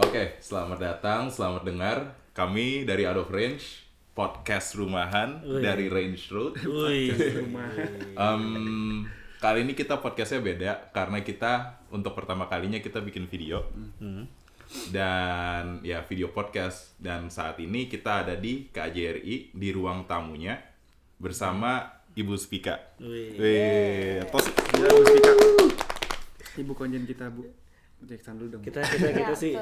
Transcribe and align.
Oke, 0.00 0.40
selamat 0.40 0.78
datang, 0.78 1.28
selamat 1.28 1.62
dengar. 1.62 1.98
Kami 2.32 2.82
dari 2.82 3.04
Out 3.04 3.20
of 3.20 3.30
Range, 3.30 3.60
podcast 4.12 4.72
rumahan 4.74 5.42
Wih. 5.42 5.60
dari 5.60 5.86
Range 5.86 6.20
Road. 6.30 6.54
Wih, 6.62 7.12
Em, 8.14 8.44
kali 9.38 9.58
ini 9.60 9.72
kita 9.72 9.98
podcastnya 9.98 10.40
beda 10.40 10.72
karena 10.90 11.20
kita 11.20 11.52
untuk 11.88 12.14
pertama 12.14 12.46
kalinya 12.46 12.78
kita 12.78 13.00
bikin 13.00 13.26
video 13.26 13.64
Hmm. 13.98 14.24
dan 14.88 15.82
ya 15.82 16.00
video 16.00 16.30
podcast 16.30 16.94
dan 16.96 17.26
saat 17.28 17.58
ini 17.58 17.84
kita 17.84 18.22
ada 18.22 18.34
di 18.34 18.68
KJRI 18.68 19.50
di 19.50 19.68
ruang 19.70 20.06
tamunya 20.06 20.60
bersama 21.16 21.84
Ibu 22.12 22.34
Spika. 22.36 22.96
Wih. 22.98 23.34
Wih, 23.34 24.24
tos- 24.28 24.48
Gila, 24.70 24.88
Bu 24.88 25.02
Spika. 25.04 25.30
Ibu 26.56 26.72
konjen 26.72 27.04
kita, 27.04 27.28
Bu. 27.28 27.44
Jackson 28.00 28.40
dulu 28.40 28.48
dong. 28.50 28.62
kita 28.62 28.80
kita 28.80 29.12
kita 29.12 29.28
Ya, 29.28 29.36
sih. 29.36 29.52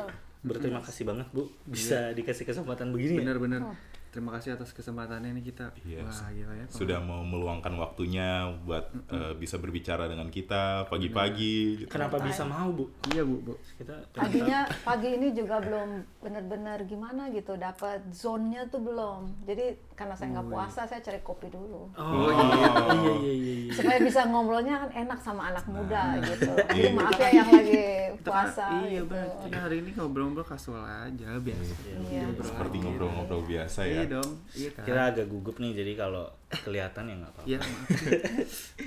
Berterima 0.43 0.81
kasih 0.81 1.03
banget 1.05 1.27
bu 1.35 1.51
bisa 1.67 2.15
dikasih 2.15 2.45
kesempatan 2.47 2.95
begini. 2.95 3.19
ya. 3.63 3.75
Terima 4.09 4.33
kasih 4.35 4.57
atas 4.57 4.73
kesempatannya 4.73 5.37
nih 5.37 5.45
kita. 5.53 5.67
Iya. 5.85 6.03
Wah, 6.03 6.31
gila 6.33 6.55
ya. 6.57 6.65
sudah 6.69 6.99
mau 6.99 7.21
meluangkan 7.21 7.73
waktunya 7.77 8.49
buat 8.65 8.89
eh, 9.13 9.33
bisa 9.37 9.61
berbicara 9.61 10.09
dengan 10.09 10.33
kita 10.33 10.89
pagi-pagi. 10.89 11.85
gitu. 11.85 11.91
Kenapa 11.93 12.17
bisa 12.19 12.49
mau 12.49 12.73
bu? 12.73 12.89
Iya, 13.13 13.23
Bu, 13.23 13.37
Bu. 13.45 13.55
Kita 13.77 13.95
Paginya 14.17 14.65
pagi 14.83 15.15
ini 15.15 15.37
juga 15.37 15.61
belum 15.61 16.03
benar-benar 16.25 16.89
gimana 16.89 17.29
gitu 17.31 17.55
dapat 17.55 18.01
zone-nya 18.11 18.65
tuh 18.69 18.81
belum. 18.81 19.45
Jadi 19.45 19.77
karena 19.93 20.15
saya 20.15 20.39
nggak 20.39 20.49
puasa 20.49 20.87
saya 20.87 21.01
cari 21.03 21.21
kopi 21.21 21.51
dulu. 21.51 21.91
Oh, 21.95 22.31
iya 22.31 22.65
iya 22.65 23.13
iya 23.19 23.35
iya. 23.35 23.55
iya. 23.69 23.73
Supaya 23.75 23.99
bisa 24.01 24.21
ngobrolnya 24.25 24.75
kan 24.87 24.91
enak 24.95 25.19
sama 25.21 25.53
anak 25.53 25.65
muda 25.69 26.17
gitu. 26.23 26.53
Jadi 26.71 26.77
Iya. 26.79 26.91
maaf 26.95 27.19
ya 27.19 27.29
yang 27.35 27.51
lagi 27.51 27.83
Kita 28.19 28.29
puasa 28.31 28.67
iya, 28.87 29.03
gitu. 29.03 29.11
Bang. 29.11 29.31
Kita 29.45 29.59
hari 29.59 29.77
ini 29.83 29.91
ngobrol-ngobrol 29.95 30.47
kasual 30.47 30.83
aja, 30.87 31.29
biasa. 31.39 31.73
Iya. 32.09 32.23
Seperti 32.41 32.77
ngobrol-ngobrol 32.81 33.43
biasa 33.45 33.81
ya. 33.85 33.98
Iya 33.99 34.07
dong. 34.09 34.31
Iya 34.53 34.71
kan. 34.73 34.85
Kita 34.85 35.01
agak 35.11 35.27
gugup 35.27 35.57
nih 35.59 35.73
jadi 35.75 35.93
kalau 35.95 36.25
kelihatan 36.49 37.05
ya 37.05 37.15
nggak 37.19 37.33
apa-apa. 37.35 37.49
Iya, 37.49 37.59
maaf. 37.73 37.89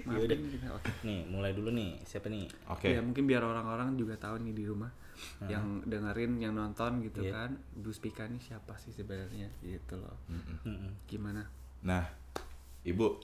Maafin. 0.08 0.40
Oke. 0.72 0.90
Nih 1.04 1.20
mulai 1.28 1.52
dulu 1.52 1.70
nih 1.70 1.92
siapa 2.04 2.28
nih? 2.28 2.46
Oke. 2.68 2.90
Ya 2.90 3.02
mungkin 3.02 3.24
biar 3.26 3.42
orang-orang 3.42 3.96
juga 3.96 4.16
tahu 4.16 4.42
nih 4.42 4.54
di 4.54 4.66
rumah 4.66 4.92
yang 5.46 5.86
dengerin, 5.86 6.42
yang 6.42 6.58
nonton 6.58 7.06
gitu 7.06 7.22
Iya. 7.22 7.46
kan. 7.46 7.50
Bu 7.76 7.94
Spika 7.94 8.26
ini 8.26 8.42
siapa 8.42 8.74
sih 8.76 8.90
sebenarnya 8.90 9.54
gitu 9.62 9.96
loh. 9.96 10.18
Mm-mm. 10.66 10.98
Gimana? 11.06 11.46
Nah, 11.86 12.10
Ibu, 12.82 13.22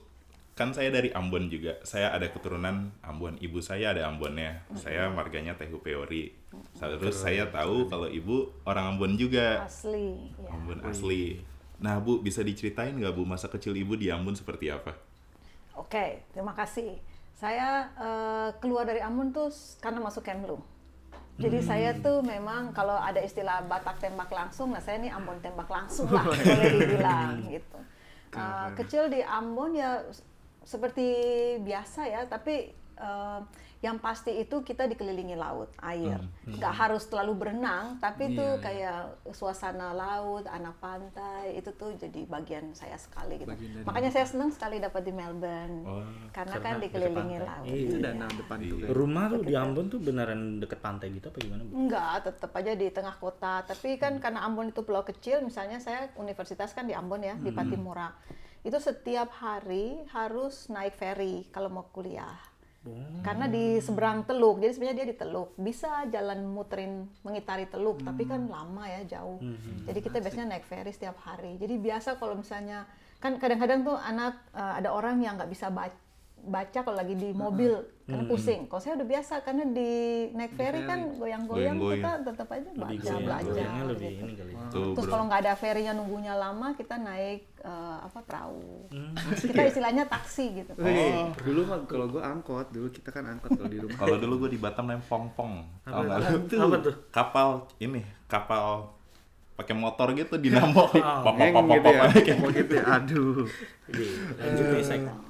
kan 0.54 0.70
saya 0.70 0.94
dari 0.94 1.10
Ambon 1.10 1.50
juga. 1.50 1.74
Saya 1.82 2.14
ada 2.14 2.30
keturunan 2.30 2.94
Ambon. 3.02 3.34
Ibu 3.38 3.58
saya 3.58 3.90
ada 3.90 4.06
Ambonnya. 4.06 4.62
Saya 4.74 5.10
marganya 5.10 5.58
Tehu 5.58 5.82
Peori. 5.82 6.30
Terus 6.78 7.18
saya 7.18 7.50
tahu 7.50 7.90
kalau 7.90 8.06
Ibu 8.06 8.62
orang 8.62 8.94
Ambon 8.94 9.18
juga. 9.18 9.66
Asli. 9.66 10.30
Ya. 10.38 10.54
Ambon 10.54 10.78
asli. 10.86 11.42
Nah, 11.78 12.02
Bu, 12.02 12.18
bisa 12.18 12.42
diceritain 12.42 12.94
nggak 12.94 13.14
Bu 13.14 13.22
masa 13.22 13.46
kecil 13.46 13.74
Ibu 13.78 13.94
di 13.94 14.10
Ambon 14.10 14.34
seperti 14.34 14.70
apa? 14.70 14.98
Oke, 15.78 16.26
terima 16.34 16.50
kasih. 16.58 16.98
Saya 17.38 17.86
eh, 17.94 18.48
keluar 18.58 18.82
dari 18.82 18.98
Ambon 18.98 19.30
tuh 19.30 19.54
karena 19.78 20.02
masuk 20.02 20.26
Kemlu. 20.26 20.58
Jadi 21.38 21.62
saya 21.62 21.94
tuh 21.94 22.18
memang 22.26 22.74
kalau 22.74 22.98
ada 22.98 23.22
istilah 23.22 23.62
Batak 23.70 24.02
tembak 24.02 24.26
langsung, 24.26 24.74
nah 24.74 24.82
saya 24.82 24.98
ini 24.98 25.06
Ambon 25.06 25.38
tembak 25.38 25.70
langsung 25.70 26.10
lah 26.10 26.26
boleh 26.34 26.66
dibilang 26.74 27.46
gitu. 27.46 27.78
Eh, 28.34 28.68
kecil 28.74 29.06
di 29.06 29.22
Ambon 29.22 29.78
ya 29.78 30.02
seperti 30.66 31.06
biasa 31.62 32.10
ya, 32.10 32.26
tapi 32.26 32.74
eh, 32.98 33.40
yang 33.78 34.02
pasti 34.02 34.34
itu 34.34 34.66
kita 34.66 34.90
dikelilingi 34.90 35.38
laut, 35.38 35.70
air. 35.78 36.18
Nggak 36.42 36.74
harus 36.74 37.06
terlalu 37.06 37.46
berenang, 37.46 38.02
tapi 38.02 38.34
itu 38.34 38.42
Iya, 38.42 38.58
iya. 38.58 38.62
kayak 38.62 38.98
suasana 39.30 39.94
laut, 39.94 40.50
anak 40.50 40.82
pantai, 40.82 41.54
itu 41.54 41.70
tuh 41.78 41.94
jadi 41.94 42.26
bagian 42.26 42.74
saya 42.74 42.98
sekali 42.98 43.38
gitu. 43.38 43.54
Makanya 43.86 44.10
saya 44.10 44.26
senang 44.26 44.50
sekali 44.50 44.82
dapat 44.82 45.06
di 45.06 45.14
Melbourne. 45.14 45.86
Wah, 45.86 46.02
karena, 46.34 46.58
karena 46.58 46.66
kan 46.66 46.74
dikelilingi 46.82 47.38
laut. 47.38 47.62
pantai. 47.62 47.78
Itu 47.78 47.94
Iya. 47.94 48.02
danau 48.02 48.30
depan 48.34 48.58
tuh 48.58 48.76
kan. 48.82 48.88
Rumah 48.90 49.24
tuh 49.30 49.42
di 49.46 49.54
Ambon 49.54 49.86
tuh 49.86 50.00
beneran 50.02 50.40
deket 50.58 50.78
pantai 50.82 51.06
gitu 51.14 51.26
apa 51.30 51.38
gimana 51.38 51.62
bu? 51.62 51.70
Enggak, 51.78 52.14
tetap 52.26 52.50
aja 52.58 52.72
di 52.74 52.86
tengah 52.90 53.14
kota. 53.14 53.62
Tapi 53.62 53.94
kan 53.94 54.18
karena 54.18 54.42
Ambon 54.42 54.74
itu 54.74 54.82
pulau 54.82 55.06
kecil, 55.06 55.38
misalnya 55.46 55.78
saya 55.78 56.10
universitas 56.18 56.74
kan 56.74 56.82
di 56.82 56.98
Ambon 56.98 57.22
ya, 57.22 57.38
di 57.38 57.54
Patimura. 57.54 58.10
Itu 58.66 58.82
setiap 58.82 59.30
hari 59.38 60.02
harus 60.10 60.66
naik 60.66 60.98
ferry 60.98 61.46
kalau 61.54 61.70
mau 61.70 61.86
kuliah. 61.94 62.47
Karena 63.22 63.44
di 63.50 63.76
seberang 63.82 64.24
Teluk, 64.24 64.62
jadi 64.62 64.72
sebenarnya 64.72 64.96
dia 65.02 65.08
di 65.12 65.16
Teluk. 65.18 65.52
Bisa 65.58 66.06
jalan 66.08 66.48
muterin 66.48 67.06
mengitari 67.20 67.68
Teluk, 67.68 68.00
tapi 68.00 68.24
kan 68.24 68.48
lama 68.48 68.84
ya 68.88 69.18
jauh. 69.18 69.38
Jadi 69.84 69.98
kita 70.00 70.16
biasanya 70.24 70.56
naik 70.56 70.64
ferry 70.64 70.92
setiap 70.94 71.20
hari. 71.22 71.60
Jadi 71.60 71.74
biasa 71.76 72.16
kalau 72.16 72.38
misalnya 72.38 72.88
kan 73.18 73.36
kadang-kadang 73.36 73.82
tuh 73.82 73.98
anak 73.98 74.38
eh, 74.54 74.72
ada 74.78 74.94
orang 74.94 75.18
yang 75.20 75.34
nggak 75.34 75.50
bisa 75.50 75.68
baca 75.68 76.07
baca 76.44 76.78
kalau 76.80 76.96
lagi 76.96 77.14
di 77.14 77.30
mobil 77.30 77.72
karena 78.08 78.24
pusing. 78.24 78.64
Kalau 78.72 78.80
saya 78.80 78.96
udah 78.96 79.08
biasa 79.08 79.34
karena 79.44 79.64
di 79.68 79.90
naik 80.32 80.56
ferry 80.56 80.80
kan 80.88 81.12
goyang-goyang 81.12 81.76
kita 81.76 82.10
tetap 82.24 82.48
aja 82.48 82.70
Lebih 82.72 82.80
baca 82.80 82.96
goyang, 83.04 83.20
belajar. 83.20 83.52
goyangnya 83.52 83.84
lebih 83.84 84.08
gitu. 84.08 84.22
ini 84.24 84.32
kali. 84.32 84.52
ya. 84.56 84.68
Tuh, 84.72 84.92
Terus 84.96 85.06
kalau 85.12 85.24
nggak 85.28 85.40
ada 85.44 85.52
ferrynya 85.60 85.92
nunggunya 85.92 86.32
lama, 86.32 86.68
kita 86.72 86.96
naik 86.96 87.40
eh, 87.60 87.98
apa 88.00 88.18
perahu. 88.24 88.88
Hmm. 88.88 89.12
Kita 89.36 89.62
istilahnya 89.68 90.04
taksi 90.08 90.44
gitu. 90.64 90.72
Wih, 90.80 91.36
dulu 91.44 91.60
mah 91.68 91.78
kalau 91.84 92.06
gua 92.08 92.22
angkot, 92.32 92.66
dulu 92.72 92.88
kita 92.88 93.12
kan 93.12 93.28
angkot 93.28 93.52
kalau 93.52 93.68
di 93.68 93.78
rumah. 93.84 93.98
Kalau 94.00 94.16
dulu 94.16 94.34
gue 94.48 94.50
di 94.56 94.60
Batam 94.60 94.88
namanya 94.88 95.04
pong-pong. 95.04 95.52
Tau 95.84 96.00
nggak 96.00 96.18
lu? 96.32 96.36
Apa 96.64 96.76
tuh? 96.80 96.94
Kapal 97.12 97.48
ini, 97.76 98.00
kapal 98.24 98.88
pakai 99.58 99.74
motor 99.74 100.14
gitu 100.14 100.38
dinamo. 100.40 100.86
Pop, 100.88 100.94
pop, 101.28 101.34
Ngeng 101.36 101.50
pop, 101.52 101.64
pop, 101.66 101.74
gitu 101.76 101.88
ya. 101.92 102.00
pop. 102.08 102.40
Oh 102.46 102.50
gitu 102.54 102.72
ya. 102.72 102.84
Aduh. 102.96 103.44
Jadi 103.90 104.04
lanjut 104.38 104.64
nih 104.72 105.27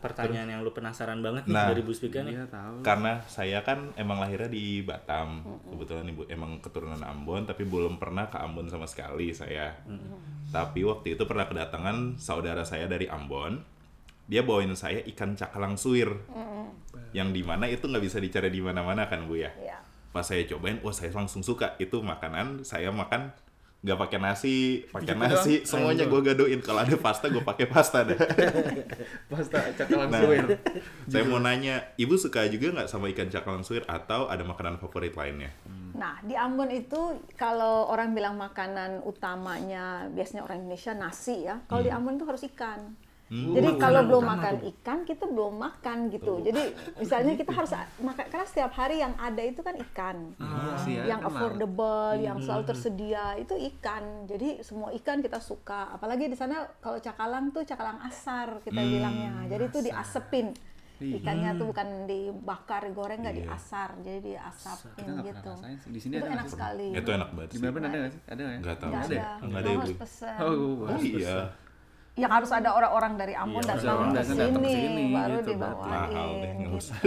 Pertanyaan 0.00 0.48
yang 0.48 0.60
lu 0.64 0.72
penasaran 0.72 1.20
banget 1.20 1.44
nih 1.44 1.52
Nah. 1.54 1.68
dari 1.68 1.84
Bu 1.84 1.92
Spika 1.92 2.24
nih. 2.24 2.32
Iya 2.40 2.46
tahu. 2.48 2.80
Karena 2.80 3.20
saya 3.28 3.60
kan 3.60 3.92
emang 4.00 4.16
lahirnya 4.16 4.48
di 4.48 4.80
Batam. 4.80 5.44
Kebetulan 5.68 6.08
ibu 6.08 6.24
emang 6.26 6.56
keturunan 6.64 7.00
Ambon, 7.04 7.44
tapi 7.44 7.68
belum 7.68 8.00
pernah 8.00 8.32
ke 8.32 8.40
Ambon 8.40 8.66
sama 8.72 8.88
sekali 8.88 9.30
saya. 9.36 9.76
Tapi 10.50 10.82
waktu 10.82 11.14
itu 11.14 11.22
pernah 11.28 11.44
kedatangan 11.44 12.16
saudara 12.16 12.64
saya 12.64 12.88
dari 12.88 13.06
Ambon. 13.06 13.60
Dia 14.30 14.46
bawain 14.46 14.72
saya 14.72 15.04
ikan 15.04 15.36
cakalang 15.36 15.76
suwir. 15.76 16.08
Yang 17.10 17.28
di 17.36 17.42
mana 17.42 17.66
itu 17.66 17.84
nggak 17.84 18.02
bisa 18.06 18.18
dicari 18.22 18.48
di 18.48 18.62
mana-mana 18.62 19.10
kan 19.10 19.26
bu 19.26 19.36
ya. 19.36 19.50
Iya. 19.58 19.78
Pas 20.10 20.26
saya 20.26 20.42
cobain, 20.46 20.78
wah 20.82 20.94
saya 20.94 21.10
langsung 21.14 21.42
suka. 21.42 21.74
Itu 21.82 22.02
makanan 22.02 22.62
saya 22.66 22.90
makan 22.94 23.30
nggak 23.80 23.96
pakai 23.98 24.18
nasi, 24.20 24.56
pakai 24.86 25.16
nasi, 25.16 25.64
semuanya 25.64 26.04
gue 26.04 26.20
gadoin. 26.20 26.60
Kalau 26.60 26.84
ada 26.84 26.92
pasta, 26.94 27.32
gue 27.32 27.40
pakai 27.40 27.64
pasta 27.64 28.04
deh. 28.04 28.18
Pasta 29.32 29.72
cakalang 29.72 30.12
Nah, 30.12 30.20
suwir. 30.20 30.44
saya 31.06 31.24
mau 31.24 31.38
nanya, 31.38 31.80
ibu 31.96 32.12
suka 32.14 32.44
juga 32.46 32.76
nggak 32.76 32.88
sama 32.88 33.08
ikan 33.08 33.26
cakalang 33.26 33.64
suwir 33.64 33.86
atau 33.86 34.28
ada 34.28 34.44
makanan 34.44 34.76
favorit 34.76 35.16
lainnya? 35.16 35.48
Nah, 35.90 36.20
di 36.20 36.36
Ambon 36.36 36.68
itu 36.68 37.00
kalau 37.34 37.88
orang 37.88 38.12
bilang 38.12 38.36
makanan 38.36 39.00
utamanya 39.00 40.04
biasanya 40.08 40.44
orang 40.44 40.60
Indonesia 40.60 40.92
nasi 40.92 41.44
ya. 41.44 41.64
Kalau 41.64 41.80
Hmm. 41.80 41.88
di 41.88 41.92
Ambon 41.92 42.14
itu 42.16 42.26
harus 42.26 42.42
ikan. 42.46 42.80
Jadi 43.30 43.78
kalau 43.78 44.02
belum 44.10 44.24
makan 44.26 44.56
ikan, 44.74 44.98
kita 45.06 45.24
belum 45.30 45.54
makan 45.54 46.10
gitu. 46.10 46.42
Jadi 46.42 46.74
misalnya 46.98 47.38
kita 47.38 47.54
harus 47.54 47.70
makan 48.02 48.24
karena 48.26 48.46
setiap 48.46 48.72
hari 48.74 48.98
yang 48.98 49.14
ada 49.14 49.38
itu 49.46 49.62
kan 49.62 49.78
ikan. 49.78 50.34
Iya 50.34 51.06
ya. 51.06 51.14
yang 51.14 51.20
kan 51.22 51.30
affordable, 51.30 52.18
yang 52.18 52.42
selalu 52.42 52.74
tersedia 52.74 53.38
itu 53.38 53.54
ikan. 53.54 54.26
Jadi 54.26 54.66
semua 54.66 54.90
ikan 54.98 55.22
kita 55.22 55.38
suka. 55.38 55.94
Apalagi 55.94 56.26
di 56.26 56.34
sana 56.34 56.66
kalau 56.82 56.98
cakalang 56.98 57.54
tuh 57.54 57.62
cakalang 57.62 58.02
asar 58.02 58.58
kita 58.66 58.82
bilangnya. 58.82 59.46
Jadi 59.46 59.62
itu 59.70 59.78
diasepin. 59.86 60.50
Ikannya 61.00 61.56
tuh 61.56 61.64
bukan 61.72 62.04
dibakar, 62.04 62.84
digoreng 62.84 63.24
nggak 63.24 63.40
diasar, 63.40 63.96
jadi 64.04 64.20
diasapin 64.20 65.08
Kita 65.08 65.24
gitu. 65.24 65.52
Di 65.88 65.96
sini 65.96 66.20
Itu 66.20 66.26
ada 66.28 66.34
enak 66.36 66.48
sekali. 66.52 66.88
Itu 66.92 67.10
enak 67.16 67.28
banget 67.32 67.48
Di. 67.56 67.58
Melbourne 67.64 67.86
ada 67.88 67.96
nggak 67.96 68.12
sih? 68.12 68.20
Ada 68.20 68.40
nggak 68.40 68.52
ya? 68.52 68.60
Nggak 68.60 68.76
tahu. 68.76 68.90
Nggak 68.90 69.04
ada. 69.08 69.28
Nggak 69.40 69.60
ada 69.64 69.70
harus 69.80 69.96
pesen. 69.96 70.36
Oh, 70.44 70.52
gua 70.76 70.88
Oh, 70.92 71.00
iya. 71.00 71.38
Yang 72.14 72.32
harus 72.32 72.50
ada 72.50 72.70
orang-orang 72.70 73.12
dari 73.16 73.34
Ambon 73.34 73.60
Iya, 73.60 73.68
datang 73.70 73.80
ke 73.80 73.86
datang- 74.12 74.38
datang 74.38 74.50
ke 74.56 74.68
sini, 74.68 75.04
baru 75.10 75.36
gitu, 75.36 75.48
dibawain. 75.48 75.88
Mahal 75.88 76.28
deh, 76.34 76.50
nggak 76.50 76.66
gitu. 76.66 76.76
usah. 76.76 76.98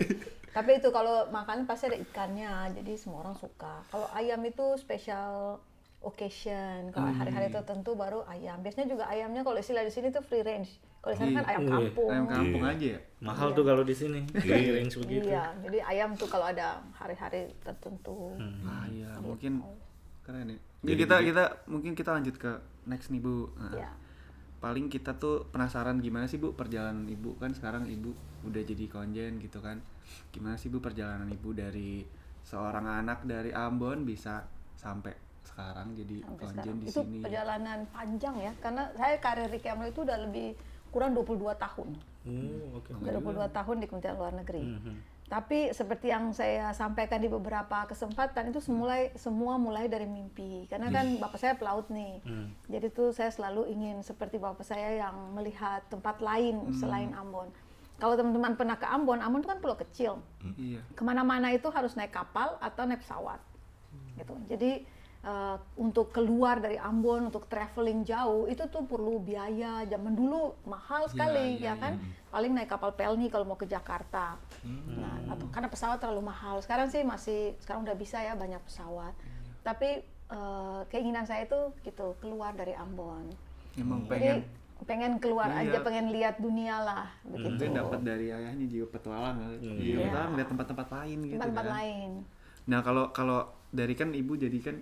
Tapi 0.56 0.70
itu 0.74 0.88
kalau 0.90 1.16
makan 1.28 1.58
pasti 1.64 1.84
ada 1.86 1.96
ikannya, 1.96 2.52
jadi 2.74 2.92
semua 2.94 3.22
orang 3.22 3.36
suka. 3.36 3.84
Kalau 3.86 4.08
ayam 4.10 4.40
itu 4.42 4.64
special 4.74 5.62
occasion, 6.00 6.90
kalau 6.90 7.10
hari-hari 7.12 7.48
tertentu 7.48 7.94
baru 7.94 8.22
ayam. 8.24 8.58
Biasanya 8.58 8.86
juga 8.88 9.04
ayamnya 9.06 9.42
kalau 9.42 9.54
istilah 9.56 9.82
di 9.82 9.90
sini 9.90 10.08
tuh 10.08 10.20
free 10.20 10.42
range. 10.42 10.70
Kalau 10.98 11.12
di 11.12 11.18
sana 11.20 11.30
kan 11.36 11.44
ayam 11.48 11.60
Iya. 11.60 11.70
kampung. 11.72 12.10
Ayam 12.10 12.26
kampung 12.26 12.62
Iya. 12.64 12.72
aja 12.72 12.86
ya. 12.88 13.00
Mahal 13.20 13.48
tuh 13.52 13.64
kalau 13.64 13.82
di 13.82 13.94
sini. 13.94 14.20
Iya. 14.36 14.54
Range 14.74 14.94
begitu. 14.96 15.26
Iya, 15.28 15.44
jadi 15.60 15.78
ayam 15.84 16.10
tuh 16.12 16.26
kalau 16.26 16.46
ada 16.46 16.66
hari-hari 16.92 17.40
tertentu. 17.60 18.34
Ah 18.64 18.82
iya, 18.88 19.10
mungkin 19.16 19.62
keren 20.22 20.48
ya. 20.48 20.58
Ini 20.78 20.84
Jadi 20.84 20.94
kita 21.00 21.16
kita 21.20 21.44
mungkin 21.66 21.92
kita 21.92 22.10
lanjut 22.12 22.34
ke 22.36 22.50
next 22.84 23.08
nih 23.08 23.18
Bu. 23.18 23.50
Nah, 23.54 23.74
Iya. 23.76 23.90
Paling 24.58 24.90
kita 24.90 25.14
tuh 25.14 25.46
penasaran 25.54 26.02
gimana 26.02 26.26
sih 26.26 26.42
Bu 26.42 26.54
perjalanan 26.58 27.06
Ibu 27.06 27.38
kan 27.38 27.54
sekarang 27.54 27.86
Ibu 27.86 28.10
udah 28.50 28.62
jadi 28.66 28.84
konjen 28.90 29.38
gitu 29.38 29.62
kan. 29.62 29.78
Gimana 30.34 30.58
sih 30.58 30.66
Bu 30.66 30.82
perjalanan 30.82 31.30
Ibu 31.30 31.54
dari 31.54 32.02
seorang 32.42 32.86
anak 32.88 33.22
dari 33.22 33.54
Ambon 33.54 34.02
bisa 34.02 34.42
sampai 34.74 35.14
sekarang 35.46 35.94
jadi 35.94 36.22
sampai 36.26 36.42
konjen 36.42 36.62
sekarang. 36.62 36.78
di 36.78 36.86
Itu 36.90 37.00
sini 37.02 37.18
perjalanan 37.22 37.78
panjang 37.94 38.34
ya, 38.38 38.52
karena 38.58 38.82
saya 38.94 39.16
karir 39.22 39.48
di 39.48 39.58
Kemlu 39.62 39.86
itu 39.90 40.00
udah 40.02 40.18
lebih 40.26 40.48
kurang 40.88 41.12
22 41.14 41.54
tahun. 41.56 41.88
Oh, 42.28 42.82
oke. 42.82 42.90
Udah 42.98 43.12
22 43.46 43.56
tahun 43.56 43.76
di 43.80 43.86
Kementerian 43.86 44.16
Luar 44.18 44.34
Negeri. 44.34 44.62
Mhm. 44.64 45.17
Tapi 45.28 45.76
seperti 45.76 46.08
yang 46.08 46.32
saya 46.32 46.72
sampaikan 46.72 47.20
di 47.20 47.28
beberapa 47.28 47.84
kesempatan 47.84 48.48
itu 48.48 48.64
semulai 48.64 49.12
semua 49.12 49.60
mulai 49.60 49.84
dari 49.84 50.08
mimpi. 50.08 50.64
Karena 50.72 50.88
kan 50.88 51.20
bapak 51.20 51.36
saya 51.36 51.52
pelaut 51.54 51.84
nih. 51.92 52.24
Hmm. 52.24 52.48
Jadi 52.64 52.88
tuh 52.88 53.12
saya 53.12 53.28
selalu 53.28 53.68
ingin 53.68 54.00
seperti 54.00 54.40
bapak 54.40 54.64
saya 54.64 55.04
yang 55.04 55.36
melihat 55.36 55.84
tempat 55.92 56.24
lain 56.24 56.72
selain 56.72 57.12
Ambon. 57.12 57.52
Kalau 58.00 58.14
teman-teman 58.16 58.56
pernah 58.56 58.80
ke 58.80 58.88
Ambon, 58.88 59.20
Ambon 59.20 59.44
itu 59.44 59.50
kan 59.52 59.60
pulau 59.60 59.76
kecil. 59.76 60.12
iya 60.56 60.80
Ke 60.96 61.04
mana-mana 61.04 61.52
itu 61.52 61.68
harus 61.68 61.92
naik 61.92 62.16
kapal 62.16 62.56
atau 62.64 62.88
naik 62.88 63.04
pesawat. 63.04 63.42
Gitu. 64.16 64.34
Jadi 64.48 64.70
eh, 65.28 65.56
untuk 65.76 66.08
keluar 66.08 66.56
dari 66.56 66.80
Ambon, 66.80 67.28
untuk 67.28 67.44
traveling 67.46 68.00
jauh 68.02 68.48
itu 68.48 68.64
tuh 68.66 68.88
perlu 68.88 69.20
biaya. 69.20 69.84
Zaman 69.84 70.16
dulu 70.16 70.56
mahal 70.64 71.04
sekali 71.06 71.60
ya 71.60 71.76
kan. 71.76 72.00
Paling 72.28 72.52
naik 72.52 72.68
kapal 72.68 72.92
Pelni 72.92 73.28
kalau 73.28 73.44
mau 73.44 73.56
ke 73.56 73.64
Jakarta. 73.64 74.36
Nah, 74.64 75.16
atau 75.28 75.44
karena 75.48 75.68
pesawat 75.68 75.96
terlalu 75.96 76.24
mahal. 76.24 76.60
Sekarang 76.60 76.88
sih 76.88 77.04
masih 77.04 77.52
sekarang 77.60 77.84
udah 77.84 77.96
bisa 77.96 78.20
ya 78.20 78.32
banyak 78.32 78.60
pesawat. 78.64 79.12
Tapi 79.60 80.00
eh, 80.28 80.80
keinginan 80.88 81.24
saya 81.24 81.44
itu 81.44 81.60
gitu 81.82 82.16
keluar 82.20 82.52
dari 82.52 82.72
Ambon. 82.72 83.28
emang 83.76 84.04
Jadi 84.04 84.10
pengen 84.10 84.38
pengen 84.78 85.12
keluar 85.18 85.50
Iya. 85.50 85.74
aja, 85.74 85.78
pengen 85.82 86.06
lihat 86.10 86.38
dunia 86.38 86.78
lah 86.78 87.06
begitu. 87.26 87.50
mungkin 87.50 87.70
dapat 87.74 88.00
dari 88.06 88.26
ayahnya 88.30 88.62
jiwa 88.62 88.86
petualang 88.88 89.36
jiwa 89.58 89.74
Iya. 89.74 89.98
petualang 90.06 90.30
melihat 90.30 90.48
tempat-tempat 90.54 90.88
lain 90.94 91.16
gitu 91.18 91.32
Tempat-tempat 91.34 91.66
kan 91.66 91.74
lain. 91.74 92.10
Nah 92.68 92.80
kalau 92.82 93.04
kalau 93.10 93.38
dari 93.70 93.94
kan 93.94 94.14
ibu 94.14 94.32
jadi 94.34 94.58
kan 94.60 94.76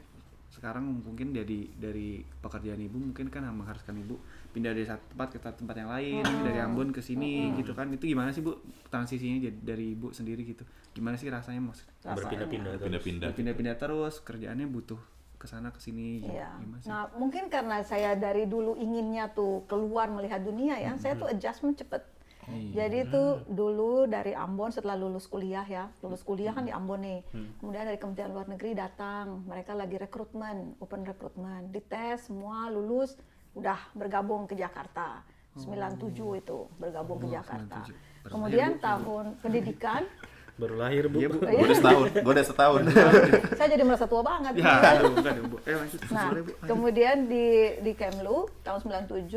sekarang 0.56 1.04
mungkin 1.04 1.36
dari 1.36 1.68
dari 1.76 2.24
pekerjaan 2.40 2.80
ibu 2.80 2.96
mungkin 2.96 3.28
kan 3.28 3.44
mengharuskan 3.52 3.92
ibu 4.00 4.16
pindah 4.56 4.72
dari 4.72 4.88
satu 4.88 5.04
tempat 5.12 5.28
ke 5.36 5.38
tempat 5.44 5.76
yang 5.76 5.92
lain 5.92 6.24
dari 6.24 6.58
Ambon 6.64 6.88
ke 6.96 7.04
sini 7.04 7.52
gitu 7.60 7.76
kan 7.76 7.92
itu 7.92 8.08
gimana 8.08 8.32
sih 8.32 8.40
bu 8.40 8.56
transisinya 8.88 9.52
jadi 9.52 9.58
dari 9.60 9.92
ibu 9.92 10.16
sendiri 10.16 10.48
gitu 10.48 10.64
gimana 10.96 11.20
sih 11.20 11.28
rasanya 11.28 11.60
mas 11.60 11.84
Berpindah-pindah. 12.00 12.80
Pindah-pindah. 12.80 13.28
pindah-pindah 13.36 13.74
terus 13.76 14.24
kerjaannya 14.24 14.64
butuh 14.64 14.96
ke 15.36 15.44
sana 15.44 15.68
ke 15.68 15.80
sini 15.84 16.24
gitu. 16.24 16.32
Iya. 16.32 16.48
gimana 16.56 16.80
sih? 16.80 16.88
Nah, 16.88 17.12
mungkin 17.20 17.52
karena 17.52 17.84
saya 17.84 18.16
dari 18.16 18.48
dulu 18.48 18.72
inginnya 18.80 19.28
tuh 19.36 19.68
keluar 19.68 20.08
melihat 20.08 20.40
dunia 20.40 20.80
ya, 20.80 20.96
saya 20.96 21.12
tuh 21.20 21.28
adjustment 21.28 21.76
cepet. 21.76 22.02
Jadi 22.46 23.10
tuh 23.10 23.42
dulu 23.50 24.06
dari 24.06 24.30
Ambon 24.30 24.70
setelah 24.70 24.94
lulus 24.94 25.26
kuliah 25.26 25.66
ya, 25.66 25.90
lulus 26.02 26.22
kuliah 26.22 26.54
kan 26.54 26.62
di 26.62 26.72
Ambon 26.72 27.02
nih. 27.02 27.20
Kemudian 27.58 27.84
dari 27.86 27.98
Kementerian 27.98 28.30
Luar 28.30 28.46
Negeri 28.46 28.72
datang, 28.78 29.42
mereka 29.46 29.74
lagi 29.74 29.98
rekrutmen, 29.98 30.78
open 30.78 31.02
rekrutmen, 31.02 31.74
dites 31.74 32.30
semua 32.30 32.70
lulus, 32.70 33.18
udah 33.58 33.78
bergabung 33.98 34.46
ke 34.46 34.54
Jakarta. 34.54 35.26
97 35.56 36.12
itu 36.36 36.68
bergabung 36.76 37.18
ke 37.18 37.32
Jakarta. 37.32 37.82
97. 38.28 38.30
Kemudian 38.30 38.70
tahun 38.78 39.40
pendidikan, 39.40 40.04
Baru 40.56 40.80
lahir, 40.80 41.04
Bu. 41.12 41.20
Iya 41.20 41.28
bu. 41.28 41.44
Gue 41.44 41.66
udah 41.68 41.76
setahun, 41.76 42.06
gue 42.16 42.32
udah 42.32 42.46
setahun. 42.48 42.80
saya 43.60 43.68
jadi 43.76 43.84
merasa 43.84 44.08
tua 44.08 44.24
banget. 44.24 44.56
Ya, 44.56 44.72
aduh, 44.96 45.12
bukan 45.12 45.32
ya, 45.36 45.42
bu. 45.44 45.56
Eh, 45.68 45.74
lanjut. 45.76 46.00
Nah, 46.08 46.26
bu. 46.32 46.52
kemudian 46.64 47.16
di 47.28 47.76
di 47.84 47.92
Kemlu 47.92 48.48
tahun 48.64 48.80
97, 48.88 49.36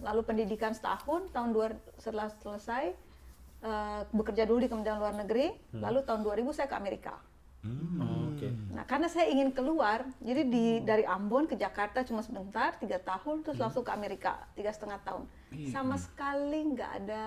lalu 0.00 0.20
pendidikan 0.24 0.72
setahun, 0.76 1.32
tahun 1.32 1.50
dua 1.56 1.66
setelah 1.96 2.28
selesai 2.42 2.92
eh, 3.64 4.00
bekerja 4.12 4.44
dulu 4.44 4.64
di 4.64 4.68
Kementerian 4.68 5.00
Luar 5.00 5.16
Negeri, 5.16 5.52
lalu 5.72 6.04
tahun 6.04 6.20
2000 6.24 6.56
saya 6.56 6.68
ke 6.68 6.76
Amerika. 6.76 7.16
Oh, 7.66 8.30
Oke. 8.36 8.52
Nah, 8.70 8.84
karena 8.84 9.08
saya 9.08 9.32
ingin 9.32 9.50
keluar, 9.50 10.04
jadi 10.20 10.44
di 10.44 10.84
dari 10.84 11.08
Ambon 11.08 11.48
ke 11.48 11.56
Jakarta 11.56 12.04
cuma 12.04 12.20
sebentar, 12.20 12.76
tiga 12.76 13.00
tahun, 13.00 13.42
terus 13.42 13.56
langsung 13.56 13.82
ke 13.82 13.90
Amerika 13.90 14.44
tiga 14.52 14.70
setengah 14.70 15.00
tahun. 15.02 15.24
Sama 15.72 15.96
sekali 15.96 16.76
nggak 16.76 16.90
ada 17.02 17.24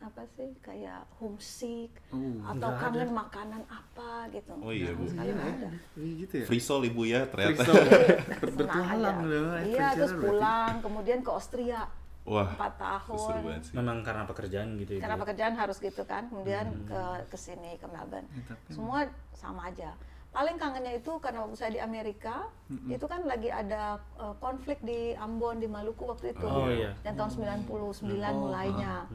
apa 0.00 0.24
sih 0.32 0.56
kayak 0.58 1.04
homesick 1.16 1.92
Oh, 2.08 2.18
atau 2.42 2.70
kangen 2.74 3.12
makanan 3.12 3.62
apa 3.68 4.32
gitu. 4.32 4.52
Oh 4.58 4.72
iya, 4.72 4.96
Bu. 4.96 5.04
Sekali 5.04 5.30
nggak 5.30 5.48
ada. 5.54 5.68
Iya 5.94 6.12
gitu 6.24 6.34
ya. 6.40 6.44
Free 6.48 6.62
soul 6.62 6.82
ibu 6.84 7.02
ya 7.04 7.28
ternyata. 7.28 7.62
Senang 7.68 8.40
Bertualang 8.40 9.18
loh. 9.22 9.44
Iya, 9.60 9.60
adventure 9.60 9.92
terus 9.94 10.12
berarti. 10.12 10.24
pulang, 10.26 10.72
kemudian 10.80 11.18
ke 11.20 11.30
Austria 11.30 11.80
Wah, 12.20 12.48
empat 12.48 12.72
seru 12.76 13.16
tahun. 13.32 13.40
banget 13.44 13.62
sih. 13.62 13.72
Memang 13.74 13.96
karena 14.00 14.24
pekerjaan 14.24 14.68
gitu 14.76 14.90
ya. 14.96 15.00
Karena 15.00 15.16
Bu? 15.16 15.22
pekerjaan 15.24 15.54
harus 15.54 15.76
gitu 15.78 16.02
kan, 16.04 16.22
kemudian 16.28 16.66
ke 16.84 17.00
ke 17.28 17.36
sini 17.36 17.76
ke 17.76 17.86
Melbourne. 17.86 18.28
Ya, 18.30 18.42
tapi 18.46 18.70
Semua 18.72 18.98
sama 19.32 19.68
aja. 19.68 19.92
Paling 20.30 20.56
kangennya 20.56 20.94
itu 20.94 21.10
karena 21.18 21.42
waktu 21.42 21.58
saya 21.58 21.74
di 21.74 21.82
Amerika, 21.82 22.46
itu 22.86 23.02
kan 23.02 23.26
lagi 23.26 23.50
ada 23.50 23.98
uh, 24.14 24.30
konflik 24.38 24.78
di 24.80 25.10
Ambon 25.18 25.58
di 25.58 25.66
Maluku 25.66 26.06
waktu 26.06 26.30
itu. 26.30 26.46
Oh, 26.46 26.70
iya. 26.70 26.94
Dan 27.02 27.18
tahun 27.18 27.30
99 27.66 27.66
Oh, 27.66 28.32
mulainya. 28.38 29.10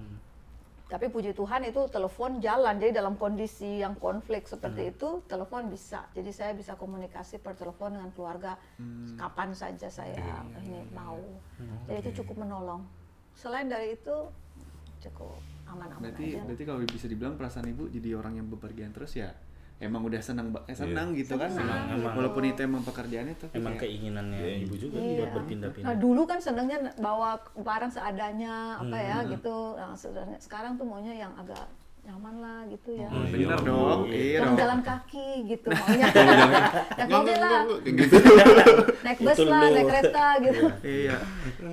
Tapi 0.86 1.10
puji 1.10 1.34
Tuhan 1.34 1.66
itu 1.66 1.90
telepon 1.90 2.38
jalan, 2.38 2.78
jadi 2.78 3.02
dalam 3.02 3.18
kondisi 3.18 3.82
yang 3.82 3.98
konflik 3.98 4.46
seperti 4.46 4.94
itu, 4.94 5.26
telepon 5.26 5.66
bisa. 5.66 6.06
Jadi 6.14 6.30
saya 6.30 6.54
bisa 6.54 6.78
komunikasi 6.78 7.42
per 7.42 7.58
telepon 7.58 7.98
dengan 7.98 8.14
keluarga 8.14 8.54
kapan 9.18 9.50
saja 9.58 9.90
saya 9.90 10.14
ini 10.62 10.86
mau. 10.94 11.18
Jadi 11.90 11.98
itu 12.06 12.22
cukup 12.22 12.46
menolong. 12.46 12.86
Selain 13.34 13.66
dari 13.66 13.98
itu 13.98 14.30
cukup 15.10 15.42
aman-aman 15.70 16.02
Berarti 16.02 16.26
aja. 16.38 16.42
berarti 16.46 16.64
kalau 16.66 16.80
bisa 16.86 17.06
dibilang 17.10 17.36
perasaan 17.38 17.68
ibu 17.70 17.90
jadi 17.90 18.10
orang 18.18 18.38
yang 18.42 18.48
bepergian 18.50 18.94
terus 18.94 19.18
ya 19.18 19.34
emang 19.78 20.02
udah 20.02 20.18
senang 20.18 20.48
eh, 20.64 20.72
senang 20.74 21.12
Iya. 21.12 21.20
gitu 21.20 21.34
kan 21.36 21.50
Senang. 21.50 21.92
Emang- 21.92 22.16
walaupun 22.16 22.44
itu 22.46 22.60
emang 22.60 22.80
pekerjaannya 22.82 23.36
tapi 23.36 23.54
Emang 23.54 23.76
kayak- 23.76 23.92
keinginannya 23.92 24.40
Iya. 24.40 24.56
ibu 24.64 24.76
juga 24.78 24.98
Iya. 24.98 25.18
buat 25.18 25.32
berpindah-pindah. 25.36 25.86
Nah 25.86 25.96
dulu 25.96 26.22
kan 26.24 26.40
senangnya 26.40 26.78
bawa 26.98 27.30
barang 27.54 27.90
seadanya 27.90 28.54
apa 28.78 28.98
ya 28.98 29.18
gitu. 29.28 29.76
Nah, 29.76 29.92
se- 29.92 30.12
sekarang 30.40 30.76
tuh 30.76 30.86
maunya 30.86 31.14
yang 31.18 31.34
agak 31.34 31.68
nyaman 32.02 32.38
lah 32.38 32.62
gitu 32.68 32.94
ya. 32.94 33.10
Oh, 33.10 33.26
iya, 33.26 33.34
bener 33.50 33.58
Bu. 33.58 33.66
dong 33.66 34.02
iya 34.06 34.38
Jangan 34.38 34.46
dong 34.46 34.56
jalan 34.56 34.80
kaki 34.80 35.28
gitu 35.48 35.68
maunya. 35.76 36.06
naik 36.96 37.10
mobil 37.10 37.36
lah, 37.36 37.62
gitu. 37.82 38.16
naik 39.06 39.20
bus 39.20 39.38
lah, 39.44 39.62
naik 39.66 39.86
kereta 39.90 40.26
gitu. 40.40 40.64
iya 40.82 41.18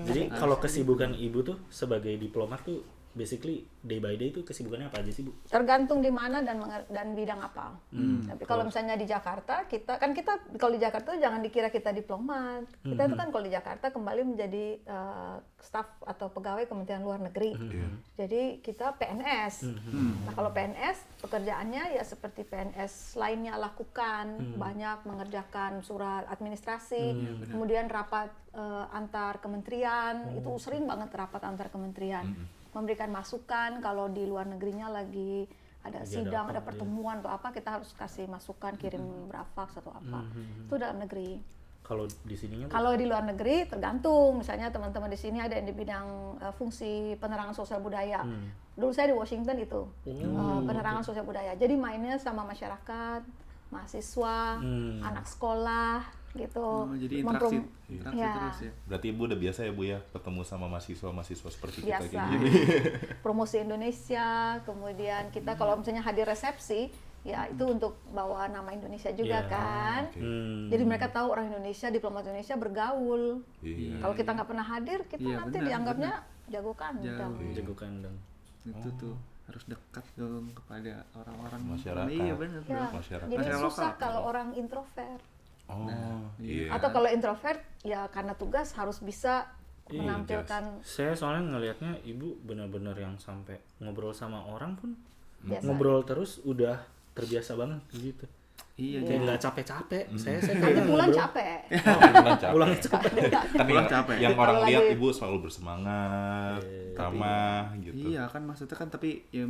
Jadi 0.02 0.20
kalau 0.32 0.56
kesibukan 0.56 1.12
ibu 1.14 1.38
tuh 1.42 1.60
sebagai 1.68 2.16
diplomat 2.16 2.60
tuh 2.62 2.80
basically 3.12 3.62
day 3.80 3.98
by 3.98 4.14
day 4.14 4.28
tuh 4.28 4.40
kesibukannya 4.40 4.88
apa 4.88 5.00
aja 5.00 5.10
sih, 5.10 5.22
Bu? 5.22 5.32
Tergantung 5.46 6.00
di 6.00 6.08
mana 6.08 6.40
dan 6.40 6.58
dan 6.88 7.12
bidang 7.12 7.38
apa. 7.38 7.76
Hmm, 7.90 8.24
Tapi 8.24 8.44
kalau 8.44 8.64
misalnya 8.64 8.94
di 8.94 9.04
Jakarta, 9.04 9.66
kita 9.66 9.96
kan 9.96 10.12
kita 10.12 10.56
kalau 10.56 10.72
di 10.72 10.80
Jakarta 10.80 11.12
jangan 11.14 11.40
dikira 11.40 11.68
kita 11.68 11.90
diplomat. 11.90 12.64
Kita 12.80 12.96
Hmm. 12.96 13.08
itu 13.08 13.16
kan 13.16 13.28
kalau 13.28 13.44
di 13.44 13.52
Jakarta 13.52 13.86
kembali 13.88 14.22
menjadi 14.24 14.64
eh, 14.78 15.36
staf 15.58 15.86
atau 16.02 16.26
pegawai 16.28 16.64
Kementerian 16.64 17.00
Luar 17.00 17.18
Negeri. 17.18 17.52
Hmm. 17.52 18.00
Jadi 18.14 18.58
kita 18.58 18.96
PNS. 18.96 19.68
Nah 20.22 20.32
kalau 20.32 20.50
PNS 20.50 20.96
pekerjaannya 21.20 21.94
ya 21.94 22.02
seperti 22.02 22.42
PNS 22.42 23.14
lainnya 23.14 23.54
lakukan, 23.56 24.24
Hmm. 24.32 24.56
banyak 24.56 25.04
mengerjakan 25.04 25.82
surat 25.82 26.24
administrasi, 26.26 27.04
iya, 27.12 27.32
kemudian 27.46 27.86
rapat 27.86 28.32
eh, 28.52 28.86
antar 28.92 29.40
kementerian, 29.40 30.36
itu 30.36 30.50
sering 30.56 30.84
banget 30.84 31.08
rapat 31.10 31.40
antar 31.42 31.68
kementerian, 31.68 32.36
memberikan 32.72 33.12
masukan 33.12 33.80
kalau 33.84 34.08
di 34.08 34.24
luar 34.24 34.48
negerinya 34.48 34.88
lagi 34.88 35.44
ada 35.82 35.98
ada 36.02 36.06
sidang, 36.06 36.46
apa, 36.46 36.58
ada 36.58 36.62
iya. 36.62 36.68
pertemuan 36.70 37.16
atau 37.18 37.30
apa 37.34 37.48
kita 37.50 37.68
harus 37.74 37.90
kasih 37.98 38.30
masukan, 38.30 38.78
kirim 38.78 39.02
brafaks 39.26 39.82
atau 39.82 39.90
apa. 39.90 40.22
Itu 40.70 40.78
dalam 40.78 41.02
negeri. 41.02 41.42
Kalau 41.82 42.06
di 42.06 42.36
sininya? 42.38 42.70
Kalau 42.70 42.94
di 42.94 43.02
luar 43.10 43.26
negeri 43.26 43.66
tergantung, 43.66 44.38
misalnya 44.38 44.70
teman-teman 44.70 45.10
di 45.10 45.18
sini 45.18 45.42
ada 45.42 45.58
yang 45.58 45.66
di 45.66 45.74
bidang 45.74 46.38
eh, 46.38 46.54
fungsi 46.54 47.18
penerangan 47.18 47.58
sosial 47.58 47.82
budaya. 47.82 48.22
Dulu 48.78 48.94
saya 48.94 49.10
di 49.10 49.16
Washington 49.18 49.58
itu 49.58 49.82
eh, 50.06 50.60
penerangan 50.62 51.02
sosial 51.02 51.26
budaya. 51.26 51.58
Jadi 51.58 51.74
mainnya 51.74 52.14
sama 52.22 52.46
masyarakat, 52.46 53.26
mahasiswa, 53.74 54.62
Hmm. 54.62 55.02
anak 55.02 55.26
sekolah 55.26 56.21
gitu. 56.34 56.64
oh, 56.64 56.88
jadi 56.94 57.14
interaksi 57.18 57.56
Memprom- 57.60 57.68
interaksi 57.86 58.18
Ya. 58.18 58.32
terus 58.34 58.58
ya 58.58 58.72
Berarti 58.86 59.06
ibu 59.06 59.20
udah 59.22 59.38
biasa 59.38 59.60
ya 59.62 59.72
bu 59.72 59.82
ya 59.84 59.98
ketemu 60.08 60.40
sama 60.42 60.66
mahasiswa-mahasiswa 60.66 61.48
seperti 61.50 61.76
kita 61.78 61.88
biasa 61.92 62.08
kayak 62.08 62.28
gini. 62.30 62.50
promosi 63.24 63.56
Indonesia 63.58 64.26
kemudian 64.62 65.22
kita 65.28 65.52
kalau 65.54 65.76
misalnya 65.76 66.00
hadir 66.00 66.24
resepsi 66.24 66.88
ya 67.22 67.46
itu 67.46 67.62
untuk 67.64 67.94
bawa 68.08 68.48
nama 68.48 68.66
Indonesia 68.68 69.08
juga 69.10 69.38
Iya. 69.38 69.46
kan 69.46 70.02
Oke. 70.08 70.18
Hmm. 70.18 70.66
jadi 70.68 70.82
mereka 70.82 71.06
tahu 71.08 71.26
orang 71.28 71.46
Indonesia 71.48 71.86
diplomat 71.88 72.24
Indonesia 72.24 72.56
bergaul 72.56 73.24
Iya. 73.60 74.00
kalau 74.00 74.14
kita 74.14 74.30
nggak 74.32 74.48
pernah 74.48 74.66
hadir 74.66 74.98
kita 75.06 75.22
Iya, 75.22 75.36
nanti 75.38 75.54
benar, 75.54 75.68
dianggapnya 75.68 76.12
jago 76.48 76.72
kan 76.72 76.92
Jago. 76.98 77.38
jago 77.52 77.74
kandang. 77.74 78.16
itu 78.62 78.88
tuh 78.96 79.14
harus 79.42 79.64
dekat 79.64 80.06
dong 80.14 80.50
kepada 80.52 81.02
orang-orang 81.12 81.60
Masyarakat. 81.68 82.08
iya 82.08 82.32
benar 82.32 82.62
ya, 82.62 82.86
Masyarakat. 82.88 83.28
jadi 83.28 83.42
Masyarakat 83.42 83.64
susah 83.68 83.86
lokal. 83.86 84.00
kalau 84.00 84.20
orang 84.24 84.48
introvert 84.54 85.22
Oh, 85.74 86.20
iya. 86.38 86.68
atau 86.70 86.88
kalau 86.90 87.08
introvert 87.08 87.56
ya 87.80 88.06
karena 88.06 88.32
tugas 88.32 88.72
harus 88.72 88.98
bisa 88.98 89.48
Iya, 89.84 89.98
menampilkan 89.98 90.78
Saya 90.80 91.12
soalnya 91.12 91.42
ngelihatnya 91.50 91.98
ibu 92.02 92.38
benar-benar 92.40 92.94
yang 92.94 93.18
sampai 93.18 93.58
ngobrol 93.78 94.10
sama 94.10 94.38
orang 94.40 94.72
pun 94.72 94.94
biasa 95.40 95.64
ngobrol 95.64 96.00
terus 96.02 96.38
udah 96.40 96.78
terbiasa 97.12 97.54
banget 97.54 97.82
gitu. 97.92 98.24
Iya, 98.72 99.04
Kayak 99.04 99.20
nggak 99.22 99.40
capek-capek. 99.42 100.04
Saya 100.14 100.38
saya 100.38 100.54
Nanti 100.54 100.64
kayak 100.70 100.86
pulang 100.86 101.10
ngobrol. 101.10 101.20
capek. 101.20 101.58
Pulang 101.76 102.38
capek. 102.38 102.52
Pulang 102.54 102.72
capek. 102.72 103.12
kan 103.20 103.66
Pulang 103.66 103.68
yang, 103.76 103.86
capek. 103.90 104.16
yang 104.16 104.34
orang 104.34 104.54
Kalau 104.54 104.68
lihat 104.70 104.82
lagi- 104.82 104.94
ibu 104.94 105.06
selalu 105.10 105.38
bersemangat, 105.42 106.60
ramah 106.94 107.62
gitu. 107.76 108.02
Iya 108.08 108.22
kan 108.28 108.42
maksudnya 108.42 108.76
kan 108.76 108.88
tapi 108.88 109.10
ya 109.28 109.44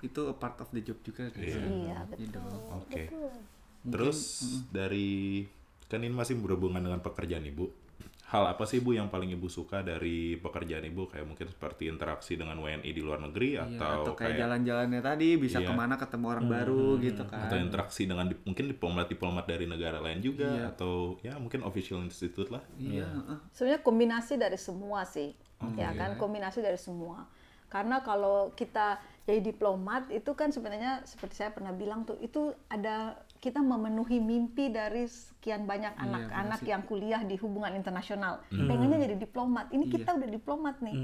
itu 0.00 0.20
a 0.22 0.34
part 0.34 0.58
of 0.58 0.68
the 0.70 0.82
job 0.82 0.98
juga 1.00 1.30
kan. 1.30 1.38
Iya. 1.38 1.58
Iya, 1.64 1.98
Gitu. 2.12 2.34
betul. 2.34 2.60
Oke. 2.76 3.02
Terus 3.84 4.18
dari 4.68 5.46
kan 5.88 5.98
ini 5.98 6.12
masih 6.12 6.36
berhubungan 6.36 6.78
dengan 6.78 7.00
pekerjaan 7.00 7.42
ibu. 7.42 7.72
Hal 8.28 8.44
apa 8.44 8.68
sih 8.68 8.84
ibu 8.84 8.92
yang 8.92 9.08
paling 9.08 9.32
ibu 9.32 9.48
suka 9.48 9.80
dari 9.80 10.36
pekerjaan 10.36 10.84
ibu? 10.84 11.08
Kayak 11.08 11.24
mungkin 11.24 11.48
seperti 11.48 11.88
interaksi 11.88 12.36
dengan 12.36 12.60
WNI 12.60 12.84
di 12.84 13.00
luar 13.00 13.24
negeri 13.24 13.56
Iya, 13.56 13.64
atau, 13.64 14.04
atau 14.04 14.12
kayak 14.12 14.36
kayak 14.36 14.40
jalan-jalannya 14.44 15.00
tadi 15.00 15.28
bisa 15.40 15.58
Iya. 15.58 15.68
ke 15.68 15.72
mana 15.72 15.96
ketemu 15.96 16.26
orang 16.28 16.44
baru 16.46 17.00
gitu 17.00 17.24
kan. 17.24 17.48
atau 17.48 17.56
interaksi 17.56 18.04
dengan 18.04 18.28
di- 18.28 18.36
mungkin 18.44 18.68
diplomat-diplomat 18.68 19.48
dari 19.48 19.64
negara 19.64 19.96
lain 19.98 20.20
juga 20.20 20.44
Iya. 20.44 20.68
atau 20.68 21.16
ya 21.24 21.40
mungkin 21.40 21.64
official 21.64 22.04
institute 22.04 22.52
lah. 22.52 22.60
Iya, 22.76 23.08
heeh. 23.08 23.38
Sebenarnya 23.48 23.80
kombinasi 23.80 24.36
dari 24.36 24.60
semua 24.60 25.08
sih, 25.08 25.32
ya 25.74 25.96
kan 25.96 26.20
kombinasi 26.20 26.60
dari 26.60 26.76
semua. 26.76 27.24
Karena 27.68 28.00
kalau 28.00 28.52
kita 28.52 29.00
jadi 29.24 29.40
diplomat 29.42 30.08
itu 30.08 30.32
kan 30.32 30.48
sebenarnya 30.48 31.00
seperti 31.04 31.36
saya 31.38 31.52
pernah 31.52 31.68
bilang 31.70 32.04
tuh 32.04 32.16
itu 32.18 32.52
ada 32.66 33.24
kita 33.38 33.62
memenuhi 33.62 34.18
mimpi 34.18 34.70
dari 34.70 35.06
sekian 35.06 35.64
banyak 35.64 35.94
Iya, 35.94 36.04
anak-anak 36.04 36.60
benar 36.62 36.70
yang 36.74 36.82
kuliah 36.84 37.22
di 37.22 37.38
hubungan 37.38 37.72
internasional. 37.74 38.42
Pengennya 38.50 38.98
jadi 38.98 39.16
diplomat. 39.16 39.70
Ini 39.70 39.84
kita 39.86 40.18
udah 40.18 40.28
diplomat 40.28 40.76
nih. 40.82 40.96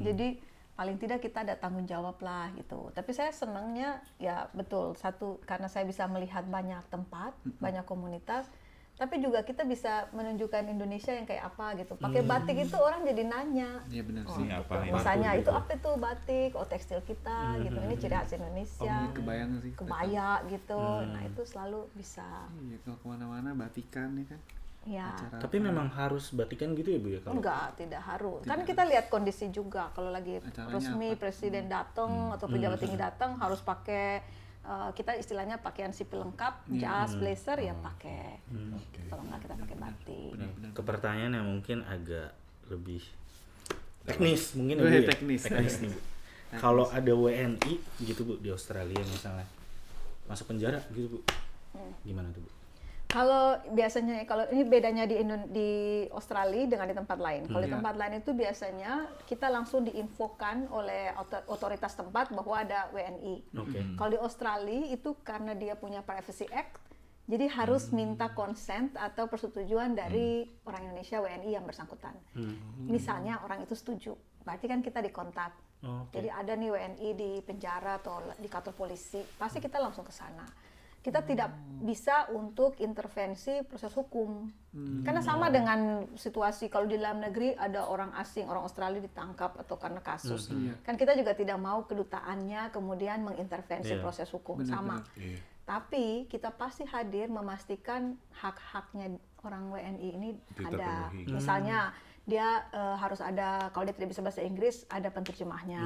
Jadi 0.00 0.28
paling 0.74 0.98
tidak 0.98 1.22
kita 1.22 1.46
ada 1.46 1.54
tanggung 1.54 1.86
jawab 1.86 2.18
lah 2.18 2.50
gitu. 2.58 2.90
Tapi 2.90 3.10
saya 3.14 3.30
senangnya 3.30 4.02
ya 4.18 4.50
betul 4.50 4.98
satu 4.98 5.38
karena 5.46 5.70
saya 5.70 5.86
bisa 5.86 6.08
melihat 6.10 6.42
banyak 6.48 6.82
tempat, 6.90 7.36
banyak 7.62 7.86
komunitas. 7.86 8.48
Tapi 8.94 9.18
juga 9.18 9.42
kita 9.42 9.66
bisa 9.66 10.06
menunjukkan 10.14 10.70
Indonesia 10.70 11.10
yang 11.10 11.26
kayak 11.26 11.50
apa 11.50 11.74
gitu. 11.82 11.98
Pakai 11.98 12.22
batik 12.22 12.54
itu 12.62 12.78
orang 12.78 13.02
jadi 13.02 13.26
nanya. 13.26 13.82
Iya 13.90 14.02
benar 14.06 14.22
Oh, 14.22 14.38
sih. 14.38 14.46
Ini 14.46 14.54
apa? 14.54 14.74
Misalnya 14.86 15.30
Baku 15.34 15.40
itu 15.42 15.50
gitu. 15.50 15.58
apa 15.58 15.70
itu 15.74 15.90
batik, 15.98 16.50
oh 16.54 16.66
tekstil 16.70 17.00
kita 17.02 17.38
gitu. 17.58 17.74
Ini 17.74 17.94
ciri 17.98 18.14
khas 18.14 18.32
Indonesia. 18.38 18.86
Oh, 18.86 19.02
iya, 19.02 19.10
kebayang 19.10 19.50
sih. 19.58 19.72
Kebaya 19.74 20.30
gitu. 20.46 20.82
Nah, 21.10 21.22
itu 21.26 21.42
selalu 21.42 21.80
bisa. 21.98 22.46
Iya, 22.54 22.78
kalau 22.86 22.96
ke 23.02 23.06
mana-mana 23.10 23.50
batikan 23.58 24.14
ya 24.14 24.26
kan. 24.30 24.40
Ya. 24.84 25.08
Acara 25.16 25.40
Tapi 25.40 25.56
memang 25.58 25.88
harus 25.90 26.30
batikan 26.30 26.76
gitu 26.76 26.92
ya 26.94 27.00
bu 27.00 27.08
ya 27.16 27.20
kalau. 27.24 27.40
Enggak, 27.40 27.74
tidak 27.74 28.02
harus. 28.04 28.44
Kan 28.46 28.62
kita 28.62 28.84
lihat 28.86 29.10
kondisi 29.10 29.50
juga. 29.50 29.90
Kalau 29.96 30.12
lagi 30.12 30.38
Acaranya 30.38 30.70
resmi 30.70 31.08
apa? 31.10 31.18
presiden 31.18 31.66
datang 31.66 32.30
atau 32.36 32.46
pejabat 32.46 32.78
tinggi 32.78 33.00
datang 33.00 33.34
harus 33.40 33.58
pakai 33.64 34.20
eh, 34.64 34.90
kita 34.92 35.12
istilahnya 35.14 35.56
pakaian 35.58 35.90
sipil 35.90 36.20
lengkap, 36.20 36.54
jas, 36.74 37.14
blazer 37.14 37.60
ya 37.60 37.74
pakai. 37.74 38.40
Kalau 39.06 39.22
enggak 39.22 39.40
kita 39.42 39.54
pakai 39.56 39.76
batik. 39.76 40.30
Ke 40.72 40.82
pertanyaan 40.82 41.32
yang 41.34 41.46
mungkin 41.46 41.84
agak 41.84 42.32
lebih 42.66 43.04
teknis 44.02 44.52
mungkin 44.52 44.76
ya, 44.76 44.82
Oh, 44.82 44.86
Bu, 44.86 44.90
iya, 44.90 45.00
ya? 45.00 45.08
teknis. 45.08 45.40
teknis 45.42 45.74
nih 45.80 45.90
Bu. 45.90 46.00
Kalau 46.54 46.86
ada 46.86 47.10
WNI 47.10 47.72
gitu 48.00 48.22
bu 48.22 48.38
di 48.38 48.46
Australia 48.48 49.00
misalnya 49.02 49.42
masuk 50.24 50.48
penjara 50.48 50.78
gitu 50.90 51.08
bu, 51.08 51.20
Hmm. 51.74 51.90
gimana 52.06 52.30
tuh 52.30 52.38
bu? 52.40 52.50
Kalau 53.14 53.62
biasanya 53.70 54.26
kalau 54.26 54.42
ini 54.50 54.66
bedanya 54.66 55.06
di 55.06 55.22
Indo- 55.22 55.46
di 55.46 55.70
Australia 56.10 56.66
dengan 56.66 56.90
di 56.90 56.96
tempat 56.98 57.14
lain. 57.22 57.46
Kalau 57.46 57.62
di 57.62 57.70
Iya. 57.70 57.76
tempat 57.78 57.94
lain 57.94 58.14
itu 58.18 58.30
biasanya 58.34 58.92
kita 59.22 59.46
langsung 59.46 59.86
diinfokan 59.86 60.66
oleh 60.74 61.14
otor- 61.14 61.46
otoritas 61.46 61.94
tempat 61.94 62.34
bahwa 62.34 62.58
ada 62.58 62.90
WNI. 62.90 63.54
Oke. 63.54 63.78
Kalau 63.94 64.10
di 64.10 64.18
Australia 64.18 64.82
itu 64.90 65.14
karena 65.22 65.54
dia 65.54 65.78
punya 65.78 66.02
Privacy 66.02 66.50
Act, 66.50 66.74
jadi 67.30 67.46
harus 67.54 67.94
minta 67.94 68.34
consent 68.34 68.98
atau 68.98 69.30
persetujuan 69.30 69.94
dari 69.94 70.50
orang 70.66 70.90
Indonesia 70.90 71.22
WNI 71.22 71.54
yang 71.54 71.62
bersangkutan. 71.62 72.18
Misalnya 72.82 73.38
orang 73.46 73.62
itu 73.62 73.78
setuju, 73.78 74.12
berarti 74.42 74.66
kan 74.66 74.82
kita 74.82 74.98
dikontak. 74.98 75.54
Oke. 75.86 76.18
Jadi 76.18 76.28
ada 76.34 76.52
nih 76.52 76.68
WNI 76.68 77.08
di 77.14 77.30
penjara 77.46 78.02
atau 78.02 78.18
di 78.34 78.50
kantor 78.50 78.74
polisi, 78.74 79.22
pasti 79.38 79.62
kita 79.62 79.78
langsung 79.78 80.02
ke 80.02 80.10
sana. 80.10 80.73
Kita 81.04 81.20
tidak 81.20 81.52
bisa 81.84 82.32
untuk 82.32 82.80
intervensi 82.80 83.60
proses 83.60 83.92
hukum. 83.92 84.48
Karena 85.04 85.20
sama 85.20 85.52
dengan 85.52 86.08
situasi 86.16 86.72
kalau 86.72 86.88
di 86.88 86.96
dalam 86.96 87.20
negeri 87.20 87.52
ada 87.52 87.84
orang 87.86 88.10
asing, 88.16 88.48
orang 88.48 88.64
Australia 88.64 89.04
ditangkap 89.04 89.52
atau 89.60 89.76
karena 89.76 90.00
kasus. 90.00 90.48
Kan 90.80 90.96
kita 90.96 91.12
juga 91.12 91.36
tidak 91.36 91.60
mau 91.60 91.84
kedutaannya 91.84 92.72
kemudian 92.72 93.20
mengintervensi 93.20 93.94
Iya. 93.94 94.02
proses 94.02 94.32
hukum 94.32 94.64
Benar, 94.64 94.72
sama. 94.72 94.96
Iya. 95.14 95.38
Tapi 95.64 96.24
kita 96.26 96.56
pasti 96.56 96.88
hadir 96.88 97.28
memastikan 97.28 98.16
hak-haknya 98.40 99.20
orang 99.44 99.68
WNI 99.68 100.08
ini 100.08 100.28
ada. 100.56 101.12
terpenuhi. 101.12 101.36
Misalnya 101.36 101.92
dia 102.24 102.64
eh, 102.72 102.96
harus 102.96 103.20
ada 103.20 103.68
kalau 103.70 103.84
dia 103.84 103.92
tidak 103.92 104.16
bisa 104.16 104.24
bahasa 104.24 104.40
Inggris 104.40 104.88
ada 104.88 105.12
penerjemahnya. 105.12 105.84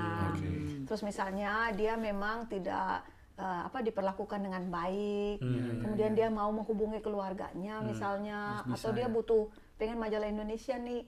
Terus 0.87 1.03
misalnya 1.03 1.75
dia 1.75 1.99
memang 1.99 2.47
tidak 2.47 3.03
eh, 3.39 3.61
apa 3.65 3.79
diperlakukan 3.81 4.41
dengan 4.41 4.67
baik. 4.67 5.39
Kemudian 5.81 6.13
dia 6.13 6.29
mau 6.29 6.51
menghubungi 6.51 6.99
keluarganya 6.99 7.79
misalnya 7.81 8.39
atau 8.67 8.91
dia 8.91 9.07
butuh 9.07 9.47
pengen 9.75 9.97
majalah 9.97 10.27
Indonesia 10.27 10.75
nih. 10.77 11.07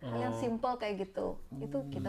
Hal 0.00 0.16
yang 0.18 0.34
simple 0.34 0.76
kayak 0.76 1.02
gitu. 1.02 1.36
Itu 1.58 1.84
kita 1.90 2.08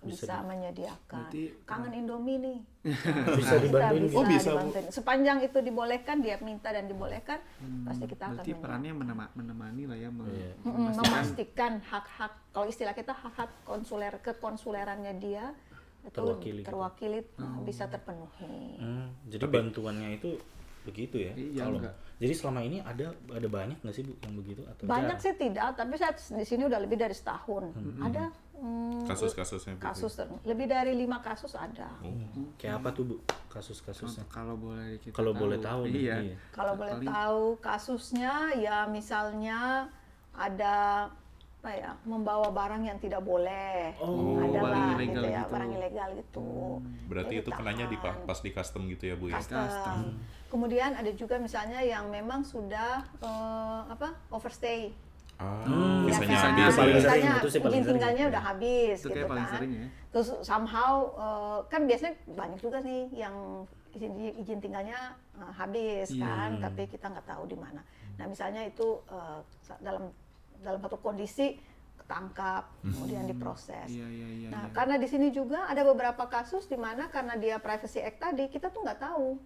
bisa, 0.00 0.40
menyediakan. 0.42 1.28
Berarti, 1.28 1.42
Kangen 1.62 1.92
Indomie 1.94 2.38
nih. 2.38 2.58
Bisa 3.36 3.54
Kita 3.54 3.92
dibantuin 3.92 4.00
bisa 4.00 4.08
gitu. 4.08 4.16
Oh, 4.16 4.24
bisa, 4.24 4.40
Bu. 4.40 4.54
dibantuin. 4.56 4.84
Sepanjang 4.88 5.38
itu 5.40 5.58
dibolehkan, 5.60 6.16
dia 6.18 6.40
minta 6.40 6.72
dan 6.72 6.88
dibolehkan, 6.88 7.36
pasti 7.84 8.08
kita 8.08 8.24
akan 8.24 8.34
Berarti 8.34 8.48
menyediakan. 8.48 8.62
perannya 8.64 8.92
menema- 8.96 9.32
menemani 9.32 9.82
lah 9.84 9.98
ya 10.00 10.08
mem- 10.08 10.26
Iya. 10.26 10.52
Mm-mm, 10.64 10.90
memastikan 10.96 11.72
hak-hak 11.82 12.32
kalau 12.50 12.66
istilah 12.66 12.94
kita 12.94 13.12
hak-hak 13.12 13.50
konsuler 13.62 14.16
kekonsulerannya 14.18 15.12
dia 15.16 15.52
itu 16.00 16.16
Terwakili 16.16 16.60
gitu. 16.60 16.68
terwakili 16.68 17.18
uh, 17.36 17.60
bisa 17.60 17.84
terpenuhi. 17.86 18.80
Hmm, 18.80 19.12
jadi 19.26 19.44
bantuannya 19.44 20.16
itu 20.16 20.32
begitu 20.80 21.20
ya? 21.20 21.32
Iya, 21.36 21.62
Kalau 21.62 21.76
enggak. 21.76 21.94
jadi 22.16 22.32
selama 22.32 22.60
ini 22.64 22.80
ada 22.80 23.12
ada 23.28 23.48
banyak 23.48 23.78
nggak 23.78 23.92
sih 23.92 24.00
bu 24.00 24.16
yang 24.24 24.34
begitu 24.34 24.62
atau 24.64 24.82
Banyak 24.84 25.12
jarang? 25.12 25.24
sih 25.28 25.32
tidak, 25.36 25.66
tapi 25.76 25.94
saya 25.94 26.12
di 26.16 26.44
sini 26.44 26.62
udah 26.64 26.80
lebih 26.80 26.96
dari 26.96 27.12
setahun. 27.12 27.68
Ada 28.00 28.24
mm, 28.56 29.04
Kasus-kasusnya 29.04 29.76
Bu. 29.76 29.84
kasus 29.84 30.12
ter- 30.16 30.40
lebih 30.42 30.66
dari 30.66 30.92
lima 30.94 31.20
kasus 31.20 31.52
ada. 31.52 31.92
Kayak 32.56 32.80
apa 32.80 32.88
tuh 32.90 33.04
bu 33.04 33.14
kasus-kasusnya? 33.52 34.24
kalau 34.28 34.56
boleh 34.56 34.96
kita 34.98 35.12
Kalau 35.12 35.32
boleh 35.36 35.60
tahu 35.60 35.84
nih, 35.84 36.00
iya. 36.00 36.16
iya. 36.32 36.36
Kalau 36.48 36.72
boleh 36.72 36.96
tahu 36.96 37.44
kasusnya 37.60 38.34
ya 38.56 38.88
misalnya 38.88 39.84
ada 40.32 41.08
apa 41.60 41.76
ya 41.76 41.92
membawa 42.08 42.48
barang 42.48 42.82
yang 42.82 42.96
tidak 42.96 43.20
boleh, 43.20 43.92
Oh, 44.00 44.40
adalah 44.40 44.64
barang 44.64 44.80
gitu 44.80 44.96
ilegal 44.96 45.22
ya 45.22 45.28
gitu. 45.36 45.52
barang 45.52 45.70
ilegal 45.70 46.08
gitu. 46.16 46.48
Berarti 47.04 47.34
Dia 47.36 47.42
itu 47.44 47.50
kenanya 47.52 47.84
di 47.84 47.96
pas 48.00 48.38
di 48.40 48.50
custom 48.50 48.82
gitu 48.88 49.04
ya 49.04 49.14
Bu 49.14 49.28
ya. 49.28 49.36
custom. 49.36 50.16
Kemudian 50.48 50.96
ada 50.96 51.12
juga 51.12 51.36
misalnya 51.36 51.84
yang 51.84 52.08
memang 52.08 52.40
sudah 52.42 53.04
eh, 53.14 53.80
apa 53.86 54.08
overstay. 54.30 54.88
Ah, 55.36 55.60
Hmm, 55.64 56.04
visanya 56.04 56.36
habis. 56.68 56.76
Ya. 56.76 57.32
itu 57.38 57.48
sih 57.50 57.60
izin 57.60 57.68
sering. 57.70 57.84
tinggalnya 57.86 58.24
udah 58.28 58.42
habis 58.42 58.96
Itu 58.98 59.08
gitu 59.10 59.24
kan. 59.26 59.44
sering 59.50 59.70
ya. 59.74 59.86
Terus 60.10 60.28
somehow 60.40 60.92
eh, 61.14 61.58
kan 61.66 61.84
biasanya 61.84 62.16
banyak 62.30 62.56
juga 62.58 62.80
nih 62.80 63.04
yang 63.14 63.36
izin 63.92 64.12
izin 64.16 64.58
tinggalnya 64.58 64.96
eh, 65.34 65.52
habis 65.52 66.08
Iya. 66.08 66.24
kan, 66.24 66.50
tapi 66.58 66.88
kita 66.88 67.04
nggak 67.04 67.26
tahu 67.26 67.44
di 67.44 67.56
mana. 67.58 67.84
Nah 68.16 68.24
misalnya 68.24 68.64
itu 68.64 68.96
sa- 69.60 69.76
dalam 69.78 70.08
dalam 70.60 70.80
satu 70.80 71.00
kondisi 71.00 71.56
ketangkap, 72.10 72.66
kemudian 72.82 73.22
diproses. 73.22 73.86
Iya 73.86 74.06
iya 74.10 74.28
iya. 74.34 74.48
Nah, 74.50 74.66
iya. 74.66 74.74
karena 74.74 74.98
di 74.98 75.06
sini 75.06 75.30
juga 75.30 75.70
ada 75.70 75.86
beberapa 75.86 76.26
kasus 76.26 76.66
di 76.66 76.74
mana 76.74 77.06
karena 77.06 77.38
dia 77.38 77.62
privacy 77.62 78.02
act 78.02 78.18
tadi 78.18 78.50
kita 78.50 78.66
tuh 78.74 78.82
nggak 78.82 78.98
tahu. 78.98 79.38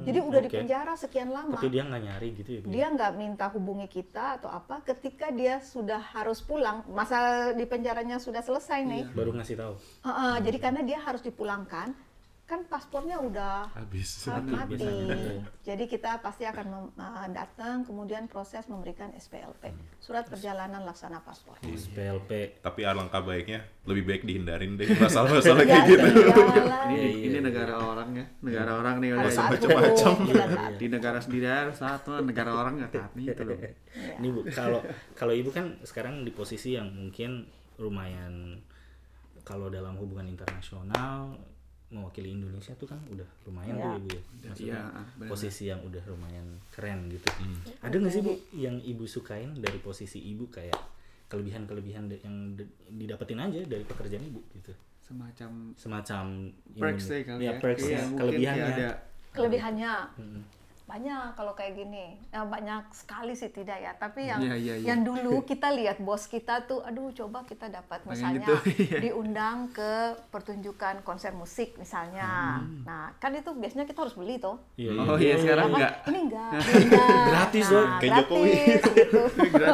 Jadi 0.00 0.18
udah 0.24 0.40
di 0.40 0.48
oke. 0.48 0.58
penjara 0.64 0.96
sekian 0.96 1.28
lama. 1.28 1.60
Tapi 1.60 1.68
dia 1.68 1.84
nggak 1.84 2.02
nyari 2.08 2.28
gitu 2.40 2.50
ya 2.56 2.60
bu? 2.64 2.66
Dia 2.72 2.86
nggak 2.88 3.12
minta 3.20 3.46
hubungi 3.52 3.84
kita 3.84 4.40
atau 4.40 4.48
apa. 4.48 4.80
Ketika 4.80 5.28
dia 5.28 5.60
sudah 5.60 6.00
harus 6.16 6.40
pulang, 6.40 6.88
masa 6.88 7.52
di 7.52 7.68
penjaranya 7.68 8.16
sudah 8.16 8.40
selesai 8.40 8.80
nih. 8.80 9.04
Baru 9.12 9.36
ngasih 9.36 9.60
tahu. 9.60 9.74
Heeh, 10.08 10.34
jadi 10.40 10.56
karena 10.56 10.80
dia 10.80 11.04
harus 11.04 11.20
dipulangkan, 11.20 11.92
kan 12.50 12.66
paspornya 12.66 13.14
udah 13.16 13.70
Habis. 13.70 14.26
mati. 14.42 14.82
Jadi 15.62 15.86
kita 15.86 16.18
pasti 16.18 16.42
akan 16.42 16.66
mem- 16.66 16.92
eh, 16.92 17.28
datang, 17.30 17.86
kemudian 17.86 18.26
proses 18.26 18.66
memberikan 18.66 19.14
SPLP, 19.14 19.70
surat 19.96 20.26
perjalanan 20.26 20.82
laksana 20.82 21.22
paspor. 21.22 21.54
SPLP. 21.62 22.58
Tapi 22.58 22.80
alangkah 22.82 23.22
baiknya 23.22 23.62
lebih 23.86 24.02
baik 24.04 24.22
dihindarin 24.26 24.74
deh 24.74 24.90
masalah-masalah 24.98 25.62
Ya, 25.62 25.78
kayak 25.78 25.84
gitu. 25.86 26.06
ini, 26.10 26.90
Iya, 26.90 27.08
ini 27.22 27.28
iya. 27.30 27.40
negara 27.40 27.74
orang 27.78 28.10
ya, 28.12 28.26
negara 28.42 28.72
orang 28.74 28.94
nih 28.98 29.08
udah 29.14 29.30
macam-macam. 29.30 30.14
di 30.74 30.86
negara 30.90 31.18
sendiri 31.22 31.46
harus 31.46 31.78
satu 31.78 32.18
negara 32.18 32.50
orang 32.50 32.82
nggak 32.82 32.90
taat 32.90 33.12
nih 33.14 33.30
itu 33.30 33.42
loh. 33.46 33.58
Ini 34.18 34.26
bu, 34.28 34.40
kalau 34.50 34.82
kalau 35.14 35.30
ibu 35.30 35.54
kan 35.54 35.78
sekarang 35.82 36.26
di 36.26 36.34
posisi 36.34 36.74
yang 36.74 36.90
mungkin 36.90 37.46
lumayan 37.78 38.58
kalau 39.40 39.70
dalam 39.70 39.94
hubungan 39.96 40.26
internasional 40.26 41.38
mewakili 41.90 42.32
Indonesia 42.32 42.70
tuh 42.72 42.86
kan 42.86 43.02
udah 43.06 43.26
lumayan 43.44 43.74
Iya. 43.74 43.82
tuh 43.82 43.92
ibu 43.96 44.08
ya. 44.08 44.22
Maksudnya 44.46 44.78
Iya, 44.78 44.82
benar. 45.16 45.28
posisi 45.28 45.62
yang 45.66 45.80
udah 45.80 46.02
lumayan 46.06 46.46
keren 46.70 46.98
gitu. 47.06 47.26
Ada 47.80 47.94
nggak 47.96 48.12
sih 48.12 48.22
bu 48.22 48.32
yang 48.52 48.76
ibu 48.78 49.04
sukain 49.04 49.50
dari 49.56 49.78
posisi 49.78 50.22
ibu 50.24 50.46
kayak 50.46 50.78
kelebihan-kelebihan 51.26 52.06
de- 52.06 52.20
yang 52.20 52.54
didapetin 52.88 53.38
aja 53.38 53.60
dari 53.64 53.82
pekerjaan 53.82 54.22
ibu 54.24 54.38
gitu? 54.52 54.70
Semacam 55.00 55.74
semacam 55.74 56.24
perks 56.72 57.06
kali 57.10 57.42
ya, 57.42 57.50
ya. 57.50 57.58
perks 57.58 57.82
Iya, 57.84 57.92
ya, 57.92 58.02
kelebihannya. 58.12 58.66
ada 58.68 58.88
Kelebihannya 59.30 59.92
banyak 60.90 61.26
kalau 61.32 61.54
kayak 61.54 61.78
gini. 61.78 62.18
Ya, 62.28 62.42
banyak 62.42 62.90
sekali 62.90 63.32
sih 63.32 63.48
tidak 63.48 63.78
ya. 63.78 63.92
Tapi 63.94 64.26
yang 64.26 64.42
Iya, 64.42 64.54
iya, 64.54 64.74
iya. 64.76 64.86
yang 64.90 65.06
dulu 65.06 65.42
kita 65.50 65.70
lihat 65.70 65.98
bos 65.98 66.26
kita 66.26 66.66
tuh, 66.66 66.82
aduh 66.82 67.14
coba 67.14 67.46
kita 67.46 67.70
dapat 67.70 68.02
misalnya 68.04 68.42
gitu, 68.42 68.54
iya. 68.90 68.98
diundang 69.00 69.70
ke 69.70 69.92
pertunjukan 70.28 71.02
konser 71.02 71.30
musik 71.30 71.76
misalnya. 71.76 72.58
Nah 72.82 73.14
kan 73.16 73.30
itu 73.30 73.52
biasanya 73.52 73.86
kita 73.86 74.02
harus 74.02 74.18
beli 74.18 74.36
tuh. 74.36 74.58
Iya, 74.74 74.90
Oh 75.00 75.14
iya 75.14 75.38
sekarang 75.38 75.70
Apa? 75.70 75.76
enggak. 75.78 75.92
Ini 76.04 76.18
enggak. 76.26 76.50
diundang. 76.90 77.24
Gratis, 77.30 77.66
nah. 77.68 77.98
Kayak 78.00 78.12
Jokowi. 78.18 78.50
gratis 78.50 78.82
gitu. 78.90 79.20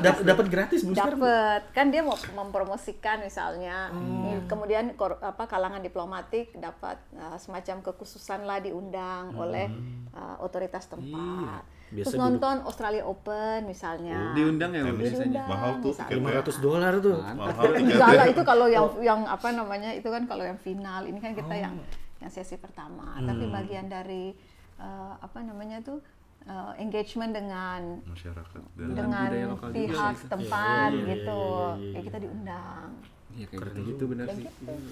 Dap- 0.03 0.25
dapat 0.27 0.47
gratis 0.49 0.81
bu 0.83 0.93
sekarang 0.93 1.19
dapat 1.19 1.63
kan 1.73 1.87
dia 1.89 2.03
mau 2.03 2.17
mempromosikan 2.35 3.17
misalnya. 3.21 3.89
Nih, 3.95 4.43
kemudian 4.45 4.93
kor- 4.95 5.23
apa 5.23 5.47
kalangan 5.47 5.81
diplomatik 5.81 6.51
dapat 6.57 6.99
uh, 7.15 7.39
semacam 7.39 7.81
kekhususan 7.83 8.43
lah 8.43 8.59
diundang 8.59 9.33
oleh 9.37 9.71
uh, 10.13 10.43
otoritas 10.43 10.85
tempat 10.85 11.06
Iya. 11.09 11.63
terus 11.87 11.95
Biasa 11.97 12.11
duduk- 12.11 12.21
nonton 12.21 12.57
Australia 12.65 13.05
Open 13.05 13.59
misalnya 13.65 14.19
diundang 14.33 14.71
ya 14.71 14.83
biasanya. 14.85 15.07
diundang 15.23 15.47
Mahal 15.47 15.71
tuh 15.79 15.93
misalnya. 15.93 16.43
500 16.43 16.57
dolar 16.61 16.93
tuh 16.99 17.17
Mahal 17.33 17.65
enggak 17.77 18.11
lah 18.13 18.27
itu 18.27 18.43
kalau 18.43 18.67
yang 18.67 18.87
yang 19.01 19.21
apa 19.25 19.49
namanya 19.51 19.91
itu 19.93 20.09
kan 20.09 20.23
kalau 20.25 20.43
yang 20.43 20.59
final 20.59 21.03
ini 21.03 21.17
kan 21.17 21.33
kita 21.33 21.47
Oh. 21.49 21.63
yang 21.63 21.75
yang 22.17 22.29
sesi 22.29 22.57
pertama 22.57 23.15
Hmm. 23.15 23.25
tapi 23.25 23.45
bagian 23.49 23.87
dari 23.87 24.35
uh, 24.77 25.15
apa 25.17 25.39
namanya 25.41 25.79
tuh 25.81 26.03
uh, 26.45 26.75
engagement 26.77 27.31
dengan 27.31 28.03
masyarakat 28.05 28.61
dan 28.75 28.89
dengan 28.91 29.07
budaya 29.25 29.47
lokal 29.47 29.69
juga 29.69 29.79
pihak 29.79 30.11
gitu. 30.11 30.21
setempat 30.21 30.89
Iya, 30.89 30.97
iya, 30.97 31.07
gitu 31.09 31.43
iya, 31.45 31.71
iya, 31.71 31.87
iya. 31.87 31.93
ya 31.93 32.01
kita 32.03 32.19
diundang 32.19 32.89
Iya 33.29 33.47
kayak 33.47 33.63
gitu, 33.69 33.81
gitu 33.87 34.05
benar 34.09 34.27
sih. 34.33 34.45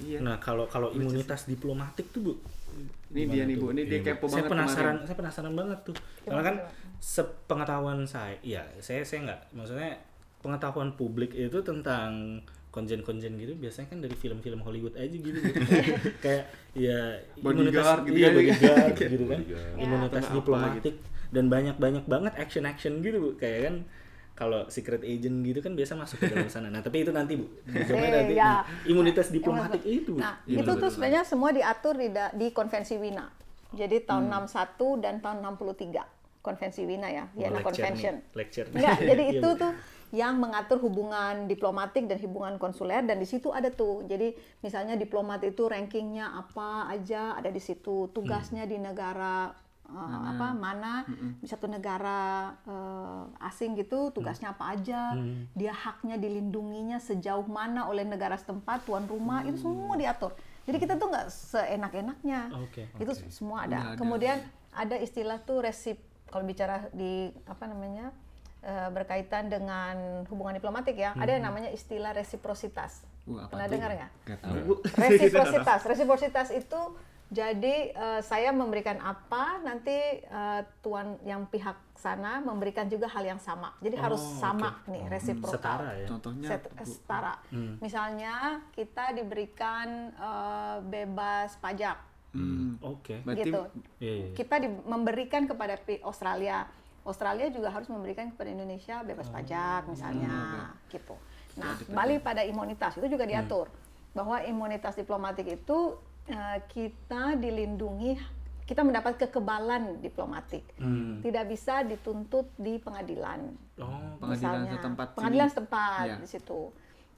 Iya. 0.04 0.18
nah 0.20 0.36
kalau 0.38 0.68
kalau 0.68 0.92
imunitas 0.92 1.42
diplomatik 1.44 2.06
tuh 2.08 2.20
bu 2.22 2.32
Ini 3.14 3.22
dia 3.30 3.42
nih 3.46 3.56
Bu, 3.56 3.70
ini 3.70 3.86
dia 3.86 4.00
kepo 4.02 4.26
saya 4.26 4.44
banget 4.44 4.52
penasaran 4.52 4.94
kemarin. 4.98 5.06
saya 5.06 5.16
penasaran 5.16 5.52
banget 5.54 5.78
tuh. 5.86 5.96
Karena 6.26 6.42
kan 6.42 6.56
sepengetahuan 6.98 7.98
saya 8.08 8.36
ya 8.42 8.62
saya 8.82 9.06
saya 9.06 9.30
nggak 9.30 9.40
maksudnya 9.54 9.92
pengetahuan 10.42 10.90
publik 10.98 11.32
itu 11.32 11.58
tentang 11.64 12.40
konjen-konjen 12.74 13.38
gitu 13.38 13.54
biasanya 13.54 13.86
kan 13.86 13.98
dari 14.02 14.16
film-film 14.18 14.60
Hollywood 14.66 14.98
aja 14.98 15.14
gitu. 15.14 15.38
Kayak 16.24 16.50
ya 16.74 17.22
Bodyguard 17.38 18.02
gitu 18.10 18.18
iya 18.18 18.28
kan. 18.28 18.34
bodyguard 18.34 18.94
gitu 18.98 19.24
kan. 19.30 19.40
Bodyguard. 19.40 19.74
imunitas 19.78 20.24
diplomatik 20.34 20.94
dan 21.30 21.44
banyak-banyak 21.46 22.04
banget 22.10 22.32
action-action 22.34 22.98
gitu 23.06 23.16
bu. 23.22 23.30
Kayak 23.38 23.60
kan 23.70 23.74
kalau 24.34 24.66
secret 24.66 25.00
agent 25.00 25.40
gitu 25.40 25.58
kan 25.58 25.72
biasa 25.72 25.94
masuk 25.94 26.18
ke 26.18 26.26
dalam 26.28 26.46
sana. 26.48 26.66
Nah, 26.66 26.78
tapi 26.78 27.00
itu 27.00 27.10
nanti 27.10 27.34
Bu. 27.34 27.46
Dijawabnya 27.64 28.02
Eh, 28.04 28.14
nanti. 28.18 28.34
ya. 28.34 28.44
Nah, 28.44 28.60
imunitas 28.84 29.30
diplomatik 29.30 29.82
itu. 29.82 30.12
Bu. 30.12 30.18
Nah, 30.18 30.42
Iya, 30.42 30.58
itu 30.58 30.60
betul, 30.60 30.66
tuh 30.66 30.76
betul. 30.76 30.90
sebenarnya 30.92 31.22
semua 31.22 31.50
diatur 31.50 31.94
di, 31.94 32.08
di 32.10 32.46
konvensi 32.50 32.94
Wina. 32.96 33.26
Jadi 33.70 33.96
tahun 34.02 34.26
Hmm. 34.26 34.46
61 34.46 34.98
dan 34.98 35.18
tahun 35.18 35.38
63 35.40 36.02
konvensi 36.40 36.82
Wina 36.82 37.08
ya, 37.08 37.24
Vienna 37.32 37.56
lecture 37.56 37.64
Convention. 37.72 38.14
nih, 38.16 38.36
lecture 38.36 38.66
nih. 38.66 38.76
Enggak, 38.76 38.98
jadi 39.10 39.22
Iya, 39.24 39.34
itu 39.34 39.48
tuh 39.56 39.72
yang 40.12 40.34
mengatur 40.36 40.78
hubungan 40.78 41.34
diplomatik 41.46 42.04
dan 42.04 42.18
hubungan 42.20 42.54
konsuler 42.54 43.02
dan 43.02 43.16
di 43.16 43.24
situ 43.24 43.50
ada 43.50 43.66
tuh. 43.68 44.02
Jadi 44.04 44.30
misalnya 44.60 44.94
diplomat 44.94 45.42
itu 45.42 45.64
rankingnya 45.64 46.26
apa 46.36 46.86
aja 46.86 47.34
ada 47.34 47.48
di 47.48 47.58
situ, 47.58 48.06
tugasnya 48.08 48.62
di 48.62 48.78
negara 48.78 49.50
uh, 49.94 50.34
apa 50.34 50.50
mana 50.52 51.06
di 51.38 51.46
satu 51.46 51.70
negara 51.70 52.50
uh, 52.66 53.46
asing 53.46 53.78
gitu 53.78 54.10
tugasnya 54.10 54.50
apa 54.50 54.74
aja, 54.74 55.14
dia 55.54 55.70
haknya 55.70 56.18
dilindunginya 56.18 56.98
sejauh 56.98 57.46
mana 57.46 57.86
oleh 57.86 58.02
negara 58.02 58.34
setempat 58.34 58.84
tuan 58.84 59.06
rumah 59.06 59.46
itu 59.46 59.62
semua 59.62 59.94
diatur. 59.94 60.34
Jadi 60.64 60.76
kita 60.80 60.96
tuh 60.96 61.12
nggak 61.12 61.28
seenak-enaknya. 61.28 62.40
Oke. 62.64 62.88
Itu 62.96 63.12
semua 63.28 63.68
ada. 63.68 63.94
Ada. 63.94 64.00
Kemudian 64.00 64.40
ada 64.74 64.96
istilah 64.98 65.38
tuh 65.44 65.62
resip 65.62 66.00
kalau 66.32 66.42
bicara 66.42 66.90
di 66.90 67.30
apa 67.46 67.68
namanya 67.68 68.10
eh, 68.64 68.88
berkaitan 68.90 69.52
dengan 69.52 70.24
hubungan 70.26 70.56
diplomatik 70.56 70.98
ya, 70.98 71.14
ada 71.14 71.30
yang 71.30 71.46
namanya 71.46 71.70
istilah 71.70 72.10
resiprositas. 72.16 73.04
Apa 73.24 73.54
Pernah 73.54 73.68
dengar 73.70 73.90
nggak? 73.92 74.10
Resiprositas. 74.98 75.80
Resiprositas 75.84 76.48
itu 76.52 76.80
jadi 77.26 77.74
eh, 77.90 78.20
saya 78.20 78.50
memberikan 78.50 78.96
apa, 78.98 79.58
nanti 79.60 79.94
eh, 80.20 80.60
tuan 80.80 81.16
yang 81.22 81.46
pihak 81.46 81.76
sana 81.94 82.36
memberikan 82.38 82.84
juga 82.84 83.08
hal 83.08 83.24
yang 83.24 83.38
sama. 83.38 83.72
Jadi 83.80 83.96
harus 83.96 84.20
Oh, 84.20 84.36
sama 84.38 84.76
oke. 84.78 84.92
nih 84.92 85.04
resiprokal. 85.08 85.56
Setara 85.56 85.90
ya. 85.94 86.06
Contohnya 86.06 86.48
Set- 86.50 86.72
setara. 86.84 87.34
Misalnya 87.78 88.34
kita 88.70 89.12
diberikan 89.12 89.88
eh, 90.10 90.76
bebas 90.82 91.56
pajak 91.58 91.96
Hmm. 92.34 92.82
Oke. 92.82 93.22
Berarti 93.22 93.46
gitu. 93.46 93.62
Iya, 94.02 94.12
iya. 94.12 94.28
Kita 94.34 94.58
di- 94.58 94.82
memberikan 94.84 95.46
kepada 95.46 95.78
pi- 95.78 96.02
Australia. 96.02 96.66
Australia 97.06 97.46
juga 97.46 97.70
harus 97.70 97.86
memberikan 97.86 98.26
kepada 98.26 98.50
Indonesia 98.50 99.06
bebas 99.06 99.30
pajak 99.30 99.86
misalnya 99.86 100.66
gitu. 100.90 101.14
Nah, 101.54 101.78
kembali 101.78 102.18
pada 102.18 102.42
imunitas 102.42 102.98
itu 102.98 103.06
juga 103.06 103.22
diatur 103.22 103.70
bahwa 104.10 104.42
imunitas 104.42 104.98
diplomatik 104.98 105.46
itu 105.46 105.94
eh, 106.26 106.58
kita 106.66 107.36
dilindungi 107.36 108.16
kita 108.64 108.80
mendapat 108.80 109.20
kekebalan 109.20 110.00
diplomatik. 110.00 110.64
Hmm. 110.74 111.20
Tidak 111.20 111.44
bisa 111.44 111.82
dituntut 111.82 112.48
di 112.54 112.78
pengadilan 112.78 113.52
Oh, 113.76 114.16
Pengadilan 114.16 114.32
misalnya. 114.56 114.72
setempat 114.72 115.06
sini. 115.06 115.16
pengadilan 115.18 115.48
setempat 115.48 116.04
Iya. 116.06 116.16
di 116.16 116.28
situ 116.28 116.62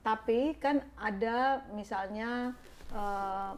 tapi 0.01 0.39
kan 0.57 0.77
ada 0.97 1.39
misalnya 1.73 2.55
eh, 2.89 3.51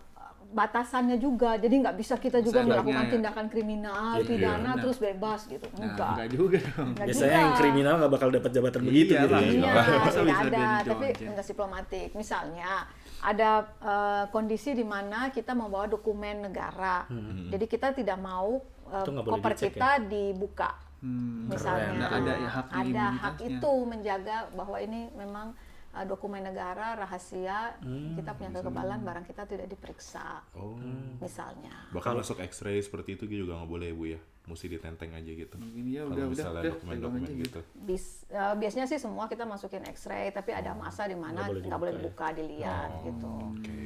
batasannya 0.49 1.17
juga 1.17 1.55
jadi 1.55 1.75
nggak 1.79 1.95
bisa 1.95 2.17
kita 2.17 2.41
juga 2.41 2.65
Seandainya 2.65 2.81
melakukan 2.81 3.05
ya. 3.05 3.11
tindakan 3.11 3.47
kriminal 3.47 4.13
Iya, 4.17 4.25
pidana 4.27 4.57
benar. 4.67 4.81
terus 4.81 4.97
bebas 4.99 5.41
gitu 5.47 5.67
Nah, 5.71 5.85
enggak 5.87 6.09
enggak 6.11 6.29
juga 6.31 6.59
dong. 6.67 6.89
Nggak 6.91 7.07
biasanya 7.07 7.29
juga. 7.29 7.39
yang 7.39 7.53
kriminal 7.55 7.95
nggak 7.95 8.13
bakal 8.13 8.29
dapat 8.31 8.51
jabatan 8.51 8.81
begitu 8.83 9.11
Iya 9.11 9.21
gitu 9.23 9.35
ya. 9.35 9.41
Iya, 9.41 9.73
tidak 9.79 10.09
bisa 10.19 10.21
ada, 10.43 10.67
tapi 10.83 11.07
imunitas 11.19 11.47
diplomatik. 11.47 12.09
Misalnya 12.15 12.71
ada 13.21 13.51
eh, 13.79 14.25
kondisi 14.31 14.73
di 14.73 14.83
mana 14.83 15.29
kita 15.29 15.53
membawa 15.53 15.85
dokumen 15.85 16.47
negara, 16.47 17.05
jadi 17.49 17.65
kita 17.65 17.91
tidak 17.93 18.17
mau 18.17 18.63
boleh 18.89 19.21
koper 19.27 19.53
dicek 19.53 19.69
ya? 19.69 19.71
kita 19.75 19.91
dibuka, 20.07 20.71
Hmm. 20.99 21.47
misalnya. 21.47 21.95
Nggak 21.95 22.13
ada 22.17 22.33
ya 22.35 22.51
hak 22.51 22.67
ada 22.73 23.05
hak 23.13 23.37
itu 23.41 23.73
menjaga 23.85 24.37
bahwa 24.51 24.77
ini 24.79 25.11
memang 25.15 25.55
eh, 25.89 26.05
dokumen 26.05 26.43
negara 26.43 26.95
rahasia, 26.95 27.75
kita 28.15 28.31
punya 28.33 28.51
kekebalan 28.55 29.01
barang 29.03 29.25
kita 29.25 29.45
tidak 29.45 29.67
diperiksa, 29.67 30.41
oh 30.55 30.77
misalnya. 31.19 31.75
bahkan 31.91 32.15
masuk 32.15 32.39
X-ray 32.39 32.79
seperti 32.79 33.15
itu 33.15 33.25
juga 33.27 33.59
nggak 33.59 33.71
boleh 33.71 33.91
bu 33.93 34.05
ya 34.15 34.21
mesti 34.49 34.67
ditenteng 34.73 35.13
aja 35.13 35.31
gitu 35.31 35.55
Mungkin 35.61 35.85
ya 35.93 36.03
kalau 36.03 36.17
udah 36.17 36.25
udah 36.25 36.33
misalnya 36.33 36.61
udah 36.65 36.73
dokumen-dokumen 36.73 37.21
aja 37.29 37.35
gitu 37.37 37.61
Bis, 37.85 38.05
eh, 38.33 38.55
biasanya 38.57 38.87
sih 38.89 38.99
semua 38.99 39.29
kita 39.29 39.45
masukin 39.45 39.85
X-ray, 39.85 40.33
tapi 40.33 40.57
ada 40.57 40.73
masa 40.73 41.05
di 41.05 41.15
mana 41.15 41.45
Nggak 41.45 41.53
boleh 41.53 41.63
nggak 41.69 41.81
boleh 41.85 41.93
dibuka 42.01 42.27
ya? 42.33 42.35
dilihat 42.35 42.91
gitu. 43.05 43.29
oke 43.29 43.79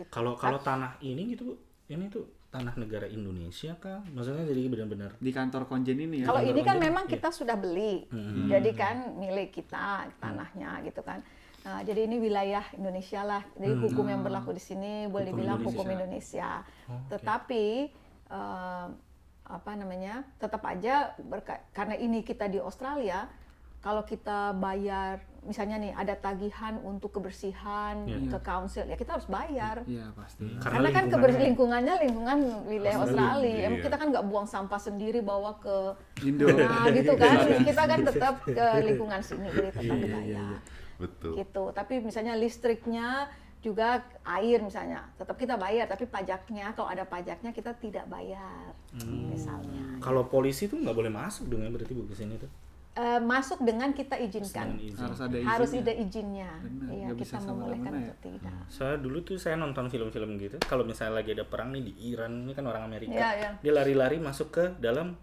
Gitu. 0.00 0.08
Kalau 0.08 0.32
kalau 0.34 0.58
tanah 0.58 0.96
ini 1.04 1.36
gitu 1.36 1.52
Bu, 1.52 1.54
ini 1.92 2.08
tuh 2.08 2.24
tanah 2.50 2.74
negara 2.74 3.06
Indonesia 3.06 3.76
kah? 3.76 4.00
Maksudnya 4.10 4.48
jadi 4.48 4.62
benar-benar 4.66 5.10
di 5.20 5.30
kantor 5.30 5.68
konjen 5.68 6.00
ini 6.00 6.24
ya. 6.24 6.26
Kalau 6.32 6.42
ini 6.42 6.60
kan 6.64 6.80
konjen, 6.80 6.88
memang 6.88 7.04
iya. 7.06 7.12
kita 7.14 7.28
sudah 7.30 7.56
beli, 7.60 8.08
jadi 8.48 8.70
kan 8.74 8.96
milik 9.20 9.54
kita 9.54 10.08
tanahnya 10.18 10.82
gitu 10.88 11.04
kan. 11.04 11.20
Nah, 11.60 11.84
jadi 11.84 12.08
ini 12.08 12.16
wilayah 12.16 12.64
Indonesia 12.72 13.20
lah. 13.20 13.42
Jadi 13.52 13.76
hukum 13.84 14.08
yang 14.08 14.24
berlaku 14.24 14.56
di 14.56 14.62
sini 14.64 15.04
boleh 15.12 15.28
Hukum 15.28 15.36
dibilang 15.36 15.58
Indonesia. 15.60 15.76
hukum 15.76 15.86
Indonesia. 15.92 16.50
Oh, 16.88 16.96
oke. 16.96 17.08
Tetapi 17.12 17.64
eh, 18.32 18.86
apa 19.50 19.74
namanya? 19.74 20.22
Tetap 20.36 20.62
aja 20.64 20.94
berka- 21.20 21.66
karena 21.70 21.94
ini 21.94 22.20
kita 22.20 22.46
di 22.46 22.56
Australia, 22.56 23.26
kalau 23.78 24.02
kita 24.02 24.52
bayar 24.54 25.18
misalnya 25.40 25.80
nih 25.80 25.92
ada 25.94 26.12
tagihan 26.14 26.76
untuk 26.82 27.16
kebersihan 27.16 28.04
Iya. 28.04 28.28
ke 28.28 28.38
council 28.40 28.84
ya 28.84 28.92
kita 28.94 29.16
harus 29.16 29.24
bayar. 29.26 29.80
Iya 29.82 30.12
pasti. 30.12 30.44
Karena 30.54 30.60
Karena, 30.60 30.88
kan 30.90 30.92
lingkungannya- 31.02 31.12
keber- 31.32 31.40
lingkungannya 31.42 31.94
lingkungan 31.98 32.38
wilayah 32.66 32.98
Australia. 32.98 33.32
Australia. 33.32 33.64
Emang 33.64 33.74
Iya. 33.74 33.86
kita 33.86 33.96
kan 33.96 34.06
nggak 34.10 34.26
buang 34.26 34.46
sampah 34.46 34.76
sendiri 34.78 35.20
bawa 35.20 35.56
ke 35.56 35.76
Indo. 36.22 36.44
nah, 36.46 36.84
gitu 36.92 37.12
kan. 37.16 37.36
Kita 37.58 37.82
kan 37.82 37.98
tetap 38.04 38.34
ke 38.44 38.66
lingkungan 38.84 39.20
sini 39.20 39.48
jadi 39.48 39.68
tetap 39.70 39.80
Iya, 39.82 39.88
iya, 39.90 40.02
dibayar. 40.02 40.26
iya, 40.26 40.44
iya. 40.44 40.58
betul 40.98 41.32
Gitu. 41.34 41.64
Tapi 41.72 41.94
misalnya 41.98 42.34
listriknya 42.36 43.08
juga 43.60 44.00
air 44.24 44.58
misalnya 44.58 45.04
tetap 45.14 45.36
kita 45.36 45.54
bayar 45.54 45.84
tapi 45.84 46.04
pajaknya 46.04 46.72
kalau 46.72 46.88
ada 46.88 47.04
pajaknya 47.04 47.50
kita 47.50 47.76
tidak 47.76 48.04
bayar 48.06 48.72
Hmm. 48.90 49.30
misalnya 49.30 50.00
kalau 50.00 50.26
polisi 50.26 50.66
tuh 50.66 50.74
nggak 50.76 50.90
boleh 50.92 51.08
masuk 51.08 51.46
dong 51.46 51.60
ya 51.60 51.70
berarti 51.70 51.92
Bu 51.92 52.04
ke 52.04 52.16
sini 52.16 52.34
tuh. 52.36 52.50
eh, 52.90 53.22
masuk 53.22 53.62
dengan 53.62 53.94
kita 53.94 54.18
izinkan. 54.18 54.74
Dengan 54.74 54.82
izin. 54.82 54.98
harus 54.98 55.18
ada 55.20 55.36
izin 55.38 55.46
Harus 55.46 55.70
ada 55.72 55.92
izinnya. 55.94 56.50
Benar, 56.58 56.88
Iya, 56.90 57.06
kita 57.06 57.22
bisa 57.22 57.36
membolehkan 57.40 57.92
ya. 57.94 58.02
atau 58.02 58.16
tidak. 58.20 58.54
Soalnya 58.66 58.98
dulu 58.98 59.18
tuh 59.22 59.36
saya 59.38 59.54
nonton 59.54 59.86
film-film 59.86 60.30
gitu, 60.36 60.58
kalau 60.60 60.82
misalnya 60.82 61.22
lagi 61.22 61.30
ada 61.30 61.46
perang 61.46 61.70
nih 61.70 61.86
di 61.86 61.92
Iran, 62.10 62.42
ini 62.42 62.50
kan 62.50 62.66
orang 62.66 62.82
Amerika, 62.82 63.14
Iya, 63.14 63.30
iya. 63.38 63.50
dia 63.56 63.72
lari-lari 63.72 64.18
masuk 64.18 64.50
ke 64.50 64.64
dalam 64.76 65.14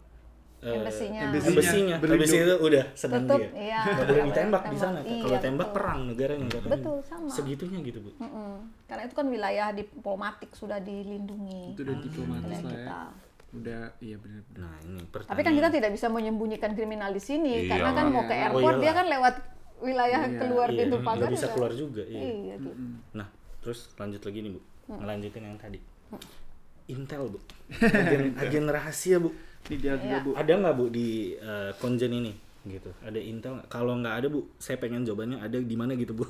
eh. 0.59 0.73
Embassy-nya, 0.73 1.21
embassy-nya. 1.29 1.95
berlindung. 1.97 2.25
Habis 2.25 2.33
itu 2.33 2.55
udah 2.59 2.83
senang 2.91 3.23
Tutup, 3.23 3.39
dia. 3.39 3.49
iya. 3.55 3.79
Nggak 3.83 3.95
boleh 3.99 4.07
Nggak 4.17 4.27
ditembak 4.27 4.63
di 4.63 4.77
sana. 4.77 4.97
ditembak. 4.97 5.21
Kalau 5.21 5.29
Iya, 5.29 5.39
tembak 5.39 5.57
betul. 5.63 5.77
perang 5.77 5.99
negaranya 6.03 6.45
katanya. 6.47 6.73
Betul, 6.73 6.97
sama. 7.03 7.27
Segitunya 7.29 7.79
gitu, 7.81 7.99
Bu. 7.99 8.09
Mm-mm. 8.17 8.53
Karena 8.83 9.01
itu 9.03 9.13
kan 9.13 9.25
wilayah 9.27 9.67
diplomatik 9.71 10.49
sudah 10.51 10.79
dilindungi 10.79 11.61
itu 11.71 11.81
udah 11.81 11.97
diplomatis 11.99 12.57
wilayah 12.57 12.83
lah 12.87 13.07
ya 13.07 13.25
udah 13.47 13.79
iya 13.99 14.17
benar 14.19 14.43
Nah, 14.55 14.75
ini 14.81 15.01
pertanyaan. 15.07 15.31
Tapi 15.31 15.41
kan 15.41 15.53
kita 15.55 15.69
tidak 15.71 15.91
bisa 15.91 16.07
menyembunyikan 16.07 16.71
kriminal 16.71 17.09
di 17.09 17.21
sini 17.21 17.63
Iya, 17.63 17.71
karena 17.71 17.89
kan 17.93 18.05
mau 18.07 18.23
ke 18.23 18.33
iya. 18.33 18.43
airport 18.45 18.75
Oh, 18.75 18.81
dia 18.81 18.91
kan 18.91 19.05
lewat 19.07 19.35
wilayah 19.79 20.21
Iya, 20.21 20.37
keluar 20.37 20.67
Iya, 20.67 20.77
pintu 20.77 20.95
pagar 20.99 21.29
bisa 21.29 21.41
juga. 21.41 21.53
keluar 21.53 21.71
juga, 21.71 22.03
iya. 22.03 22.19
Iya, 22.19 22.55
gitu. 22.55 22.69
Nah, 23.13 23.27
terus 23.59 23.79
lanjut 23.93 24.21
lagi 24.21 24.39
nih, 24.41 24.51
Bu. 24.51 24.59
Mm. 24.59 24.97
Ngelanjutin 24.99 25.43
yang 25.43 25.57
tadi. 25.57 25.79
Intel, 26.87 27.23
Bu. 27.27 27.39
Agen, 27.73 28.21
agen 28.37 28.65
rahasia, 28.67 29.17
Bu. 29.17 29.29
Ini 29.67 29.75
dia 29.77 29.93
juga 29.95 30.07
Iya. 30.13 30.23
bu 30.23 30.29
Ada 30.33 30.53
nggak 30.55 30.73
Bu 30.73 30.85
di 30.87 31.07
eh, 31.33 31.71
konjen 31.77 32.13
ini? 32.13 32.33
gitu 32.67 32.91
ada 32.99 33.15
intel 33.15 33.55
nggak? 33.55 33.71
kalau 33.71 33.95
nggak 33.95 34.11
ada 34.11 34.27
bu 34.27 34.43
saya 34.59 34.75
pengen 34.75 35.07
jawabannya 35.07 35.39
ada 35.39 35.55
di 35.55 35.75
mana 35.79 35.95
gitu 35.95 36.11
bu 36.11 36.27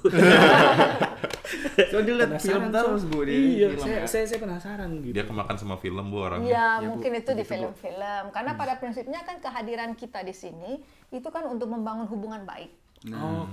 so 1.90 1.98
dia 1.98 2.14
lihat 2.14 2.38
film 2.38 2.70
terus 2.70 3.04
bu 3.06 3.20
di 3.24 3.34
iya 3.58 3.68
film 3.74 3.82
saya, 3.82 3.98
ya. 3.98 4.06
saya 4.06 4.26
saya 4.28 4.40
penasaran 4.42 4.90
gitu 5.02 5.14
Dia 5.18 5.26
kemakan 5.26 5.56
sama 5.58 5.76
film 5.78 6.06
bu 6.08 6.18
orangnya. 6.22 6.46
Ya, 6.46 6.68
Ya, 6.78 6.86
Bu. 6.86 6.94
mungkin 6.94 7.12
itu 7.16 7.32
di 7.32 7.42
Begitu, 7.42 7.42
Bu. 7.42 7.74
film-film. 7.74 8.24
Karena 8.30 8.52
pada 8.54 8.78
prinsipnya 8.78 9.20
kan 9.24 9.42
kehadiran 9.42 9.98
kita 9.98 10.22
di 10.22 10.30
sini 10.30 10.78
itu 11.10 11.26
kan 11.26 11.42
untuk 11.48 11.68
membangun 11.68 12.06
hubungan 12.06 12.46
baik. 12.46 12.70
oh 13.10 13.50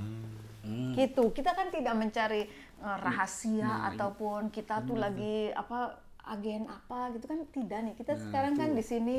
Gitu. 0.92 1.24
Kita 1.30 1.52
kan 1.52 1.68
tidak 1.68 1.94
mencari 1.94 2.48
uh, 2.80 2.96
rahasia 2.98 3.64
Nah, 3.64 3.88
ataupun 3.88 4.48
kita 4.48 4.80
tuh 4.82 4.96
lagi 4.96 5.48
apa 5.52 6.00
agen 6.24 6.64
apa 6.66 7.12
gitu 7.12 7.28
kan 7.28 7.44
tidak 7.48 7.80
nih. 7.80 7.92
Nah, 7.92 7.96
Kita 7.96 8.12
sekarang 8.18 8.56
kan 8.56 8.72
di 8.72 8.80
sini 8.80 9.16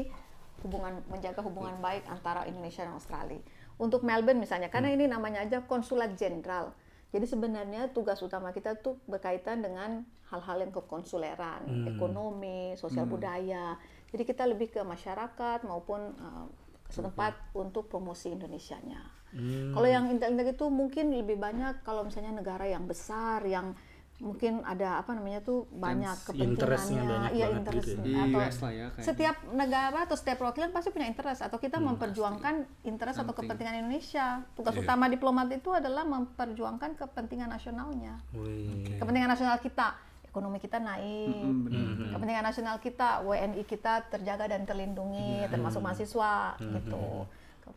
hubungan 0.65 1.05
menjaga 1.05 1.45
hubungan 1.45 1.77
baik 1.77 2.09
antara 2.09 2.49
Indonesia 2.49 2.81
dan 2.81 2.97
Australia. 2.97 3.37
Untuk 3.77 4.01
Melbourne 4.01 4.41
misalnya, 4.41 4.73
karena 4.73 4.89
Hmm. 4.89 4.97
ini 4.97 5.05
namanya 5.05 5.45
aja 5.45 5.61
konsulat 5.61 6.17
jenderal. 6.17 6.73
Jadi 7.13 7.29
sebenarnya 7.29 7.93
tugas 7.93 8.19
utama 8.25 8.49
kita 8.49 8.75
tuh 8.81 8.97
berkaitan 9.05 9.61
dengan 9.61 10.03
hal-hal 10.33 10.57
yang 10.65 10.73
kekonsuleran, 10.73 11.69
Hmm. 11.69 11.85
ekonomi, 11.95 12.73
sosial 12.75 13.05
budaya. 13.05 13.77
Jadi 14.09 14.23
kita 14.25 14.43
lebih 14.49 14.73
ke 14.73 14.81
masyarakat 14.81 15.63
maupun 15.69 16.01
uh, 16.17 16.49
setempat 16.89 17.55
untuk 17.55 17.87
promosi 17.87 18.33
Indonesianya. 18.33 18.99
Hmm. 19.35 19.71
Kalau 19.75 19.87
yang 19.87 20.09
intel-intel 20.09 20.55
itu 20.55 20.65
mungkin 20.71 21.11
lebih 21.11 21.37
banyak 21.37 21.83
kalau 21.85 22.07
misalnya 22.07 22.35
negara 22.35 22.65
yang 22.65 22.87
besar 22.87 23.43
yang 23.45 23.75
mungkin 24.17 24.63
ada 24.63 24.97
apa 24.97 25.11
namanya 25.11 25.39
tuh 25.39 25.67
banyak 25.69 26.15
interestnya 26.31 27.03
kepentingannya, 27.03 27.11
banyak 27.19 27.31
iya 27.31 27.45
banget 27.45 27.59
interest 27.59 27.85
gitu 27.85 27.91
ya. 27.91 27.99
Di 27.99 28.13
atau 28.15 28.39
US 28.39 28.57
lah 28.57 28.71
ya 28.71 28.85
kayaknya. 28.87 29.05
setiap 29.05 29.35
negara 29.53 29.99
atau 30.01 30.15
setiap 30.15 30.37
perwakilan 30.39 30.69
pasti 30.71 30.89
punya 30.89 31.05
interest 31.05 31.41
atau 31.41 31.57
kita 31.57 31.77
Hmm, 31.77 31.85
memperjuangkan 31.89 32.55
interest 32.83 33.17
atau 33.17 33.27
Penting. 33.27 33.43
kepentingan 33.43 33.75
Indonesia. 33.77 34.27
Tugas 34.53 34.71
Iya. 34.73 34.81
utama 34.81 35.05
diplomat 35.07 35.47
itu 35.51 35.69
adalah 35.69 36.03
memperjuangkan 36.05 36.91
kepentingan 36.95 37.49
nasionalnya, 37.49 38.15
Wih. 38.31 38.95
kepentingan 38.95 39.27
nasional 39.27 39.59
kita, 39.59 39.99
ekonomi 40.25 40.57
kita 40.57 40.79
naik, 40.79 41.35
Mm, 41.43 41.59
benar. 41.61 41.83
Hmm. 41.85 42.11
kepentingan 42.11 42.45
nasional 42.45 42.75
kita, 42.77 43.09
WNI 43.21 43.63
kita 43.63 43.93
terjaga 44.09 44.45
dan 44.47 44.63
terlindungi, 44.63 45.43
Iya. 45.43 45.51
termasuk 45.51 45.81
mahasiswa, 45.81 46.55
Hmm, 46.55 46.71
gitu, 46.73 47.03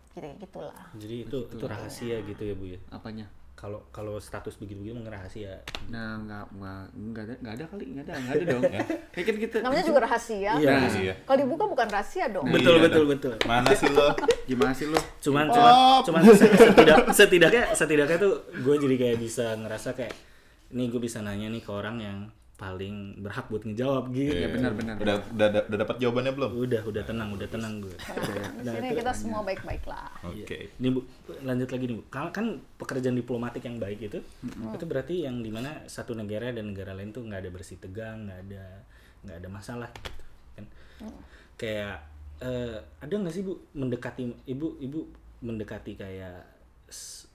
gitu 0.08 0.28
gitulah. 0.40 0.86
jadi 0.94 1.16
itu 1.24 1.38
itu 1.48 1.64
rahasia 1.64 2.16
gitu 2.20 2.42
ya 2.42 2.52
bu 2.52 2.64
ya 2.68 2.78
apanya 2.88 3.26
kalau 3.58 3.82
kalau 3.90 4.16
status 4.16 4.54
begitu-begitu 4.54 4.94
mungkin 4.94 5.10
rahasia 5.10 5.58
nah 5.86 6.14
nggak 6.16 6.44
nggak 6.54 6.80
nggak 6.94 7.22
ada 7.26 7.34
nggak 7.36 7.54
ada 7.58 7.64
kali 7.66 7.84
nggak 7.90 8.04
ada 8.04 8.12
nggak 8.16 8.32
ada 8.32 8.44
dong 8.46 8.62
ya 8.64 8.82
kan 9.26 9.34
kita 9.36 9.56
Namanya 9.58 9.82
juga 9.82 10.00
rahasia. 10.00 10.50
Iya. 10.54 10.74
Iya. 10.94 11.14
Kalau 11.22 11.38
dibuka 11.38 11.64
bukan 11.66 11.88
rahasia 11.88 12.24
dong. 12.30 12.46
betul 12.46 12.78
Iya, 12.78 12.82
betul 12.86 13.02
dah. 13.02 13.10
betul 13.10 13.34
Mana 13.44 13.70
sih 13.72 13.90
lo? 13.90 14.08
gimana 14.48 14.72
sih 14.72 14.86
lo 14.86 15.00
cuman 15.18 15.44
Oh. 15.50 15.98
cuman 16.00 16.22
cuman 16.22 16.22
se- 16.32 16.54
setidak 16.54 16.98
setidaknya 17.10 17.62
setidaknya 17.74 18.16
tuh 18.16 18.32
gue 18.54 18.74
jadi 18.78 18.94
kayak 18.96 19.16
bisa 19.18 19.52
ngerasa 19.54 19.92
kayak 19.92 20.14
ini 20.70 20.86
gue 20.86 21.00
bisa 21.00 21.18
nanya 21.18 21.48
nih 21.48 21.60
ke 21.60 21.70
orang 21.70 21.96
yang 21.98 22.18
paling 22.58 23.14
berhak 23.16 23.46
buat 23.46 23.62
ngejawab 23.62 24.10
gitu 24.10 24.34
Iya, 24.34 24.50
benar, 24.50 24.74
benar. 24.74 24.98
Udah 24.98 25.16
udah 25.30 25.46
udah 25.62 25.78
dapat 25.78 25.96
jawabannya 25.96 26.32
belum? 26.34 26.50
udah 26.58 26.82
udah 26.84 27.02
tenang 27.02 27.30
udah 27.30 27.46
tenang 27.46 27.74
gue 27.78 27.94
Nah, 28.66 28.74
sini 28.74 28.88
itu- 28.88 28.98
kita 28.98 29.12
semua 29.14 29.40
baik-baik 29.40 29.86
lah. 29.86 30.10
Oke. 30.20 30.66
ini 30.74 30.88
bu 30.90 31.06
lanjut 31.40 31.68
lagi 31.68 31.84
nih 31.86 31.94
bu 31.94 32.02
kan, 32.04 32.28
kan 32.28 32.46
pekerjaan 32.74 33.14
diplomatik 33.14 33.62
yang 33.62 33.78
baik 33.78 34.02
itu 34.02 34.18
itu 34.74 34.84
berarti 34.84 35.22
yang 35.22 35.38
di 35.38 35.48
mana 35.48 35.86
satu 35.86 36.12
negara 36.12 36.50
dan 36.50 36.74
negara 36.74 36.92
lain 36.92 37.08
tuh 37.08 37.22
nggak 37.22 37.40
ada 37.40 37.50
bersih 37.50 37.78
tegang 37.78 38.26
nggak 38.26 38.40
ada 38.44 38.64
nggak 39.20 39.36
ada 39.38 39.48
masalah 39.48 39.88
gitu 39.94 40.22
kan 40.52 40.64
kayak 41.54 41.94
eh, 42.38 42.74
ada 42.98 43.14
nggak 43.14 43.30
sih 43.32 43.42
bu 43.42 43.54
mendekati 43.72 44.22
ibu 44.44 44.74
ibu 44.78 45.06
mendekati 45.40 45.94
kayak 45.94 46.57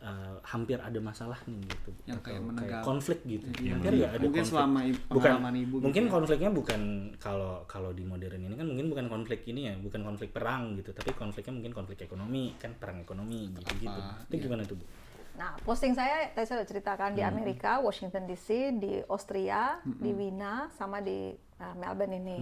eh, 0.01 0.35
hampir 0.43 0.77
ada 0.81 0.99
masalah 0.99 1.39
nih 1.45 1.61
gitu 1.63 1.91
Yang 2.09 2.19
Atau 2.19 2.27
kayak 2.27 2.41
menegak- 2.43 2.85
konflik 2.85 3.19
gitu 3.23 3.45
Iya, 3.61 3.71
hampir 3.77 3.91
nggak 3.95 4.11
ada 4.11 4.19
mungkin 4.25 4.43
konflik 4.43 4.53
selama 4.53 4.79
bukan 4.83 5.21
pengalaman 5.21 5.55
ibu 5.55 5.75
gitu 5.77 5.85
mungkin 5.85 6.03
ya. 6.03 6.09
konfliknya 6.11 6.49
bukan 6.51 6.81
kalau 7.21 7.53
kalau 7.69 7.91
di 7.93 8.03
modern 8.03 8.41
ini 8.43 8.55
kan 8.57 8.67
mungkin 8.67 8.85
bukan 8.89 9.05
konflik 9.07 9.41
ini 9.47 9.61
ya 9.69 9.73
bukan 9.79 10.01
konflik 10.03 10.29
perang 10.33 10.75
gitu 10.77 10.89
tapi 10.91 11.11
konfliknya 11.15 11.53
mungkin 11.55 11.73
konflik 11.73 11.99
ekonomi 12.03 12.53
kan 12.59 12.73
perang 12.75 13.01
ekonomi 13.01 13.53
gitu 13.55 13.87
gitu 13.87 13.99
itu 14.29 14.35
iya. 14.37 14.43
gimana 14.43 14.63
tuh 14.65 14.77
bu 14.81 14.85
Nah, 15.33 15.57
posting 15.65 15.97
saya 15.97 16.29
tadi 16.29 16.45
saya 16.45 16.61
sudah 16.61 16.69
ceritakan 16.69 17.17
di 17.17 17.25
Amerika, 17.25 17.81
Washington 17.81 18.29
DC, 18.29 18.77
di 18.77 19.01
Austria, 19.09 19.81
di 19.81 20.13
Wina, 20.13 20.69
sama 20.77 21.01
di 21.01 21.33
uh, 21.33 21.73
Melbourne 21.73 22.21
ini. 22.21 22.37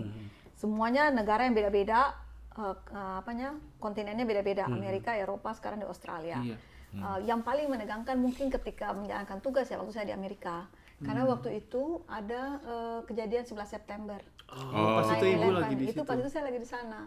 Semuanya 0.59 1.07
negara 1.07 1.47
yang 1.47 1.55
beda-beda, 1.55 2.11
uh, 2.59 2.75
uh, 2.75 3.23
apanya 3.23 3.55
kontinennya 3.79 4.27
beda-beda. 4.27 4.67
Amerika, 4.67 5.15
Eropa, 5.15 5.55
sekarang 5.55 5.79
di 5.79 5.87
Australia. 5.87 6.37
Iya. 6.43 6.57
Uh, 6.91 7.19
yang 7.23 7.39
paling 7.39 7.71
menegangkan 7.71 8.19
mungkin 8.19 8.51
ketika 8.51 8.91
menjalankan 8.91 9.39
tugas 9.39 9.71
ya 9.71 9.79
waktu 9.79 9.95
saya 9.95 10.11
di 10.11 10.15
Amerika. 10.15 10.67
Karena 11.01 11.25
waktu 11.25 11.65
itu 11.65 12.05
ada 12.05 12.61
uh, 12.61 12.99
kejadian 13.09 13.41
11 13.41 13.57
September. 13.65 14.21
oh 14.51 14.99
pas 14.99 15.15
itu 15.15 15.31
ibu 15.31 15.47
9/11. 15.47 15.63
lagi 15.63 15.75
di 15.79 15.85
itu 15.87 15.91
situ 15.95 16.01
pas 16.03 16.19
itu 16.19 16.27
saya 16.27 16.43
lagi 16.51 16.59
di 16.59 16.67
sana. 16.67 16.99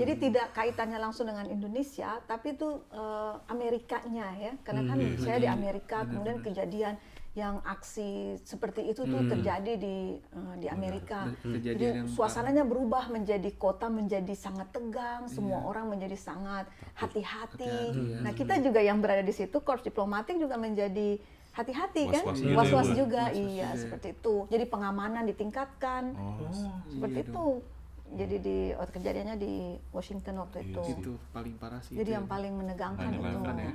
Jadi 0.00 0.12
tidak 0.16 0.56
kaitannya 0.56 0.96
langsung 0.96 1.28
dengan 1.28 1.44
Indonesia, 1.44 2.16
tapi 2.24 2.56
itu 2.56 2.80
eh, 2.88 3.34
Amerikanya 3.52 4.32
ya. 4.40 4.52
Karena 4.64 4.88
kan 4.88 4.96
saya 5.20 5.36
di 5.36 5.48
Amerika, 5.52 6.08
kemudian 6.08 6.40
kejadian 6.40 6.96
yang 7.38 7.62
aksi 7.62 8.34
seperti 8.42 8.90
itu 8.90 9.06
tuh 9.06 9.22
terjadi 9.30 9.78
di 9.78 10.18
eh, 10.18 10.54
di 10.58 10.66
Amerika. 10.66 11.30
Jadi 11.46 12.10
suasananya 12.10 12.66
berubah 12.66 13.06
menjadi 13.14 13.46
kota 13.54 13.86
menjadi 13.86 14.34
sangat 14.34 14.74
tegang, 14.74 15.30
semua 15.30 15.62
orang 15.62 15.86
menjadi 15.86 16.18
sangat 16.18 16.66
hati-hati. 16.98 17.94
Nah, 18.18 18.34
kita 18.34 18.58
juga 18.58 18.82
yang 18.82 18.98
berada 18.98 19.22
di 19.22 19.30
situ 19.30 19.62
korps 19.62 19.86
diplomatik 19.86 20.34
juga 20.34 20.58
menjadi 20.58 21.22
hati-hati 21.54 22.02
kan, 22.10 22.24
Was-was 22.54 22.90
ya, 22.90 22.94
Bu? 22.94 23.00
juga, 23.06 23.22
iya 23.34 23.74
seperti 23.74 24.14
itu. 24.14 24.46
Jadi 24.50 24.64
pengamanan 24.66 25.26
ditingkatkan. 25.26 26.14
Oh, 26.14 26.50
seperti 26.90 27.18
itu. 27.26 27.46
Jadi 28.08 28.36
di 28.40 28.58
kejadiannya 28.72 29.36
di 29.36 29.76
Washington 29.92 30.40
waktu 30.40 30.72
itu. 30.72 30.80
itu 30.80 31.12
paling 31.28 31.54
parah 31.60 31.76
sih 31.84 31.92
jadi 31.92 32.16
yang 32.16 32.24
ya. 32.24 32.32
paling 32.32 32.52
menegangkan 32.56 33.10
9/11 33.20 33.20
itu. 33.20 33.68
ya. 33.68 33.74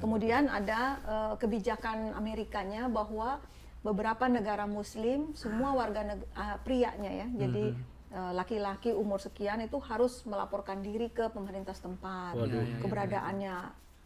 Kemudian 0.00 0.50
ada 0.50 0.80
eh, 1.02 1.34
kebijakan 1.38 2.14
Amerikanya 2.14 2.86
bahwa 2.86 3.42
beberapa 3.82 4.30
negara 4.30 4.64
Muslim 4.66 5.34
semua 5.34 5.74
warga 5.74 6.06
neg- 6.06 6.28
ah, 6.38 6.56
prianya 6.62 7.10
ya 7.10 7.26
jadi 7.34 7.64
eh, 8.14 8.32
laki-laki 8.34 8.94
umur 8.94 9.18
sekian 9.18 9.58
itu 9.62 9.78
harus 9.82 10.22
melaporkan 10.22 10.80
diri 10.80 11.10
ke 11.10 11.26
pemerintah 11.34 11.74
setempat 11.74 12.38
Waduh. 12.38 12.78
keberadaannya. 12.84 13.56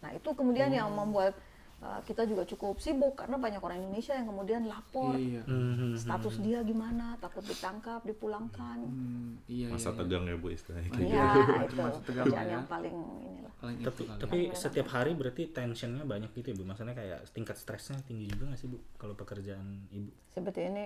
Nah 0.00 0.10
itu 0.12 0.30
kemudian 0.32 0.72
yang 0.72 0.88
membuat 0.92 1.36
eh, 1.82 2.00
kita 2.08 2.24
juga 2.24 2.42
cukup 2.48 2.80
sibuk 2.80 3.18
karena 3.18 3.36
banyak 3.36 3.60
orang 3.60 3.82
Indonesia 3.84 4.16
yang 4.16 4.28
kemudian 4.28 4.62
lapor. 4.64 5.16
Iya. 5.16 5.42
Hmm, 5.44 5.96
status 5.96 6.40
dia 6.40 6.60
gimana? 6.62 7.16
Takut 7.20 7.44
ditangkap 7.44 8.04
dipulangkan. 8.04 8.78
Hmm, 8.84 9.40
iya 9.50 9.68
masa 9.68 9.92
iya, 9.92 9.98
tegang 10.00 10.24
ya 10.24 10.36
bu 10.36 10.48
istilahnya. 10.52 10.90
Iya. 10.96 11.04
ya 11.06 11.24
Itu 11.32 11.40
itu 11.68 11.74
masuk 11.80 12.02
tegang 12.08 12.26
ya. 12.32 12.42
yang 12.44 12.64
paling 12.66 12.96
inilah. 12.96 13.52
Paling 13.56 13.76
tapi 13.80 14.02
itu 14.02 14.02
kali. 14.08 14.20
tapi 14.20 14.38
setiap 14.52 14.88
hari 14.92 15.12
berarti 15.16 15.42
tensionnya 15.52 16.04
banyak 16.04 16.30
gitu 16.36 16.52
ya 16.52 16.56
bu? 16.56 16.64
Maksudnya 16.68 16.94
kayak 16.96 17.20
tingkat 17.32 17.56
stresnya 17.60 18.00
tinggi 18.04 18.28
juga 18.28 18.52
nggak 18.52 18.60
sih 18.60 18.68
bu 18.68 18.78
kalau 18.96 19.14
pekerjaan 19.16 19.88
ibu? 19.92 20.12
Seperti 20.32 20.60
ini 20.68 20.84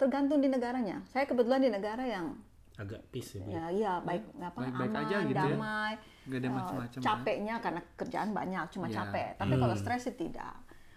tergantung 0.00 0.40
di 0.40 0.48
negaranya. 0.48 1.04
Saya 1.12 1.28
kebetulan 1.28 1.60
di 1.60 1.68
negara 1.68 2.08
yang 2.08 2.40
agak 2.80 3.00
peace 3.10 3.36
ya 3.36 3.42
bu 3.42 3.50
ya 3.50 3.64
iya 3.70 3.92
baik 4.00 4.24
apa 4.34 4.58
Baik-baik 4.58 4.90
aman 4.90 5.02
aja 5.02 5.16
gitu 5.22 5.36
ya. 5.36 5.52
damai 5.52 5.92
Nggak 6.22 6.38
ada 6.38 6.46
eh, 6.46 6.54
macam-macam 6.54 6.98
ya. 6.98 7.04
capeknya 7.04 7.54
karena 7.58 7.80
kerjaan 7.94 8.30
banyak 8.30 8.64
cuma 8.70 8.86
Iya. 8.86 8.96
capek 8.98 9.28
tapi 9.36 9.54
kalau 9.54 9.74
stres 9.76 10.02
sih 10.02 10.14
tidak 10.14 10.54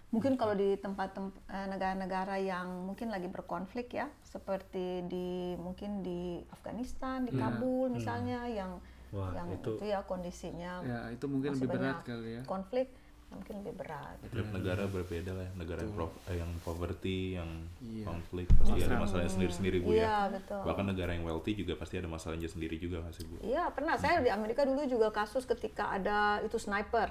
mungkin 0.08 0.32
kalau 0.34 0.54
di 0.54 0.76
tempat 0.76 1.08
tem- 1.10 1.36
eh, 1.46 1.66
negara-negara 1.66 2.36
yang 2.38 2.66
mungkin 2.84 3.10
lagi 3.10 3.26
berkonflik 3.26 3.92
ya 3.92 4.06
seperti 4.24 5.04
di 5.04 5.28
mungkin 5.56 6.00
di 6.00 6.20
Afghanistan 6.48 7.22
di 7.22 7.32
Iya. 7.32 7.40
Kabul 7.44 7.86
misalnya 7.90 8.48
yang 8.48 8.80
Wah, 9.10 9.30
yang 9.30 9.46
itu- 9.52 9.76
itu, 9.76 9.84
ya 9.86 10.02
kondisinya 10.02 10.82
Ya, 10.82 11.00
itu 11.08 11.26
mungkin 11.26 11.52
masih 11.52 11.66
lebih 11.66 11.78
berat 11.78 11.98
kali 12.02 12.30
ya. 12.32 12.42
konflik 12.44 12.88
ya 12.88 13.03
mungkin 13.34 13.54
lebih 13.60 13.74
berat. 13.76 14.16
Tiap 14.24 14.48
negara 14.50 14.82
berbeda 14.86 15.30
lah, 15.30 15.48
negara 15.54 15.80
yang, 15.80 15.92
pro- 15.92 16.18
eh, 16.26 16.36
yang 16.38 16.50
poverty, 16.60 17.18
yang 17.34 17.50
Iya. 17.78 18.04
konflik 18.06 18.46
pasti 18.54 18.78
ada 18.80 18.96
masalahnya 18.96 19.32
sendiri-sendiri 19.32 19.76
bu 19.78 19.88
ya. 19.90 19.98
iya 19.98 20.16
betul. 20.30 20.60
Bahkan 20.62 20.84
negara 20.86 21.10
yang 21.12 21.24
wealthy 21.24 21.52
juga 21.52 21.74
pasti 21.74 21.94
ada 21.96 22.06
masalahnya 22.06 22.46
sendiri 22.46 22.76
juga 22.76 23.02
nggak 23.02 23.14
sih 23.14 23.24
bu? 23.24 23.34
iya 23.42 23.68
pernah. 23.68 23.94
Saya 23.94 24.20
di 24.20 24.30
Amerika 24.30 24.62
dulu 24.62 24.82
juga 24.84 25.10
kasus 25.10 25.44
ketika 25.44 25.90
ada 25.90 26.40
itu 26.40 26.56
sniper. 26.56 27.10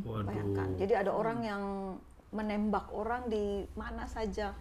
Bayangkan 0.00 0.68
Waduh. 0.72 0.78
jadi 0.80 1.04
ada 1.04 1.12
orang 1.12 1.38
yang 1.40 1.62
menembak 2.30 2.88
orang 2.90 3.28
di 3.28 3.64
mana 3.74 4.04
saja. 4.04 4.56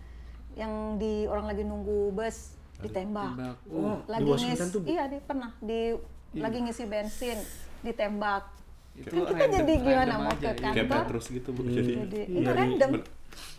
Yang 0.53 0.73
di 0.99 1.13
orang 1.25 1.47
lagi 1.47 1.63
nunggu 1.63 2.11
bus 2.11 2.53
ditembak. 2.77 3.33
Tembak. 3.33 3.55
Oh, 3.67 3.97
lagi 4.05 4.21
di 4.21 4.29
Washington 4.29 4.67
tuh. 4.69 4.81
Iya 4.83 5.03
di 5.07 5.17
pernah. 5.17 5.51
Di 5.57 5.95
lagi 6.33 6.57
ngisi 6.59 6.83
bensin 6.85 7.37
ditembak 7.81 8.45
Itu 8.93 9.09
kan 9.09 9.23
kita 9.23 9.33
random- 9.35 9.53
jadi 9.55 9.73
gimana 9.75 10.13
mau 10.15 10.29
ke 10.29 10.37
iya. 10.39 10.51
Kayak 10.53 10.75
kantor 10.77 10.97
Petrus 10.99 11.25
gitu 11.27 11.49
bu. 11.49 11.61
Jadi, 11.63 11.93
jadi 11.95 12.19
Iya, 12.21 12.29
itu 12.29 12.41
di- 12.43 12.53
random 12.53 12.91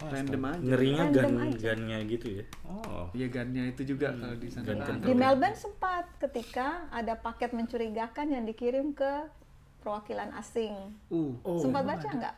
Random 0.05 0.43
aja. 0.45 0.59
Ngerinya 0.61 0.99
Random 1.01 1.23
gun 1.25 1.35
aja. 1.41 1.59
gunnya 1.67 1.99
gitu 2.05 2.27
ya. 2.33 2.45
oh, 2.65 3.05
Iya 3.11 3.27
gannya 3.29 3.63
itu 3.67 3.83
juga 3.85 4.09
kalau 4.13 4.37
di 4.37 4.49
sana. 4.49 4.65
Gan 4.69 4.97
di 5.01 5.13
Melbourne 5.13 5.57
sempat 5.57 6.05
ketika 6.21 6.67
ada 6.91 7.15
paket 7.17 7.51
mencurigakan 7.51 8.27
yang 8.29 8.45
dikirim 8.45 8.93
ke 8.93 9.27
perwakilan 9.81 10.31
asing 10.35 10.95
Uh, 11.09 11.35
Oh, 11.41 11.59
sempat 11.59 11.83
baca 11.85 12.07
nggak 12.07 12.35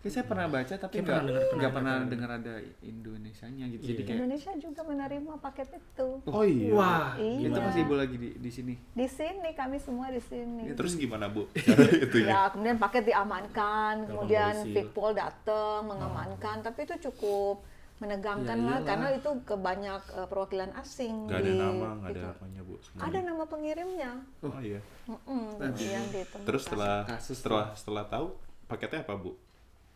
kayak 0.00 0.10
saya 0.10 0.24
pernah 0.24 0.46
baca 0.48 0.74
tapi 0.74 0.94
nggak 0.98 1.12
pernah 1.20 1.42
pernah 1.46 1.70
pernah 1.70 1.94
dengar. 2.04 2.30
ada 2.34 2.54
Indonesianya 2.80 3.64
gitu. 3.68 3.82
Jadi 3.84 3.92
Iya. 3.94 4.06
kayak 4.06 4.18
Indonesia 4.18 4.50
juga 4.58 4.80
menerima 4.82 5.32
paket 5.38 5.68
itu 5.70 6.08
oh 6.22 6.40
iya. 6.42 6.72
Wah, 6.72 7.08
Iya. 7.14 7.46
itu 7.46 7.58
masih 7.58 7.80
ibu 7.82 7.94
lagi 7.94 8.16
di 8.16 8.30
di 8.34 8.50
sini. 8.50 8.74
di 8.90 9.06
sini 9.06 9.50
kami 9.52 9.76
semua 9.76 10.08
di 10.08 10.18
sini 10.18 10.72
Terus 10.72 10.96
gimana 10.96 11.28
bu? 11.28 11.44
Cara 11.68 11.84
itu 11.86 12.16
ya? 12.18 12.26
ya 12.26 12.40
kemudian 12.48 12.76
paket 12.76 13.02
diamankan 13.06 13.94
kemudian. 14.06 14.54
Vikpol 14.66 15.12
datang 15.12 15.84
mengamankan 15.84 16.56
tapi 16.60 16.82
itu 16.82 16.96
cukup 17.02 17.60
menegangkan 17.96 18.56
Ya 18.56 18.64
lah 18.64 18.72
iyalah. 18.72 18.88
karena 18.88 19.06
itu 19.12 19.30
ke 19.44 19.54
banyak 19.54 20.02
eh, 20.14 20.26
perwakilan 20.26 20.72
asing 20.74 21.28
Gak 21.28 21.36
ada 21.36 21.44
di 21.44 21.52
nama, 21.54 21.88
gak 21.94 22.08
ada 22.08 22.16
gitu. 22.16 22.32
apanya 22.32 22.60
bu. 22.62 22.74
Semuanya. 22.80 23.04
ada 23.04 23.18
nama 23.20 23.44
pengirimnya 23.44 24.10
Oh 24.40 24.56
iya. 24.58 24.80
Mm-mm, 25.04 25.44
yang 25.76 26.06
ditemukan. 26.08 26.46
Terus 26.48 26.62
setelah 26.64 27.04
Kasus 27.04 27.36
setelah 27.36 27.66
setelah 27.74 28.04
tahu 28.06 28.26
paketnya 28.64 29.04
apa 29.04 29.12
bu? 29.14 29.36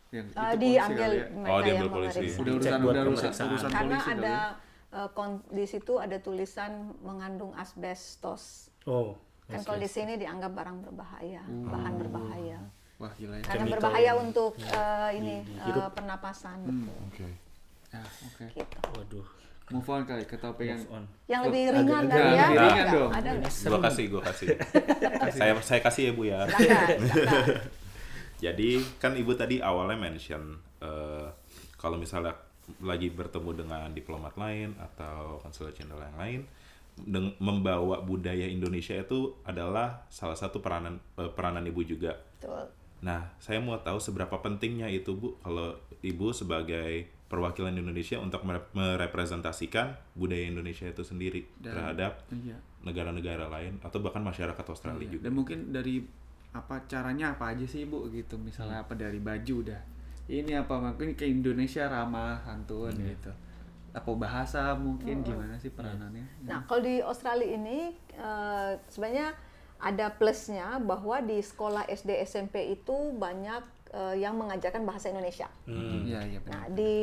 Yang 0.07 0.25
Eh, 0.27 0.41
itu 0.45 0.57
diambil 0.61 0.97
kali 1.01 1.17
ya. 1.17 1.25
mereka 1.31 1.49
Oh, 1.49 1.59
diambil 1.59 1.75
yang 1.77 1.91
polisi. 1.91 2.25
Udah 2.35 2.53
urusan 2.53 2.79
udah 2.79 3.01
urusan 3.05 3.31
urusan 3.31 3.69
karena 3.69 3.95
polisi 3.95 4.11
ada 4.11 4.27
ya. 4.27 4.39
eh, 4.95 5.09
kon- 5.11 5.45
di 5.49 5.65
situ 5.65 5.93
ada 5.97 6.17
tulisan 6.17 6.71
mengandung 6.99 7.51
asbestos 7.53 8.43
Oh. 8.83 9.17
kan 9.43 9.59
kalau 9.61 9.77
di 9.77 9.87
sini 9.87 10.13
dianggap 10.15 10.51
barang 10.51 10.77
berbahaya 10.81 11.41
bahan 11.45 11.93
berbahaya 11.95 12.59
Wah 12.95 13.11
gila 13.11 13.35
ya. 13.35 13.43
karena 13.43 13.53
Chemical 13.61 13.73
berbahaya 13.75 14.11
untuk 14.15 14.51
eh, 14.57 15.09
ini 15.13 15.35
hidup. 15.59 15.83
eh, 15.83 15.91
pernapasan 15.91 16.57
betul 16.63 16.95
Oke. 17.03 17.27
Ya, 17.87 18.01
oke. 18.01 18.45
gitu 18.51 18.77
Waduh. 18.91 19.27
Move 19.67 19.89
on 19.89 20.01
kali 20.03 20.23
ke 20.23 20.37
topik 20.37 20.65
yang 20.67 20.81
on. 20.87 21.03
yang 21.25 21.41
lebih 21.43 21.73
ringan 21.73 22.05
kali 22.05 22.21
ya 22.31 22.45
lebih 22.47 22.59
ringan 22.63 22.85
dong. 22.87 23.11
ada 23.11 23.29
Gua 23.41 23.79
kasih, 23.81 24.05
gua 24.07 24.21
kasih. 24.23 24.47
saya 25.35 25.53
saya 25.59 25.81
kasih 25.81 26.01
ya 26.03 26.11
bu 26.11 26.23
ya. 26.23 26.39
Jadi 28.37 28.77
kan 28.97 29.15
ibu 29.15 29.31
tadi 29.33 29.59
awalnya 29.59 29.95
mention 29.95 30.53
eh, 30.79 31.27
kalau 31.75 31.95
misalnya 31.95 32.35
lagi 32.81 33.09
bertemu 33.09 33.51
dengan 33.55 33.87
diplomat 33.89 34.33
lain 34.35 34.73
atau 34.75 35.37
konsulat 35.39 35.71
jenderal 35.71 36.01
yang 36.03 36.17
lain, 36.17 36.41
deng- 36.97 37.37
membawa 37.37 38.01
budaya 38.01 38.43
Indonesia 38.43 38.95
itu 38.95 39.37
adalah 39.43 40.03
salah 40.09 40.35
satu 40.35 40.59
peranan 40.59 40.97
eh, 41.15 41.29
peranan 41.29 41.63
ibu 41.63 41.81
juga. 41.81 42.17
Betul. 42.41 42.65
Nah, 43.05 43.37
saya 43.37 43.61
mau 43.61 43.77
tahu 43.77 44.01
seberapa 44.01 44.41
pentingnya 44.41 44.89
itu 44.89 45.13
bu 45.13 45.37
kalau 45.39 45.77
ibu 46.01 46.33
sebagai 46.33 47.05
perwakilan 47.25 47.73
Indonesia 47.73 48.17
untuk 48.17 48.41
mere- 48.41 48.65
merepresentasikan 48.71 49.93
budaya 50.13 50.45
Indonesia 50.45 50.85
itu 50.85 51.01
sendiri 51.01 51.45
Dan- 51.57 51.73
terhadap 51.73 52.25
Iya. 52.29 52.57
negara-negara 52.81 53.45
lain 53.47 53.77
atau 53.81 54.01
bahkan 54.01 54.21
masyarakat 54.21 54.65
Australia 54.65 55.05
Iya. 55.05 55.13
juga. 55.13 55.23
Dan 55.29 55.33
mungkin 55.35 55.59
dari 55.69 56.01
apa 56.55 56.87
caranya 56.87 57.35
apa 57.35 57.51
aja 57.51 57.67
sih 57.67 57.83
ibu 57.83 58.07
gitu 58.15 58.39
misalnya 58.39 58.87
apa 58.87 58.95
dari 58.95 59.19
baju 59.19 59.57
dah 59.75 59.81
ini 60.25 60.57
apa 60.57 60.81
mungkin 60.81 61.13
ke 61.13 61.25
Indonesia 61.29 61.85
ramah 61.85 62.41
santun 62.41 62.93
gitu. 62.97 63.29
Apa 63.95 64.11
bahasa 64.17 64.75
mungkin 64.75 65.21
gimana 65.23 65.55
sih 65.61 65.71
peranannya? 65.71 66.25
Nah, 66.43 66.65
kalau 66.67 66.83
di 66.83 66.99
Australia 66.99 67.47
ini 67.47 67.93
eh, 68.17 68.71
sebenarnya 68.89 69.37
ada 69.79 70.09
plusnya 70.11 70.81
bahwa 70.81 71.21
di 71.21 71.39
sekolah 71.39 71.85
SD 71.87 72.25
SMP 72.25 72.73
itu 72.73 73.13
banyak 73.15 73.63
eh, 73.93 74.15
yang 74.19 74.35
mengajarkan 74.35 74.83
bahasa 74.83 75.13
Indonesia. 75.13 75.47
iya 75.69 76.19
iya 76.25 76.39
benar 76.41 76.51
Nah, 76.51 76.63
di 76.73 76.93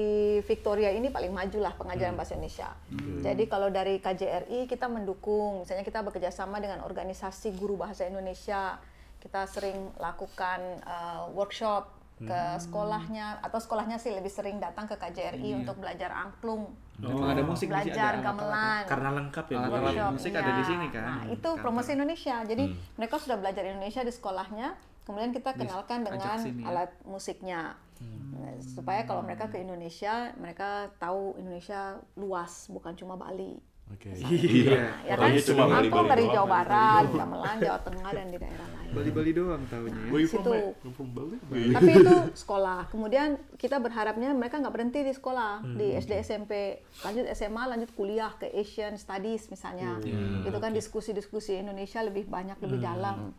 Victoria 0.45 0.91
ini 0.91 1.09
paling 1.09 1.31
maju 1.33 1.59
lah 1.63 1.73
pengajaran 1.79 2.19
bahasa 2.19 2.35
Indonesia. 2.37 2.75
Jadi 3.23 3.47
kalau 3.47 3.71
dari 3.71 4.03
KJRI 4.03 4.67
kita 4.67 4.91
mendukung, 4.91 5.63
misalnya 5.63 5.87
kita 5.87 6.03
bekerja 6.03 6.35
sama 6.35 6.59
dengan 6.59 6.83
organisasi 6.85 7.55
guru 7.57 7.81
bahasa 7.81 8.05
Indonesia, 8.05 8.83
kita 9.23 9.47
sering 9.47 9.95
lakukan 10.03 10.83
uh, 10.83 11.31
workshop 11.31 12.03
ke 12.23 12.41
sekolahnya 12.59 13.43
atau 13.43 13.59
sekolahnya 13.59 13.99
sih 13.99 14.15
lebih 14.15 14.31
sering 14.31 14.63
datang 14.63 14.87
ke 14.87 14.95
KJRI 14.95 15.63
untuk 15.63 15.83
belajar 15.83 16.15
angklung, 16.15 16.71
Memang 17.03 17.35
ada 17.35 17.43
musik 17.43 17.67
di 17.67 17.75
sini, 17.75 17.91
belajar 17.91 18.13
ada 18.15 18.23
gamelan. 18.23 18.83
Karena 18.87 19.09
lengkap 19.19 19.45
ya. 19.51 19.57
Alat-alat 19.59 19.83
workshop, 19.83 20.13
musik 20.15 20.33
ada 20.39 20.51
di 20.55 20.63
iya. 20.63 20.71
sini 20.71 20.87
kan, 20.95 21.03
Nah, 21.03 21.23
itu 21.27 21.51
kantor. 21.51 21.63
promosi 21.63 21.91
Indonesia. 21.99 22.37
Jadi 22.47 22.65
mereka 22.95 23.15
sudah 23.19 23.37
belajar 23.43 23.63
Indonesia 23.67 24.03
di 24.07 24.13
sekolahnya, 24.15 24.69
kemudian 25.03 25.31
kita 25.35 25.51
kenalkan 25.59 25.99
dengan 26.07 26.35
sini 26.39 26.63
ya. 26.63 26.67
alat 26.71 26.91
musiknya. 27.03 27.61
Nah, 28.03 28.55
supaya 28.63 29.03
kalau 29.03 29.23
mereka 29.27 29.51
ke 29.51 29.59
Indonesia, 29.59 30.31
mereka 30.39 30.95
tahu 31.03 31.39
Indonesia 31.43 31.99
luas, 32.15 32.71
bukan 32.71 32.95
cuma 32.95 33.19
Bali. 33.19 33.59
Oke. 33.93 34.11
Iya. 34.17 34.89
Ya 35.05 35.15
kan? 35.21 35.31
Cuma 35.37 35.65
Angklung 35.69 36.09
Bali-Bali 36.09 36.13
dari 36.13 36.25
Jawa 36.33 36.49
Barat, 36.49 37.05
Gamelan, 37.13 37.57
Jawa 37.61 37.79
Tengah 37.85 38.11
dan 38.13 38.27
di 38.33 38.39
daerah 38.41 38.69
lain. 38.73 38.91
Bali-Bali 38.93 39.31
doang 39.33 39.63
tahunya 39.73 40.01
ya 40.05 40.13
Wih, 40.13 40.25
situ. 40.29 40.53
Bali. 41.13 41.37
Tapi 41.73 41.91
itu 41.97 42.17
sekolah. 42.45 42.81
Kemudian 42.93 43.41
kita 43.57 43.77
berharapnya 43.81 44.37
mereka 44.37 44.61
nggak 44.61 44.75
berhenti 44.75 45.01
di 45.01 45.13
sekolah, 45.17 45.65
di 45.77 45.97
SD, 45.97 46.13
SMP, 46.21 46.81
lanjut 47.05 47.25
SMA, 47.33 47.63
lanjut 47.73 47.91
kuliah 47.97 48.33
ke 48.37 48.49
Asian 48.53 48.97
Studies 49.01 49.49
misalnya. 49.49 49.97
Itu 50.45 50.59
kan 50.61 50.73
diskusi-diskusi 50.77 51.57
Indonesia 51.61 52.01
lebih 52.05 52.29
banyak, 52.29 52.61
lebih 52.61 52.79
dalam. 52.85 53.33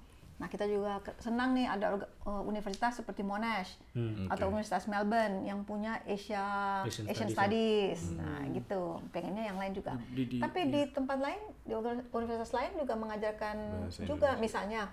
Nah 0.43 0.51
kita 0.51 0.67
juga 0.67 0.99
senang 1.17 1.55
nih 1.55 1.63
ada 1.65 1.95
eh, 2.03 2.43
universitas 2.43 2.91
seperti 2.93 3.23
Monash 3.23 3.79
atau 4.27 4.51
Universitas 4.51 4.83
Melbourne 4.85 5.41
yang 5.41 5.63
punya 5.63 6.03
Asia 6.03 6.43
Asian 6.83 7.07
Asian, 7.07 7.31
Studies, 7.31 7.31
Studies. 7.31 8.19
Nah 8.19 8.43
gitu. 8.51 8.81
Pengennya 9.09 9.47
yang 9.47 9.55
lain 9.55 9.71
juga. 9.71 9.95
Di- 10.11 10.27
di- 10.27 10.43
Tapi 10.43 10.67
di 10.67 10.81
tempat 10.89 11.15
lain, 11.17 11.39
di 11.63 11.71
universitas 12.11 12.51
lain 12.51 12.75
juga 12.75 12.93
mengajarkan 12.93 13.55
Bahasa 13.87 14.03
juga. 14.03 14.35
Misalnya 14.35 14.91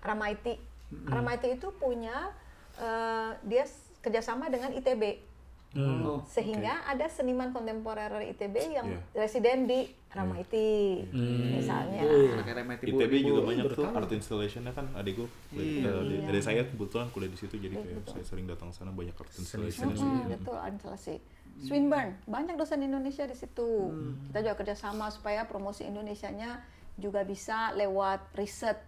Ramaiti. 0.00 0.58
Ramaiti 1.06 1.54
itu 1.54 1.70
punya 1.72 2.34
eh, 2.76 3.30
dia 3.44 3.62
kerjasama 4.00 4.48
dengan 4.48 4.72
ITB 4.72 5.29
Hmm. 5.70 6.02
oh 6.02 6.18
sehingga 6.26 6.82
ada 6.82 7.06
seniman 7.06 7.50
kontemporer 7.50 8.10
ITB 8.26 8.54
yang 8.72 8.90
Iya. 8.90 8.98
residen 9.16 9.64
di 9.64 9.86
Ramaiti 10.10 11.06
misalnya. 11.54 12.02
pakai 12.36 12.54
remet 12.56 12.82
ibu 12.82 12.98
ITB 12.98 13.12
juga 13.22 13.40
banyak 13.46 13.64
tuh 13.70 13.86
art 13.86 14.10
installationnya 14.10 14.72
kan 14.72 14.90
adikku 14.92 15.30
Iya. 15.52 15.86
Eh, 15.86 16.02
di- 16.04 16.22
dari 16.24 16.40
saya 16.40 16.66
kebetulan 16.66 17.06
kuliah 17.08 17.28
di 17.28 17.38
situ 17.38 17.54
jadi 17.54 17.70
kayak 17.76 18.02
saya 18.04 18.24
sering 18.24 18.44
datang 18.44 18.70
sana 18.70 18.90
banyak 18.90 19.14
art 19.14 19.30
installation 19.32 19.90
Hmm, 19.92 20.26
betul 20.28 20.58
instalasi. 20.58 21.16
Swinburne 21.60 22.18
banyak 22.24 22.56
dosen 22.56 22.80
Indonesia 22.80 23.22
di 23.22 23.36
situ. 23.36 23.92
Kita 24.26 24.38
juga 24.40 24.54
kerjasama 24.56 25.06
supaya 25.08 25.44
promosi 25.44 25.84
Indonesianya 25.84 26.66
juga 26.96 27.22
bisa 27.22 27.70
lewat 27.72 28.34
riset 28.34 28.80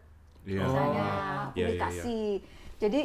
Iya. 0.42 0.59
misalnya 0.61 1.07
Iya, 1.07 1.14
iya, 1.14 1.53
publikasi. 1.55 2.21
Jadi 2.77 3.01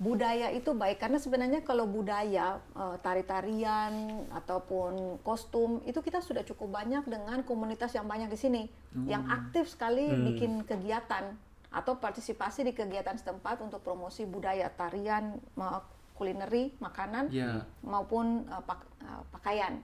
budaya 0.00 0.48
itu 0.48 0.72
baik 0.72 0.96
karena 0.98 1.20
sebenarnya 1.20 1.60
kalau 1.60 1.84
budaya 1.84 2.56
eh, 2.72 2.96
tari-tarian 2.98 3.92
ataupun 4.32 5.20
kostum 5.20 5.84
itu 5.84 6.00
kita 6.00 6.18
sudah 6.18 6.40
cukup 6.40 6.72
banyak 6.72 7.04
dengan 7.04 7.44
komunitas 7.44 7.92
yang 7.92 8.08
banyak 8.08 8.26
di 8.26 8.38
sini 8.38 8.62
yang 9.04 9.28
aktif 9.28 9.68
sekali 9.68 10.08
bikin 10.26 10.64
kegiatan 10.64 11.36
atau 11.70 11.94
partisipasi 11.94 12.64
di 12.64 12.72
kegiatan 12.72 13.14
setempat 13.14 13.60
untuk 13.60 13.84
promosi 13.84 14.24
budaya 14.24 14.72
tarian 14.72 15.36
kulineri 16.16 16.72
makanan 16.76 17.28
Iya. 17.28 17.64
maupun 17.80 18.44
eh, 18.44 18.62
pak- 18.64 18.88
eh, 19.00 19.22
pakaian. 19.30 19.80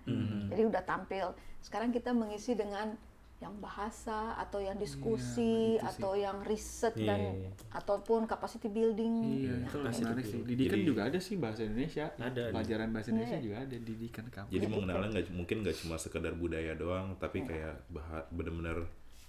Jadi 0.49 0.63
udah 0.65 0.83
tampil. 0.83 1.33
Sekarang 1.61 1.89
kita 1.89 2.13
mengisi 2.13 2.53
dengan 2.53 2.93
yang 3.37 3.53
bahasa 3.61 4.33
atau 4.41 4.59
yang 4.59 4.81
diskusi 4.81 5.77
atau 5.77 6.17
yang 6.17 6.41
riset 6.41 6.97
Iya, 6.97 7.05
dan 7.05 7.21
iya, 7.21 7.33
iya. 7.45 7.51
ataupun 7.71 8.25
capacity 8.25 8.65
building 8.67 9.13
Iya, 9.45 9.55
itu 9.63 9.77
menarik 9.77 10.25
sih. 10.25 10.41
Didikan 10.41 10.81
Jadi- 10.81 10.89
juga 10.89 11.01
ada 11.05 11.19
sih 11.21 11.37
bahasa 11.37 11.61
Indonesia. 11.63 12.09
Ada. 12.17 12.49
Pelajaran 12.49 12.89
bahasa 12.91 13.09
Indonesia 13.13 13.37
Iya. 13.37 13.45
juga 13.45 13.57
ada 13.61 13.77
didikan 13.77 14.25
kampus. 14.27 14.51
jadi 14.51 14.65
mengenalnya 14.67 15.09
nggak 15.13 15.27
mungkin 15.31 15.57
nggak 15.61 15.77
cuma 15.77 15.97
sekedar 15.97 16.33
budaya 16.33 16.73
doang 16.73 17.13
tapi 17.17 17.45
kayak 17.45 17.77
bah 17.87 18.25
bener-bener 18.31 18.89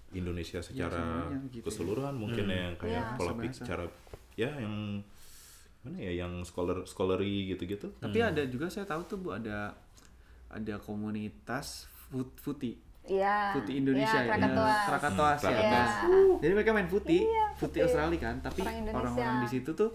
Indonesia 0.10 0.64
secara 0.64 1.28
gitu 1.44 1.60
ya. 1.60 1.64
keseluruhan 1.68 2.16
mungkin 2.16 2.48
ya 2.48 2.60
yang 2.66 2.76
kayak 2.80 3.04
Iya. 3.04 3.18
pola 3.20 3.32
pikir 3.36 3.60
cara 3.62 3.84
ya 4.34 4.52
yang 4.56 5.04
mana 5.84 5.98
ya 6.00 6.12
yang 6.18 6.34
scholar 6.44 6.84
scholarly 6.84 7.52
gitu-gitu. 7.52 7.92
Tapi 7.98 8.20
ada 8.20 8.40
juga 8.48 8.72
saya 8.72 8.88
tahu 8.88 9.04
tuh 9.04 9.20
Bu 9.20 9.36
ada 9.36 9.76
ada 10.48 10.76
komunitas 10.80 11.92
foot 12.08 12.32
footy. 12.40 12.87
Iya. 13.08 13.56
Putih 13.56 13.76
Indonesia 13.78 14.14
ya. 14.14 14.22
ya. 14.22 14.30
Krakatoa. 14.30 14.76
Krakatoas 14.86 15.40
ya. 15.40 15.48
Krakatoas. 15.50 15.92
Jadi 16.38 16.52
mereka 16.54 16.72
main 16.72 16.88
putih, 16.88 17.22
Iya, 17.24 17.46
putih 17.54 17.64
putih. 17.64 17.80
Australia 17.82 18.20
kan, 18.22 18.36
tapi 18.40 18.60
Orang 18.62 18.78
Indonesia. 18.78 19.00
orang-orang 19.02 19.36
di 19.40 19.50
situ 19.50 19.72
tuh 19.74 19.92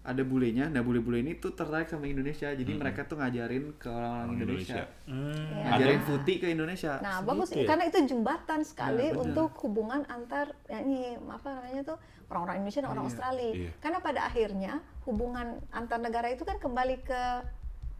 ada 0.00 0.22
bulenya. 0.22 0.64
Nah, 0.66 0.80
bule-bule 0.80 1.20
ini 1.20 1.36
tuh 1.36 1.52
tertarik 1.52 1.84
sama 1.84 2.04
Indonesia. 2.04 2.48
Jadi 2.48 2.72
mereka 2.72 3.04
tuh 3.04 3.16
ngajarin 3.16 3.76
ke 3.76 3.86
orang-orang 3.86 4.16
Orang 4.26 4.34
Indonesia. 4.34 4.80
Indonesia. 4.80 5.06
Hmm. 5.06 5.44
Iya. 5.52 5.64
Ngajarin 5.68 5.94
Ada. 5.94 6.08
putih 6.08 6.36
ke 6.36 6.46
Indonesia. 6.48 6.92
Nah, 6.98 7.14
Segitu 7.14 7.28
bagus 7.28 7.48
ya? 7.50 7.64
karena 7.64 7.84
itu 7.84 7.98
jembatan 8.08 8.60
sekali 8.62 9.06
benar. 9.06 9.20
untuk 9.20 9.50
hubungan 9.60 10.00
antar 10.06 10.46
ya 10.66 10.78
ini 10.80 10.98
apa 11.20 11.48
namanya 11.52 11.82
tuh 11.86 11.96
orang-orang 12.26 12.56
Indonesia 12.58 12.80
dan 12.80 12.90
orang 12.90 13.04
Iya. 13.04 13.10
Australia. 13.12 13.50
Iya. 13.52 13.70
Karena 13.78 13.98
pada 14.00 14.20
akhirnya 14.24 14.72
hubungan 15.02 15.46
antar 15.70 15.98
negara 15.98 16.26
itu 16.26 16.42
kan 16.42 16.56
kembali 16.56 16.96
ke 17.02 17.22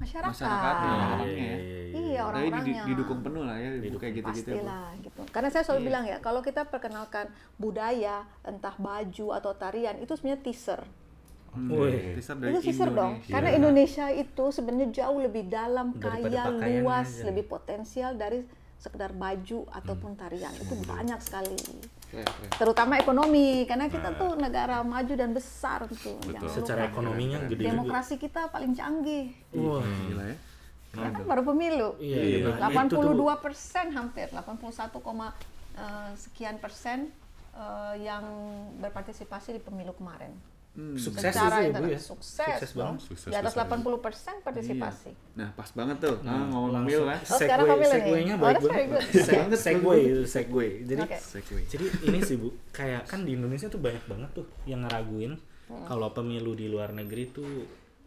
masyarakat. 0.00 0.32
Masyarakatnya, 0.32 0.90
Iya, 0.90 1.04
orangnya. 1.04 1.28
iya, 1.28 1.54
iya, 1.54 1.80
iya. 1.84 1.98
Iya, 2.10 2.20
orang-orangnya. 2.24 2.82
didukung 2.84 3.20
penuh 3.20 3.42
lah 3.44 3.56
ya, 3.56 3.70
Didukung. 3.74 4.00
kayak 4.00 4.14
gitu-gitu. 4.16 4.48
ya. 4.48 4.56
Pastilah 4.56 4.88
gitu. 4.98 5.20
Karena 5.28 5.48
saya 5.48 5.62
selalu 5.62 5.80
Iya. 5.80 5.86
bilang 5.86 6.04
ya, 6.06 6.16
kalau 6.18 6.40
kita 6.40 6.62
perkenalkan 6.64 7.26
budaya, 7.56 8.16
entah 8.42 8.74
baju 8.74 9.26
atau 9.32 9.52
tarian, 9.54 9.96
itu 9.96 10.12
sebenarnya 10.12 10.42
teaser. 10.42 10.80
Hmm, 11.50 11.66
Wih. 11.68 12.14
teaser 12.14 12.36
dari 12.36 12.50
itu 12.52 12.60
teaser 12.62 12.88
dong. 12.88 13.12
Indonesia. 13.18 13.32
Karena 13.32 13.50
Indonesia 13.52 14.06
itu 14.08 14.44
sebenarnya 14.48 14.88
jauh 14.94 15.18
lebih 15.18 15.44
dalam, 15.46 15.86
Daripada 15.92 16.40
kaya, 16.56 16.78
luas, 16.78 17.08
aja. 17.12 17.24
lebih 17.26 17.44
potensial 17.44 18.14
dari 18.14 18.38
sekedar 18.78 19.10
baju 19.12 19.66
ataupun 19.68 20.14
tarian. 20.14 20.54
Itu 20.56 20.72
banyak 20.80 21.20
sekali. 21.20 21.58
Keren, 22.10 22.26
keren. 22.26 22.50
Terutama 22.58 22.98
ekonomi, 22.98 23.62
karena 23.64 23.86
kita 23.86 24.10
tuh 24.12 24.34
negara 24.34 24.82
maju 24.82 25.14
dan 25.14 25.30
besar 25.30 25.86
tuh. 25.86 26.18
Betul. 26.20 26.50
Secara 26.50 26.90
ekonominya 26.90 27.38
gede 27.46 27.54
juga. 27.56 27.66
Demokrasi 27.70 28.14
kita 28.18 28.50
paling 28.50 28.74
canggih. 28.74 29.30
Wah. 29.54 29.80
Gila 29.80 30.24
ya. 30.26 30.36
Karena 30.90 31.08
kan 31.14 31.22
baru 31.22 31.42
pemilu. 31.46 31.88
Iya, 32.02 32.18
Iya. 32.18 32.38
iya. 32.42 32.50
Nah, 32.58 32.66
itu 32.66 32.90
tuh- 32.90 33.14
82 33.14 33.34
persen 33.38 33.86
hampir 33.94 34.26
81, 34.28 34.98
koma, 34.98 35.30
eh, 35.72 36.10
sekian 36.18 36.58
persen 36.58 37.14
eh, 37.50 37.94
yang 38.00 38.22
berpartisipasi 38.78 39.52
di 39.52 39.60
pemilu 39.60 39.90
kemarin. 39.92 40.30
Hmm. 40.70 40.94
Sukses 40.94 41.28
Secara 41.28 41.56
itu 41.60 41.68
ya, 41.68 41.76
Bu 41.76 41.86
ya. 41.88 41.98
Sukses, 41.98 42.46
Sukses 42.56 42.70
banget. 42.72 42.98
Sukses 43.02 43.26
Di 43.26 43.36
atas 43.36 43.52
besar. 43.52 43.66
80 43.74 43.98
persen 43.98 44.34
partisipasi. 44.38 45.10
Nah, 45.34 45.50
pas 45.50 45.66
banget 45.68 45.96
tuh. 45.98 46.16
Nah, 46.22 46.46
ngomong 46.46 46.70
Langsung. 46.72 46.86
pemilu 46.86 47.04
kan. 47.04 47.18
Oh, 47.20 47.36
sekarang 47.36 47.66
Segway- 47.66 47.90
segway-nya 47.90 48.34
Oh, 48.34 48.40
baik 48.40 48.56
very 48.60 48.84
banget. 48.86 49.02
Segway 49.66 50.00
itu 50.06 50.22
segway. 50.24 50.70
Jadi. 50.84 51.02
Segway. 51.18 51.62
jadi 51.66 51.84
ini 52.04 52.18
sih 52.20 52.36
Bu, 52.36 52.48
kayak 52.70 53.02
kan 53.04 53.22
di 53.22 53.34
Indonesia 53.34 53.66
tuh 53.66 53.78
banyak 53.78 54.04
banget 54.04 54.30
tuh 54.32 54.46
yang 54.64 54.82
ngeraguin 54.82 55.34
Hmm. 55.66 55.86
kalau 55.86 56.10
pemilu 56.10 56.52
di 56.52 56.66
luar 56.66 56.90
negeri 56.90 57.30
tuh 57.30 57.46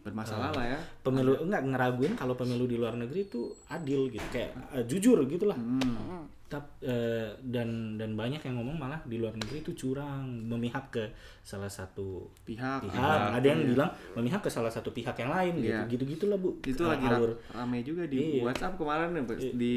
Bermasalah 0.00 0.52
lah 0.52 0.66
ya. 0.66 0.78
pemilu 1.00 1.32
enggak 1.38 1.64
ngeraguin 1.64 2.12
kalau 2.12 2.32
pemilu 2.34 2.64
di 2.64 2.76
luar 2.76 2.92
negeri 2.92 3.24
itu 3.24 3.40
adil 3.66 4.08
gitu 4.08 4.26
kayak 4.30 4.52
eh, 4.70 4.84
jujur 4.84 5.16
gitulah 5.24 5.56
Hmm. 5.56 6.28
Tap- 6.54 6.78
eh, 6.80 7.34
dan 7.42 7.66
dan 7.94 8.14
banyak 8.14 8.38
yang 8.38 8.54
ngomong 8.54 8.78
malah 8.78 9.02
di 9.02 9.18
luar 9.18 9.34
negeri 9.34 9.58
itu 9.58 9.74
curang 9.74 10.22
memihak 10.46 10.86
ke 10.88 11.10
salah 11.42 11.66
satu 11.66 12.30
Pihak. 12.40 12.78
pihak 12.80 13.18
ada 13.34 13.42
yang 13.44 13.66
bilang 13.66 13.90
memihak 14.14 14.38
ke 14.38 14.46
salah 14.46 14.70
satu 14.70 14.88
pihak 14.88 15.12
yang 15.16 15.28
lain 15.28 15.58
Iya. 15.58 15.82
gitu 15.84 16.06
gitu 16.06 16.24
gitulah 16.24 16.38
bu 16.38 16.54
itu 16.62 16.78
lagi 16.80 17.02
alur 17.04 17.34
rame 17.48 17.82
juga 17.82 18.06
di 18.06 18.38
Iya. 18.38 18.46
WhatsApp 18.46 18.76
kemarin 18.76 19.10
ya, 19.12 19.22
di 19.50 19.74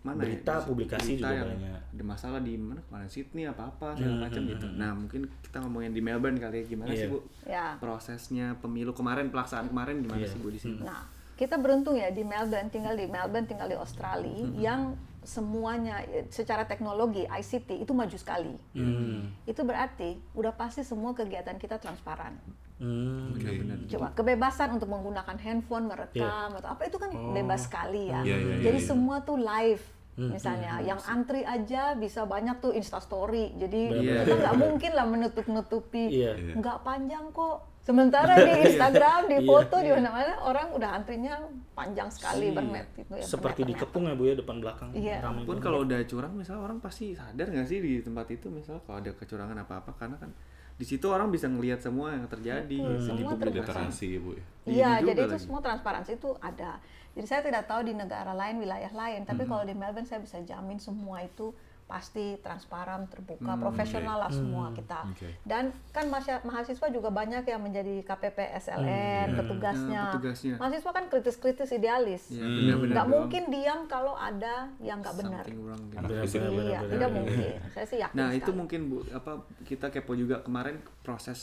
mana 0.00 0.16
ya? 0.16 0.22
Berita, 0.24 0.54
Di- 0.54 0.64
publikasi 0.64 1.10
berita 1.12 1.20
juga 1.20 1.36
yang 1.36 1.48
banyak. 1.52 1.80
ada 1.92 2.04
masalah 2.04 2.40
di 2.40 2.54
mana 2.56 2.80
kemarin 2.82 3.06
Sydney 3.06 3.44
apa 3.44 3.62
apa 3.66 3.92
segala 3.92 4.16
macam 4.24 4.42
gitu 4.42 4.66
nah 4.72 4.90
mungkin 4.90 5.20
kita 5.40 5.56
ngomongin 5.60 5.92
di 5.92 6.00
Melbourne 6.00 6.38
kali 6.38 6.56
ya 6.56 6.66
gimana 6.66 6.90
sih 6.90 7.04
Iya. 7.04 7.12
bu 7.12 7.18
Ya. 7.44 7.66
prosesnya 7.78 8.56
pemilu 8.56 8.90
kemarin 8.90 9.28
pelaksanaan 9.28 9.68
kemarin 9.68 10.00
gimana 10.00 10.18
Iya. 10.18 10.30
sih 10.30 10.38
bu 10.38 10.48
di 10.48 10.56
sini 10.56 10.80
Nah, 10.80 11.04
kita 11.34 11.58
beruntung 11.58 11.94
ya 11.94 12.08
di 12.08 12.22
Melbourne, 12.22 12.68
tinggal 12.68 12.94
di 12.94 13.04
Melbourne, 13.04 13.42
tinggal 13.44 13.66
di 13.66 13.74
Australia 13.74 14.38
yang 14.56 14.94
semuanya 15.24 16.00
secara 16.28 16.64
teknologi 16.64 17.24
ICT 17.24 17.82
itu 17.82 17.92
maju 17.92 18.14
sekali. 18.14 18.54
hmm, 18.72 19.44
Itu 19.44 19.64
berarti 19.64 20.20
udah 20.32 20.52
pasti 20.52 20.80
semua 20.80 21.12
kegiatan 21.12 21.56
kita 21.56 21.76
transparan. 21.76 22.36
hmm, 22.78 23.34
Oke. 23.34 23.48
Coba 23.90 24.12
kebebasan 24.12 24.76
untuk 24.76 24.88
menggunakan 24.88 25.36
handphone 25.36 25.88
merekam 25.88 26.54
atau 26.54 26.68
apa 26.70 26.84
itu 26.84 26.96
kan 26.96 27.10
bebas 27.32 27.66
sekali 27.66 28.08
ya. 28.08 28.20
Iya, 28.20 28.36
iya, 28.36 28.54
Jadi 28.62 28.78
iya, 28.78 28.84
iya. 28.84 28.88
semua 28.88 29.16
tuh 29.20 29.36
live. 29.36 29.84
Misalnya 30.14 30.78
yang 30.78 31.02
antri 31.04 31.42
aja 31.42 31.98
bisa 31.98 32.22
banyak 32.22 32.62
tuh 32.62 32.70
Insta 32.70 33.02
story. 33.02 33.50
Jadi 33.58 33.90
Iya. 33.90 34.22
kita 34.22 34.34
nggak 34.38 34.56
mungkin 34.56 34.92
lah 34.94 35.06
menutup-nutupi. 35.10 36.06
Iya. 36.06 36.32
Iya. 36.38 36.54
Nggak 36.54 36.78
panjang 36.86 37.34
kok. 37.34 37.73
Sementara 37.84 38.32
di 38.38 38.52
Instagram, 38.66 39.28
di 39.28 39.36
Iya. 39.36 39.44
foto, 39.44 39.76
di 39.76 39.90
mana-mana 39.92 40.40
orang 40.40 40.72
udah 40.72 40.90
antrinya 40.94 41.36
panjang 41.70 42.08
sekali 42.08 42.48
Iya. 42.48 42.56
bermet 42.56 42.86
itu 42.96 43.12
ya. 43.12 43.20
seperti 43.22 43.60
dikepung 43.62 44.08
ya 44.08 44.16
bu 44.16 44.24
ya 44.24 44.34
depan 44.34 44.56
belakang 44.56 44.88
Iya. 44.90 45.20
ramai 45.20 45.44
pun 45.44 45.60
kalau 45.60 45.84
udah 45.84 46.00
curang 46.02 46.32
misalnya 46.32 46.64
orang 46.64 46.78
pasti 46.78 47.12
sadar 47.12 47.44
nggak 47.44 47.66
sih 47.66 47.78
di 47.78 48.00
tempat 48.00 48.24
itu 48.30 48.48
misalnya 48.48 48.80
kalau 48.82 48.98
ada 48.98 49.12
kecurangan 49.12 49.56
apa 49.58 49.74
apa 49.78 49.92
karena 49.92 50.16
kan 50.16 50.32
di 50.74 50.82
situ 50.82 51.06
orang 51.06 51.28
bisa 51.28 51.46
ngelihat 51.46 51.78
semua 51.78 52.10
yang 52.10 52.24
terjadi 52.24 52.66
Betul, 52.74 52.88
di 52.90 53.04
semua 53.04 53.30
publikasi 53.30 53.52
literasi 53.52 54.06
ya 54.08 54.18
bu 54.18 54.30
ya 54.32 54.44
Iya, 54.64 54.90
juga 54.96 55.06
jadi 55.06 55.20
itu 55.20 55.28
lagi. 55.30 55.42
semua 55.44 55.60
transparansi 55.60 56.10
itu 56.14 56.30
ada. 56.40 56.72
Jadi 57.12 57.26
saya 57.28 57.40
tidak 57.42 57.62
tahu 57.64 57.80
di 57.84 57.92
negara 57.92 58.32
lain, 58.32 58.58
wilayah 58.58 58.90
lain, 58.90 59.20
Hmm. 59.20 59.28
tapi 59.28 59.44
kalau 59.44 59.62
di 59.62 59.70
Melbourne 59.72 60.02
saya 60.02 60.18
bisa 60.18 60.40
jamin 60.40 60.80
semua 60.80 61.20
itu 61.20 61.52
pasti 61.84 62.34
transparan, 62.38 63.04
terbuka, 63.06 63.44
Hmm, 63.50 63.60
profesional 63.60 64.16
lah 64.18 64.28
semua 64.28 64.72
kita. 64.72 65.04
Oke. 65.06 65.28
Dan 65.42 65.68
kan 65.90 66.08
mahasiswa 66.40 66.88
juga 66.88 67.08
banyak 67.08 67.44
yang 67.44 67.60
menjadi 67.60 68.00
KPP 68.02 68.38
SLN, 68.56 69.36
petugasnya. 69.36 70.00
Nah, 70.00 70.08
petugasnya. 70.10 70.54
Mahasiswa 70.56 70.90
kan 70.90 71.04
kritis-kritis 71.06 71.70
idealis. 71.70 72.22
ya 72.30 72.40
benar-benar 72.40 72.88
Nggak 72.90 73.04
doang. 73.04 73.14
mungkin 73.20 73.42
diam 73.48 73.80
kalau 73.84 74.14
ada 74.14 74.72
yang 74.78 74.98
nggak 74.98 75.16
benar. 75.18 75.44
Gitu. 75.44 75.60
Benar, 75.60 75.78
benar, 75.84 76.10
Iya, 76.24 76.50
benar, 76.50 76.82
tidak 76.88 76.88
benar. 76.90 77.10
mungkin. 77.12 77.52
Saya 77.70 77.86
sih 77.86 77.98
yakin 77.98 78.16
Nah 78.16 78.28
itu 78.30 78.40
sekali. 78.42 78.56
mungkin 78.56 78.80
bu 78.86 78.96
apa 79.10 79.32
kita 79.62 79.86
kepo 79.88 80.12
juga 80.14 80.36
kemarin 80.40 80.76
proses 81.00 81.40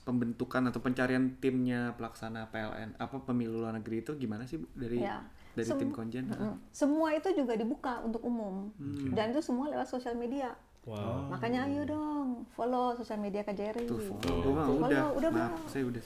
pembentukan 0.00 0.60
atau 0.64 0.80
pencarian 0.80 1.36
timnya 1.38 1.92
pelaksana 1.94 2.48
PLN 2.48 2.92
apa 2.94 3.16
pemilu 3.20 3.56
luar 3.58 3.72
negeri 3.72 4.00
itu 4.00 4.12
gimana 4.14 4.44
sih 4.44 4.56
bu 4.56 4.68
dari 4.74 5.00
Ya. 5.00 5.24
Dari 5.54 5.64
Sem- 5.64 5.78
tim 5.78 5.90
konjen? 5.90 6.24
Mm. 6.26 6.56
Semua 6.68 7.10
itu 7.10 7.30
juga 7.32 7.54
dibuka 7.54 8.02
untuk 8.02 8.20
umum. 8.20 8.74
Hmm. 8.74 9.10
Dan 9.10 9.30
itu 9.30 9.40
semua 9.40 9.66
lewat 9.68 9.86
sosial 9.86 10.14
media. 10.14 10.52
wow 10.84 11.32
Makanya 11.32 11.64
ayo 11.64 11.88
dong 11.88 12.44
follow 12.52 12.92
sosial 12.92 13.16
media 13.16 13.40
KJRI. 13.40 13.88
Tuh, 13.88 14.04
Oh. 14.04 14.20
gua 14.20 14.52
mah 14.52 14.66
Follow, 14.68 14.84
udah, 14.84 15.04
udah, 15.16 15.30
maaf 15.30 15.52
Bang. 15.54 15.64
saya 15.66 15.84
udah. 15.86 16.02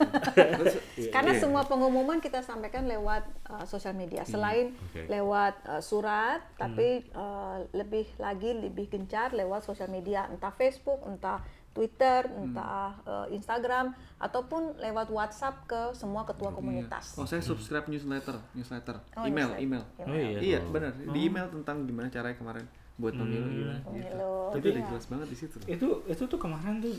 Karena 1.15 1.33
Iya. 1.33 1.41
semua 1.41 1.63
pengumuman 1.65 2.19
kita 2.19 2.41
sampaikan 2.41 2.87
lewat 2.87 3.27
uh, 3.49 3.65
sosial 3.65 3.93
media. 3.93 4.23
Selain 4.23 4.71
Oke. 4.71 5.07
lewat 5.07 5.55
uh, 5.67 5.83
surat, 5.83 6.47
tapi 6.55 7.03
uh, 7.11 7.67
lebih 7.73 8.07
lagi 8.17 8.55
lebih 8.55 8.87
gencar 8.87 9.33
lewat 9.33 9.63
sosial 9.63 9.89
media, 9.89 10.29
entah 10.29 10.53
Facebook, 10.53 11.03
entah 11.05 11.43
Twitter, 11.79 12.27
entah 12.27 12.91
uh, 13.03 13.27
Instagram, 13.29 13.91
ataupun 14.19 14.75
lewat 14.77 15.09
WhatsApp 15.09 15.62
ke 15.64 15.95
semua 15.95 16.27
ketua 16.27 16.51
komunitas. 16.51 17.14
Oh 17.14 17.23
saya 17.23 17.38
subscribe 17.38 17.87
newsletter, 17.87 18.35
newsletter, 18.53 18.99
Oh, 19.14 19.23
email, 19.23 19.55
newsletter. 19.55 19.62
email. 19.62 19.83
oh 20.01 20.11
iya 20.11 20.38
Iya 20.41 20.59
benar 20.67 20.91
di 20.91 21.21
email 21.23 21.47
tentang 21.49 21.87
gimana 21.87 22.07
caranya 22.09 22.35
kemarin 22.35 22.67
buat 22.97 23.14
pemilu 23.14 23.47
gimana. 23.47 23.79
gitu. 23.79 23.95
Pemilu, 24.11 24.35
Tapi 24.51 24.59
iya. 24.61 24.75
udah 24.75 24.83
jelas 24.91 25.05
banget 25.07 25.27
di 25.29 25.37
situ. 25.37 25.57
itu 25.64 25.87
itu 26.05 26.23
tuh 26.25 26.35
kemarin 26.37 26.83
tuh 26.83 26.91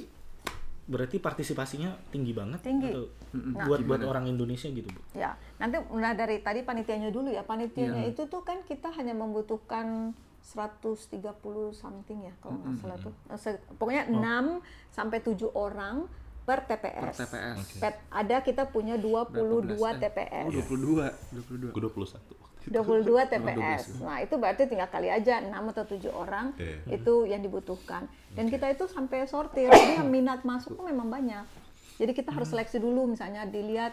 berarti 0.85 1.19
partisipasinya 1.19 1.91
tinggi 2.09 2.31
banget 2.31 2.63
Tinggi. 2.63 2.89
atau 2.89 3.05
Nah, 3.29 3.61
buat 3.61 3.83
buat 3.83 3.99
gimana? 3.99 4.09
orang 4.09 4.25
Indonesia 4.27 4.65
gitu 4.65 4.89
bu 4.89 5.01
Ya, 5.13 5.29
nanti 5.57 5.77
nah 5.93 6.13
dari 6.13 6.39
tadi 6.39 6.63
panitianya 6.63 7.11
dulu 7.11 7.29
ya. 7.29 7.43
Panitianya 7.43 8.07
Iya. 8.07 8.09
itu 8.09 8.25
tuh 8.25 8.41
kan 8.41 8.63
kita 8.63 8.89
hanya 8.89 9.13
membutuhkan 9.13 10.15
130 10.41 11.19
something 11.71 12.19
ya 12.23 12.33
kalau 12.39 12.57
nggak 12.57 12.75
salah 12.77 12.97
tuh. 12.97 13.13
Eh, 13.27 13.37
Pokoknya 13.75 14.03
6 14.07 14.59
sampai 14.89 15.19
7 15.19 15.35
orang 15.49 16.07
per 16.41 16.65
TPS. 16.65 17.13
Per 17.13 17.27
TPS. 17.27 17.57
Pet- 17.77 18.01
ada 18.09 18.41
kita 18.41 18.65
punya 18.65 18.97
22 18.97 19.77
Berapa? 19.77 20.01
TPS. 20.01 20.45
Oh 20.47 20.53
22, 20.65 21.69
22. 21.69 21.69
gue 21.69 21.81
21 21.85 22.49
22 22.69 23.05
TPS. 23.25 23.81
Nah, 23.99 24.19
itu 24.19 24.35
berarti 24.35 24.67
tinggal 24.67 24.85
kali 24.87 25.07
aja 25.07 25.39
6 25.39 25.49
atau 25.49 25.83
7 25.85 26.11
orang 26.11 26.53
Iya. 26.55 26.99
itu 26.99 27.13
yang 27.25 27.39
dibutuhkan. 27.39 28.05
Dan 28.33 28.51
kita 28.51 28.67
itu 28.67 28.85
sampai 28.85 29.25
sortir. 29.25 29.69
Jadi 29.69 29.97
yang 29.97 30.09
minat 30.09 30.43
masuk 30.43 30.75
tuh 30.75 30.85
memang 30.85 31.07
banyak. 31.07 31.45
Jadi 31.97 32.11
kita 32.11 32.29
harus 32.29 32.47
seleksi 32.47 32.77
dulu 32.77 33.07
misalnya 33.07 33.43
dilihat 33.43 33.91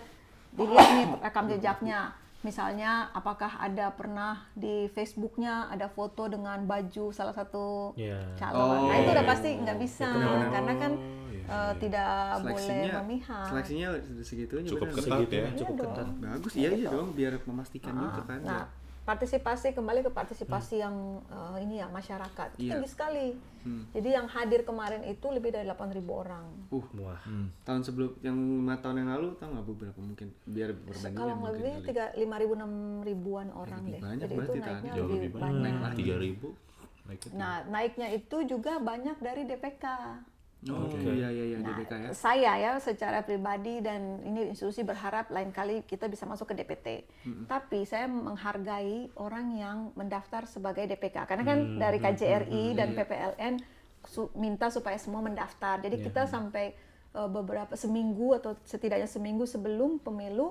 dilihat 0.50 0.88
nih 0.92 1.06
rekam 1.20 1.46
jejaknya. 1.48 2.12
Misalnya 2.46 2.92
apakah 3.10 3.58
ada 3.58 3.90
pernah 3.90 4.46
di 4.54 4.86
Facebooknya 4.88 5.66
ada 5.66 5.90
foto 5.90 6.30
dengan 6.30 6.62
baju 6.62 7.10
salah 7.10 7.34
satu 7.34 7.90
Iya. 7.98 8.22
calon. 8.38 8.86
Nah, 8.86 8.96
itu 8.96 9.10
udah 9.10 9.26
pasti 9.26 9.50
nggak 9.58 9.78
bisa 9.78 10.06
benar-benar. 10.06 10.50
karena 10.54 10.72
kan 10.78 10.92
iya, 11.28 11.42
eh, 11.50 11.72
tidak 11.76 12.10
boleh 12.38 12.54
Seleksinya, 12.54 12.92
memihak. 12.96 13.46
seleksinya 13.46 13.88
segitunya 14.22 14.68
Cukup 14.68 14.88
benar. 14.88 14.96
ketat 14.96 15.18
ya 15.28 15.46
cukup 15.52 15.74
Iya 15.74 15.82
ketat 15.82 16.06
Bagus 16.16 16.52
iya 16.54 16.70
iya 16.72 16.88
dong 16.88 17.08
biar 17.12 17.32
memastikan 17.42 17.92
gitu 17.98 18.20
kan. 18.22 18.38
Nah, 18.40 18.64
partisipasi 19.06 19.70
kembali 19.70 20.02
ke 20.02 20.10
partisipasi 20.10 20.82
yang 20.82 20.94
eh, 21.24 21.62
ini 21.62 21.78
ya 21.78 21.86
masyarakat 21.86 22.58
Iya. 22.58 22.74
tinggi 22.74 22.88
sekali. 22.90 23.26
Hmm. 23.62 23.86
Jadi 23.94 24.08
yang 24.10 24.26
hadir 24.26 24.62
kemarin 24.62 25.02
itu 25.02 25.26
lebih 25.30 25.50
dari 25.50 25.62
8.000 25.64 25.78
orang. 26.10 26.46
Uh, 26.68 26.82
Wah. 26.98 27.18
tahun 27.62 27.82
sebelum 27.82 28.18
yang 28.20 28.34
lima 28.34 28.78
tahun 28.78 28.96
yang 29.00 29.10
lalu 29.14 29.28
tahu 29.38 29.48
nggak 29.48 29.64
bu 29.64 29.72
berapa 29.76 30.00
mungkin 30.00 30.26
biar 30.44 30.70
berbandingan 30.74 31.18
Kalau 31.18 31.34
mungkin 31.34 31.54
lebih 31.56 31.72
tiga 31.82 32.04
lima 32.14 32.36
ribu 32.36 32.52
enam 32.54 32.72
ribuan 33.02 33.48
orang 33.50 33.82
lebih 33.82 33.92
deh. 33.92 34.00
banyak 34.02 34.20
Jadi 34.20 34.34
itu 34.34 34.52
naiknya. 34.58 34.92
Jauh 34.92 35.06
lebih, 35.06 35.16
lebih 35.16 35.30
banyak. 35.30 35.42
banyak. 35.46 35.62
Naik 35.62 35.78
lagi. 35.82 35.96
Tiga 36.02 36.16
ribu. 36.18 36.48
Nah 37.32 37.54
naiknya 37.70 38.08
itu 38.10 38.36
juga 38.44 38.72
banyak 38.78 39.16
dari 39.18 39.42
DPK. 39.46 39.84
Oh 40.68 40.84
Oke. 40.84 40.98
iya 41.06 41.28
iya 41.28 41.44
iya 41.46 41.56
Nah, 41.56 41.70
DBK 41.72 41.92
ya. 41.92 42.10
saya 42.10 42.52
ya 42.56 42.72
secara 42.76 43.20
pribadi 43.20 43.78
dan 43.78 44.00
ini 44.20 44.50
institusi 44.50 44.82
berharap 44.82 45.28
lain 45.28 45.50
kali 45.50 45.82
kita 45.82 46.06
bisa 46.06 46.24
masuk 46.24 46.50
ke 46.50 46.54
DPT. 46.56 46.86
Tapi 47.44 47.82
saya 47.82 48.06
menghargai 48.06 49.14
orang 49.14 49.46
yang 49.52 49.78
mendaftar 49.92 50.42
sebagai 50.44 50.82
DPK 50.84 51.22
karena 51.24 51.44
kan 51.44 51.58
dari 51.76 51.98
KJRI 51.98 52.74
dan 52.74 52.92
PPLN 52.92 53.54
su- 54.04 54.30
minta 54.34 54.66
supaya 54.68 54.96
semua 54.96 55.20
mendaftar. 55.20 55.78
Jadi 55.78 56.02
kita 56.02 56.26
sampai 56.26 56.74
eh, 57.12 57.28
beberapa 57.28 57.72
seminggu 57.72 58.34
atau 58.34 58.58
setidaknya 58.60 59.06
seminggu 59.06 59.44
sebelum 59.44 59.98
pemilu 59.98 60.50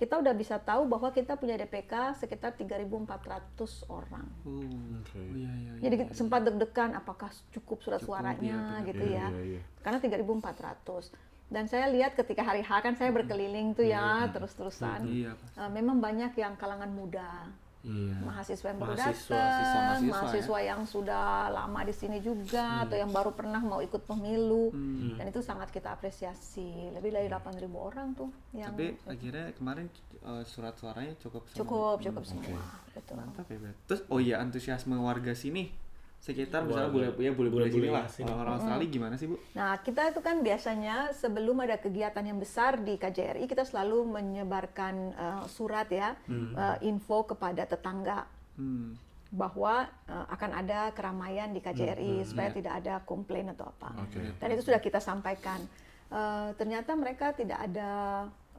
kita 0.00 0.18
udah 0.18 0.34
bisa 0.34 0.58
tahu 0.58 0.88
bahwa 0.88 1.14
kita 1.14 1.38
punya 1.38 1.54
DPK 1.54 2.18
sekitar 2.18 2.56
3.400 2.58 3.86
orang. 3.86 4.26
Oh, 4.42 4.58
oh 4.58 5.24
iya 5.36 5.52
iya. 5.52 5.72
iya. 5.78 5.80
Jadi 5.86 5.96
sempat 6.16 6.42
deg-degan 6.42 6.96
apakah 6.98 7.30
cukup 7.54 7.78
surat 7.84 8.00
Cukup, 8.02 8.18
suaranya 8.18 8.82
iya, 8.82 8.86
gitu 8.88 9.04
Iya, 9.04 9.16
ya. 9.18 9.26
iya, 9.30 9.42
iya. 9.56 9.60
Karena 9.84 9.98
3.400. 10.02 11.14
Dan 11.52 11.68
saya 11.68 11.84
lihat 11.92 12.16
ketika 12.16 12.40
hari 12.40 12.64
H 12.64 12.80
kan 12.80 12.96
saya 12.96 13.12
berkeliling 13.12 13.76
tuh 13.76 13.84
ya 13.84 14.24
terus-terusan. 14.32 15.04
Iya. 15.04 15.36
Eh, 15.36 15.70
memang 15.70 16.00
banyak 16.00 16.32
yang 16.40 16.56
kalangan 16.56 16.88
muda, 16.88 17.52
Iya. 17.82 18.14
mahasiswa 18.22 18.66
yang 18.70 18.78
baru 18.78 18.94
Mahasiswa, 18.94 19.34
datang, 19.34 19.66
mahasiswa, 19.74 20.14
mahasiswa, 20.14 20.58
ya. 20.62 20.66
yang 20.70 20.82
sudah 20.86 21.24
lama 21.50 21.80
di 21.82 21.90
sini 21.90 22.18
juga 22.18 22.86
atau 22.86 22.94
yang 22.94 23.10
baru 23.10 23.34
pernah 23.34 23.58
mau 23.58 23.82
ikut 23.82 24.06
pemilu. 24.06 24.70
Dan 25.18 25.26
itu 25.26 25.42
sangat 25.42 25.74
kita 25.74 25.90
apresiasi. 25.90 26.94
Lebih 26.94 27.10
dari 27.10 27.26
8.000 27.26 27.66
orang 27.74 28.14
tuh 28.14 28.30
yang 28.54 28.70
Tapi 28.70 28.94
akhirnya 29.02 29.50
kemarin 29.58 29.90
eh, 30.22 30.44
surat 30.46 30.78
suaranya 30.78 31.18
cukup 31.18 31.42
semua. 31.50 31.58
cukup 31.58 31.96
cukup 31.98 32.24
semua. 32.24 32.62
Betul. 32.94 33.14
Mantap 33.18 33.46
ya. 33.50 33.74
Terus 33.90 34.02
oh 34.06 34.22
iya 34.22 34.38
antusiasme 34.38 34.94
warga 34.94 35.34
sini 35.34 35.81
sekitar 36.22 36.62
misalnya 36.62 36.86
boleh 36.88 37.08
ya 37.18 37.34
boleh 37.34 37.50
boleh 37.50 37.66
sini 37.66 37.82
Boleh-boleh 37.82 37.90
lah. 37.98 38.06
sini. 38.06 38.30
Orang 38.30 38.54
Australia 38.54 38.86
gimana 38.86 39.14
sih, 39.18 39.26
Bu? 39.26 39.36
Nah, 39.52 39.74
kita 39.76 40.02
itu 40.06 40.20
kan 40.22 40.38
biasanya 40.38 41.10
sebelum 41.12 41.58
ada 41.58 41.76
kegiatan 41.76 42.22
yang 42.22 42.38
besar 42.38 42.78
di 42.78 42.94
KJRI, 42.94 43.42
kita 43.44 43.66
selalu 43.66 44.06
menyebarkan 44.08 44.94
eh, 45.12 45.42
surat 45.48 45.90
ya, 45.90 46.14
eh, 46.30 46.76
info 46.82 47.26
kepada 47.26 47.66
tetangga 47.66 48.22
Hmm. 48.52 48.92
bahwa 49.32 49.82
eh, 50.06 50.26
akan 50.28 50.50
ada 50.54 50.92
keramaian 50.92 51.50
di 51.50 51.58
KJRI 51.58 52.22
supaya 52.22 52.52
tidak 52.52 52.78
ada 52.78 53.00
komplain 53.02 53.48
atau 53.48 53.66
apa. 53.66 53.90
Oke. 53.98 54.22
Dan 54.36 54.48
itu 54.52 54.62
sudah 54.62 54.78
kita 54.78 55.00
sampaikan. 55.00 55.58
Eh, 56.06 56.48
ternyata 56.54 56.92
mereka 56.92 57.32
tidak 57.32 57.58
ada 57.58 57.90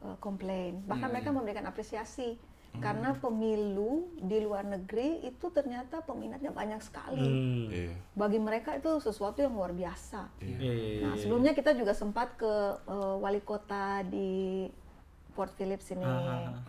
eh, 0.02 0.18
komplain, 0.20 0.84
bahkan 0.84 1.08
Iya, 1.08 1.14
mereka 1.16 1.30
memberikan 1.32 1.64
apresiasi. 1.64 2.36
Karena 2.82 3.14
pemilu 3.14 4.10
di 4.18 4.42
luar 4.42 4.66
negeri 4.66 5.22
itu 5.24 5.50
ternyata 5.54 6.02
peminatnya 6.02 6.50
banyak 6.50 6.82
sekali. 6.82 7.22
Hmm. 7.22 7.66
Iya. 7.70 7.94
Bagi 8.18 8.40
mereka 8.42 8.74
itu 8.74 8.98
sesuatu 8.98 9.40
yang 9.42 9.54
luar 9.54 9.72
biasa. 9.72 10.30
Iya, 10.42 10.58
iya, 10.58 10.74
iya. 10.74 11.02
Nah, 11.06 11.14
sebelumnya 11.16 11.54
kita 11.54 11.78
juga 11.78 11.94
sempat 11.94 12.34
ke 12.38 12.54
eh, 12.90 13.16
wali 13.22 13.40
kota 13.46 14.02
di 14.04 14.66
Port 15.34 15.50
Phillip 15.58 15.82
sini 15.82 16.06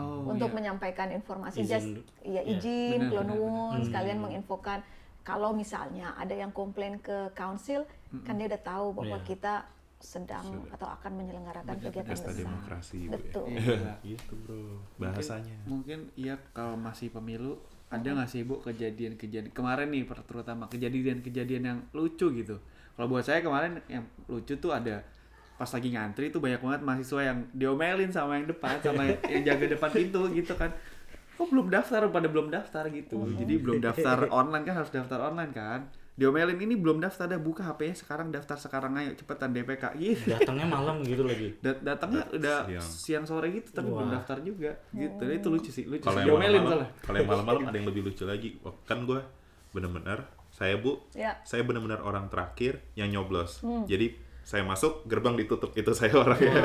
Oh, 0.00 0.24
untuk 0.32 0.48
iya. 0.52 0.57
menyampaikan 0.57 1.12
informasi 1.12 1.62
Izin 1.62 1.68
just 1.68 1.88
ya 2.24 2.40
iya, 2.40 2.57
izin 2.57 3.12
benar, 3.12 3.28
nuwun, 3.28 3.84
sekalian 3.84 4.24
menginfokan 4.24 4.80
kalau 5.20 5.52
misalnya 5.52 6.16
ada 6.16 6.32
yang 6.32 6.48
komplain 6.48 6.96
ke 6.96 7.28
council 7.36 7.84
kan 8.24 8.40
dia 8.40 8.48
udah 8.48 8.62
tahu 8.64 8.86
bahwa 8.96 9.20
Iya. 9.20 9.26
kita 9.28 9.55
sedang 10.05 10.44
atau 10.68 10.84
akan 10.84 11.12
menyelenggarakan 11.16 11.80
kegiatan 11.80 12.12
Pesta 12.12 12.28
besar. 12.28 12.44
demokrasi, 12.44 12.98
Bu, 13.09 13.09
ya. 13.09 13.16
Betul. 13.16 13.46
Iya. 13.48 13.94
Gitu, 14.05 14.32
Bro. 14.44 14.84
Bahasanya. 15.00 15.57
Mungkin 15.64 16.12
iya 16.20 16.36
kalau 16.52 16.76
masih 16.76 17.09
pemilu 17.09 17.57
ada 17.88 18.05
nggak 18.05 18.28
sih 18.28 18.44
Bu 18.44 18.61
kejadian-kejadian 18.61 19.55
kemarin 19.57 19.88
nih 19.88 20.05
terutama 20.05 20.68
kejadian-kejadian 20.68 21.62
yang 21.64 21.78
lucu 21.96 22.28
gitu. 22.36 22.61
Kalau 22.94 23.07
buat 23.09 23.24
saya 23.24 23.40
kemarin 23.40 23.80
yang 23.88 24.05
lucu 24.28 24.55
tuh 24.61 24.76
ada 24.76 25.00
pas 25.55 25.70
lagi 25.70 25.88
ngantri 25.94 26.34
tuh 26.34 26.42
banyak 26.42 26.61
banget 26.61 26.80
mahasiswa 26.82 27.20
yang 27.30 27.38
diomelin 27.55 28.11
sama 28.11 28.42
yang 28.42 28.46
depan 28.50 28.74
sama 28.82 29.07
yang, 29.07 29.18
yang 29.30 29.42
jaga 29.55 29.64
depan 29.78 29.90
pintu 29.90 30.20
gitu 30.34 30.52
kan. 30.59 30.70
Kok 31.34 31.46
belum 31.50 31.66
daftar 31.70 32.07
pada 32.12 32.28
belum 32.30 32.52
daftar 32.52 32.86
gitu. 32.92 33.24
Jadi 33.34 33.55
belum 33.59 33.80
daftar 33.80 34.28
online 34.30 34.64
kan 34.68 34.74
harus 34.82 34.90
daftar 34.92 35.32
online 35.32 35.50
kan. 35.55 35.80
Diomelin 36.14 36.54
ini 36.56 36.74
belum 36.74 36.98
daftar 36.98 37.26
dah 37.26 37.36
buka 37.36 37.62
HP-nya 37.64 37.96
sekarang 37.96 38.30
daftar 38.30 38.54
sekarang 38.54 38.94
ayo 38.94 39.10
cepetan 39.12 39.50
DPK 39.50 39.84
gitu. 39.96 40.30
Datangnya 40.30 40.62
malam 40.64 41.02
gitu 41.02 41.22
lagi. 41.22 41.58
Dat- 41.58 41.82
datangnya 41.82 42.22
udah 42.30 42.58
siang. 42.64 42.86
siang 42.86 43.24
sore 43.26 43.50
gitu 43.50 43.74
tapi 43.74 43.90
belum 43.90 44.06
Wah. 44.06 44.14
daftar 44.14 44.38
juga 44.38 44.70
gitu 44.92 45.22
itu 45.26 45.46
lucu 45.48 45.70
sih 45.70 45.84
lucu 45.84 46.00
sih 46.00 46.14
yang 46.16 46.30
diomelin 46.30 46.62
soalnya 46.62 46.88
kalau 47.02 47.16
yang 47.18 47.28
malam-malam 47.28 47.62
ada 47.68 47.76
yang 47.76 47.88
lebih 47.90 48.02
lucu 48.04 48.22
lagi. 48.22 48.54
Wah, 48.62 48.74
Kan 48.84 49.04
gue 49.04 49.18
bener-bener 49.70 50.22
saya 50.48 50.78
bu, 50.78 51.02
Ya. 51.12 51.42
saya 51.42 51.66
bener-bener 51.66 51.98
orang 51.98 52.30
terakhir 52.30 52.78
yang 52.94 53.10
nyoblos. 53.10 53.58
Hmm. 53.60 53.82
Jadi 53.84 54.14
saya 54.45 54.61
masuk 54.62 55.03
gerbang 55.05 55.34
ditutup 55.34 55.72
itu 55.72 55.90
saya 55.90 56.12
orangnya. 56.20 56.61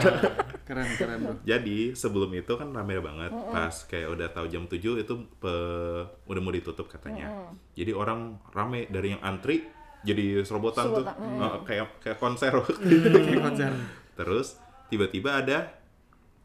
keren 0.62 0.86
keren 0.94 1.18
bro 1.18 1.34
Jadi 1.42 1.92
sebelum 1.94 2.30
itu 2.34 2.54
kan 2.54 2.70
rame 2.70 3.00
banget 3.00 3.32
pas 3.32 3.74
kayak 3.86 4.12
udah 4.12 4.28
tahu 4.30 4.46
jam 4.46 4.64
7 4.64 4.76
itu 5.00 5.14
pe- 5.40 6.06
udah 6.26 6.42
mau 6.44 6.52
ditutup 6.52 6.86
katanya. 6.86 7.56
Jadi 7.72 7.90
orang 7.90 8.38
rame 8.50 8.86
dari 8.86 9.12
yang 9.12 9.22
antri 9.22 9.64
jadi 10.00 10.44
serobotan 10.44 10.86
tuh 10.90 11.06
Eh, 11.08 11.58
kayak 11.66 12.00
kayak 12.00 12.18
konser 12.18 12.52
itu. 12.54 12.76
kayak 13.26 13.42
konser 13.42 13.72
Terus 14.14 14.60
tiba-tiba 14.88 15.40
ada 15.40 15.72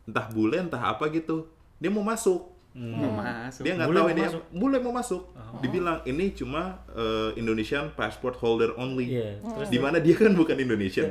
entah 0.04 0.26
bule 0.28 0.56
entah 0.56 0.86
apa 0.88 1.10
gitu. 1.10 1.50
Dia 1.76 1.90
mau 1.90 2.00
masuk. 2.00 2.53
Mau 2.74 3.06
masuk 3.14 3.62
Dia 3.62 3.72
nggak 3.72 3.86
tahu 3.86 3.94
mau 3.96 4.10
ini 4.10 4.22
masuk? 4.24 4.42
bule 4.50 4.76
mau 4.78 4.90
masuk. 4.92 5.22
Dibilang 5.56 6.02
ini 6.04 6.34
cuma 6.34 6.62
eh, 6.90 7.30
Indonesian 7.36 7.94
passport 7.94 8.34
holder 8.34 8.74
only. 8.74 9.14
Iya, 9.14 9.38
terus 9.40 9.68
Di 9.68 9.78
mana 9.78 9.96
dia 9.96 10.12
kan 10.12 10.34
bukan 10.34 10.58
Indonesian. 10.58 11.06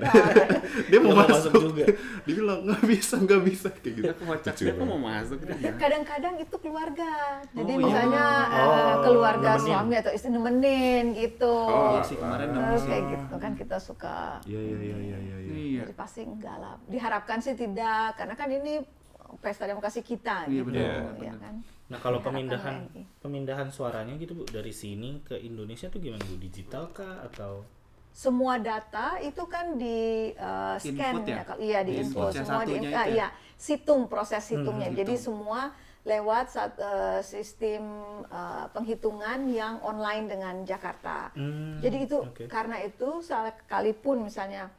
dia 0.84 0.99
mau 1.01 1.16
masuk. 1.16 1.49
masuk 1.49 1.72
juga. 1.72 1.86
Dibilang 2.28 2.68
nggak 2.68 2.84
bisa 2.84 3.16
nggak 3.18 3.41
bisa 3.41 3.68
kayak 3.72 3.93
gitu. 3.95 4.03
dia 4.03 4.16
kocak 4.18 4.53
dia 4.53 4.74
mau 4.76 4.99
masuk? 4.99 5.39
Kadang-kadang 5.74 6.36
itu 6.38 6.55
keluarga. 6.57 7.11
Jadi 7.49 7.64
Oh, 7.64 7.80
iya. 7.80 7.86
misalnya 7.88 8.26
eh, 8.43 8.59
Oh, 8.59 8.95
keluarga 9.01 9.49
nemenin. 9.53 9.64
suami 9.66 9.93
atau 9.97 10.11
istri 10.11 10.30
nemenin 10.30 11.05
gitu. 11.14 11.47
Oh, 11.47 11.95
Iya 11.95 12.01
sih 12.03 12.18
kemarin 12.18 12.47
Terus 12.49 12.59
nemu 12.59 12.76
sih. 12.76 12.88
kayak 12.89 13.03
gitu 13.09 13.36
kan 13.38 13.51
kita 13.55 13.78
suka 13.80 14.18
Iya 14.43 14.59
iya 14.59 14.78
iya 14.78 14.97
iya 14.99 15.18
iya. 15.18 15.38
iya. 15.39 15.55
iya 15.55 15.82
Jadi 15.82 15.93
pasti 15.93 16.20
enggak 16.22 16.57
lah. 16.57 16.76
Diharapkan 16.86 17.39
sih 17.39 17.55
tidak, 17.55 18.16
karena 18.16 18.36
kan 18.36 18.51
ini 18.51 18.84
pesta 19.38 19.63
demokrasi 19.63 20.01
kita 20.01 20.45
Iya, 20.45 20.61
gitu, 20.61 20.69
benar, 20.69 20.84
ya 20.84 21.31
benar. 21.31 21.38
kan. 21.39 21.55
Nah 21.84 21.99
kalau 21.99 22.19
pemindahan 22.19 22.75
WNI. 22.88 23.03
pemindahan 23.19 23.67
suaranya 23.69 24.13
gitu 24.15 24.34
bu 24.34 24.43
dari 24.45 24.71
sini 24.71 25.21
ke 25.21 25.38
Indonesia 25.38 25.88
tuh 25.88 25.97
gimana 25.97 26.23
bu 26.23 26.36
digital 26.38 26.89
kah 26.89 27.23
atau 27.23 27.61
Semua 28.09 28.61
data 28.61 29.17
itu 29.19 29.41
kan 29.45 29.73
di 29.73 30.29
uh, 30.38 30.77
scan 30.77 31.17
Input 31.17 31.25
ya? 31.25 31.41
kalau 31.43 31.59
iya 31.59 31.79
di 31.81 31.97
Di 31.97 32.05
info 32.05 32.29
input 32.29 32.38
yang 32.38 32.45
semua 32.45 32.61
di 32.61 32.73
satunya 32.77 32.89
ah, 32.93 33.05
ya? 33.05 33.05
iya 33.09 33.27
situng 33.57 34.01
proses 34.05 34.43
hitungnya. 34.47 34.89
Hmm, 34.93 34.97
Jadi 34.97 35.13
hitung. 35.17 35.25
semua 35.41 35.61
lewat 36.03 36.45
sat- 36.45 36.77
uh, 36.77 37.23
sistem 37.23 37.81
uh, 38.27 38.69
penghitungan 38.69 39.49
yang 39.49 39.81
online 39.81 40.29
dengan 40.29 40.55
Jakarta. 40.61 41.34
Hmm, 41.34 41.81
Jadi 41.81 41.97
itu 42.05 42.21
oke. 42.21 42.43
karena 42.45 42.84
itu 42.84 43.23
sekalipun 43.23 44.27
misalnya 44.27 44.69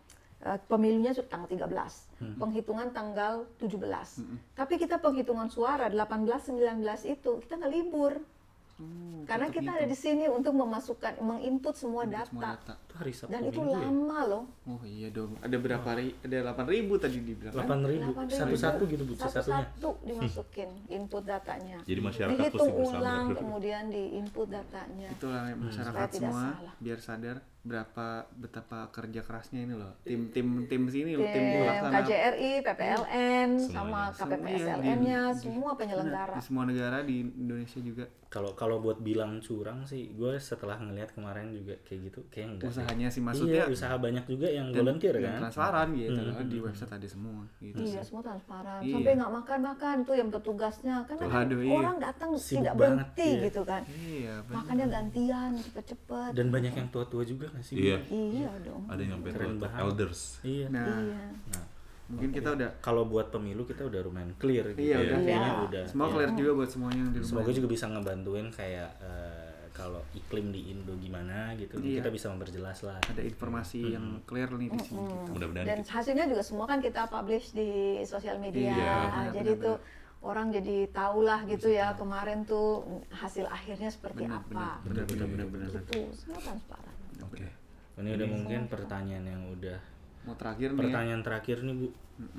eh, 0.45 0.59
pemilunya 0.62 1.16
tanggal 1.16 1.49
13, 1.49 2.05
Hmm. 2.20 2.36
penghitungan 2.36 2.88
tanggal 2.90 3.49
17. 3.59 4.20
Tapi 4.53 4.76
kita 4.76 4.97
penghitungan 4.97 5.49
suara 5.49 5.88
18 5.88 6.05
19 6.47 7.05
itu 7.05 7.40
kita 7.40 7.57
nggak 7.57 7.72
libur. 7.72 8.20
Hmm, 8.74 9.22
Karena 9.24 9.49
kita 9.49 9.70
gitu. 9.70 9.78
ada 9.78 9.86
di 9.86 9.95
sini 9.95 10.24
untuk 10.26 10.53
memasukkan 10.53 11.22
menginput 11.22 11.74
semua 11.74 12.03
Input 12.05 12.12
data. 12.12 12.28
semua 12.28 12.45
data 12.59 12.74
hari 12.95 13.11
Sabtu 13.11 13.32
Dan 13.32 13.42
itu 13.45 13.59
Minggu 13.59 13.74
ya? 13.74 13.82
lama 13.84 14.18
loh. 14.24 14.45
oh 14.64 14.82
iya 14.82 15.09
dong 15.11 15.34
ada 15.38 15.57
berapa 15.57 15.88
ri 15.95 16.14
ada 16.22 16.36
8000 16.55 17.03
tadi 17.03 17.18
dibilang? 17.20 17.53
Delapan 17.53 17.78
ribu 17.84 18.11
8.000. 18.14 18.38
satu-satu 18.38 18.82
gitu 18.86 19.03
bu 19.03 19.14
satunya. 19.14 19.34
Satu-satu 19.34 19.88
dimasukin 20.03 20.70
input 20.88 21.22
datanya. 21.22 21.76
Jadi 21.82 22.01
masyarakat 22.01 22.38
Dihitung 22.40 22.61
mesti 22.62 22.78
bersabar. 22.78 23.01
ulang 23.03 23.26
kemudian 23.34 23.82
di 23.88 24.03
input 24.14 24.49
datanya. 24.49 25.09
itulah 25.11 25.42
yang 25.47 25.61
masyarakat 25.61 26.07
tidak 26.07 26.14
semua 26.16 26.42
salah. 26.55 26.74
biar 26.78 26.99
sadar 26.99 27.36
berapa 27.64 28.07
betapa 28.36 28.92
kerja 28.92 29.24
kerasnya 29.24 29.64
ini 29.64 29.72
loh 29.72 29.97
tim 30.05 30.28
tim 30.28 30.68
tim 30.68 30.84
sini 30.84 31.16
loh 31.16 31.24
tim 31.24 31.32
Tim 31.34 31.64
pelaksana 31.64 31.97
KJRI, 31.97 32.51
PPLN, 32.61 33.49
Semuanya. 33.57 33.72
sama 33.72 34.01
Semua, 34.12 34.28
KPPSLN-nya, 34.36 35.20
semua 35.32 35.70
penyelenggara. 35.72 36.34
di 36.36 36.42
semua 36.45 36.62
negara 36.62 36.99
di 37.01 37.16
Indonesia 37.24 37.80
juga 37.80 38.05
Kalau 38.28 38.51
kalau 38.53 38.82
buat 38.82 38.99
bilang 38.99 39.38
curang 39.38 39.86
sih, 39.86 40.11
gue 40.11 40.34
setelah 40.36 40.74
ngelihat 40.74 41.14
kemarin 41.14 41.55
juga 41.55 41.78
kayak 41.86 42.01
gitu, 42.05 42.20
kayak 42.28 42.49
enggak. 42.51 42.66
Usahanya 42.85 43.09
sih 43.09 43.16
Iya, 43.16 43.26
maksudnya 43.26 43.62
usaha 43.66 43.95
banyak 43.97 44.24
juga 44.26 44.47
yang 44.47 44.66
dan- 44.68 44.76
volunteer 44.78 45.14
kan. 45.16 45.39
transparan 45.41 45.89
gitu 45.91 46.20
Hmm. 46.20 46.35
kan 46.35 46.47
di 46.47 46.59
website 46.61 46.93
ada 46.93 47.09
semua 47.09 47.41
gitu 47.59 47.76
Iya, 47.78 47.89
sih. 47.95 48.05
semua 48.05 48.22
transparan. 48.22 48.80
Iya. 48.80 48.93
Sampai 48.95 49.12
nggak 49.14 49.32
makan-makan 49.35 49.97
tuh 50.03 50.14
yang 50.14 50.28
petugasnya 50.28 50.95
kan 51.03 51.16
Aduh, 51.18 51.61
iya. 51.61 51.72
orang 51.74 51.97
datang 51.99 52.30
Sibuk 52.35 52.53
tidak 52.61 52.74
banget, 52.74 52.85
berhenti 53.09 53.28
iya. 53.30 53.43
gitu 53.43 53.62
kan. 53.64 53.82
iya 53.89 54.35
benar. 54.43 54.57
Makannya 54.61 54.87
gantian 54.91 55.51
cepet-cepet. 55.59 56.30
Dan 56.35 56.47
banyak 56.51 56.72
yang 56.74 56.89
tua-tua 56.91 57.22
juga 57.22 57.47
nggak 57.49 57.64
sih? 57.64 57.74
Iya. 57.80 57.99
Iya 58.07 58.51
dong. 58.61 58.82
Ada 58.87 59.01
yang 59.01 59.12
sampai 59.16 59.30
tua- 59.32 59.72
elders. 59.80 60.20
Iya. 60.43 60.66
nah 60.68 60.85
Iya. 60.85 61.24
Nah, 61.51 61.64
mungkin 62.07 62.30
kita 62.30 62.49
udah 62.53 62.68
kalau 62.78 63.05
buat 63.05 63.28
pemilu 63.28 63.64
kita 63.64 63.80
udah 63.82 64.01
lumayan 64.03 64.28
clear 64.37 64.64
gitu. 64.70 64.80
Iya, 64.82 64.93
ya. 64.93 65.01
udah. 65.01 65.18
Kayaknya 65.18 65.41
Iya. 65.49 65.64
udah. 65.64 65.85
semua 65.87 66.05
ya. 66.05 66.12
clear 66.12 66.30
juga 66.35 66.51
buat 66.55 66.68
semuanya 66.68 67.01
yang 67.01 67.11
di 67.11 67.18
rumah 67.18 67.30
Semoga 67.32 67.51
juga 67.51 67.68
bisa 67.70 67.85
ngebantuin 67.89 68.49
kayak 68.51 68.91
eh, 69.01 69.53
kalau 69.74 69.98
iklim 70.14 70.54
di 70.54 70.70
Indo 70.70 70.94
gimana 70.96 71.50
gitu. 71.58 71.82
Iya. 71.82 71.98
Kita 71.98 72.08
bisa 72.08 72.26
memperjelas 72.30 72.78
lah. 72.80 73.02
ada 73.02 73.18
informasi 73.20 73.92
yang 73.92 74.22
clear 74.22 74.46
nih 74.48 74.70
di 74.70 74.80
sini 74.80 75.02
gitu. 75.02 75.30
Mudah-mudahan 75.34 75.66
Dan 75.66 75.80
hasilnya 75.82 76.30
juga 76.30 76.42
semua 76.46 76.64
kan 76.64 76.78
kita 76.78 77.10
publish 77.10 77.50
di 77.50 77.68
sosial 78.06 78.38
media. 78.38 78.70
Iya, 78.70 78.86
Ah, 78.86 79.02
benar, 79.26 79.34
jadi 79.34 79.52
benar, 79.52 79.64
tuh 79.66 79.76
orang 80.24 80.46
jadi 80.48 80.76
tahu 80.88 81.18
lah 81.20 81.40
gitu 81.44 81.68
ya 81.68 81.92
kemarin 81.92 82.46
tuh 82.46 82.80
hasil 83.10 83.44
akhirnya 83.44 83.90
seperti 83.90 84.24
Benar, 84.24 84.40
apa. 84.40 84.80
benar 84.80 85.04
benar 85.04 85.26
benar 85.26 85.46
benar 85.50 85.68
benar. 85.68 85.82
Itu 85.84 86.00
semua 86.14 86.38
transparan. 86.38 86.94
Oke. 87.20 87.44
Ini 87.94 88.08
udah 88.14 88.28
mungkin 88.30 88.60
pertanyaan 88.70 89.26
yang 89.26 89.42
udah 89.50 89.78
mau 90.24 90.34
terakhir 90.34 90.70
nih 90.70 90.78
ya. 90.78 90.80
pertanyaan 90.80 91.20
terakhir 91.20 91.56
nih 91.60 91.74
Bu. 91.74 91.86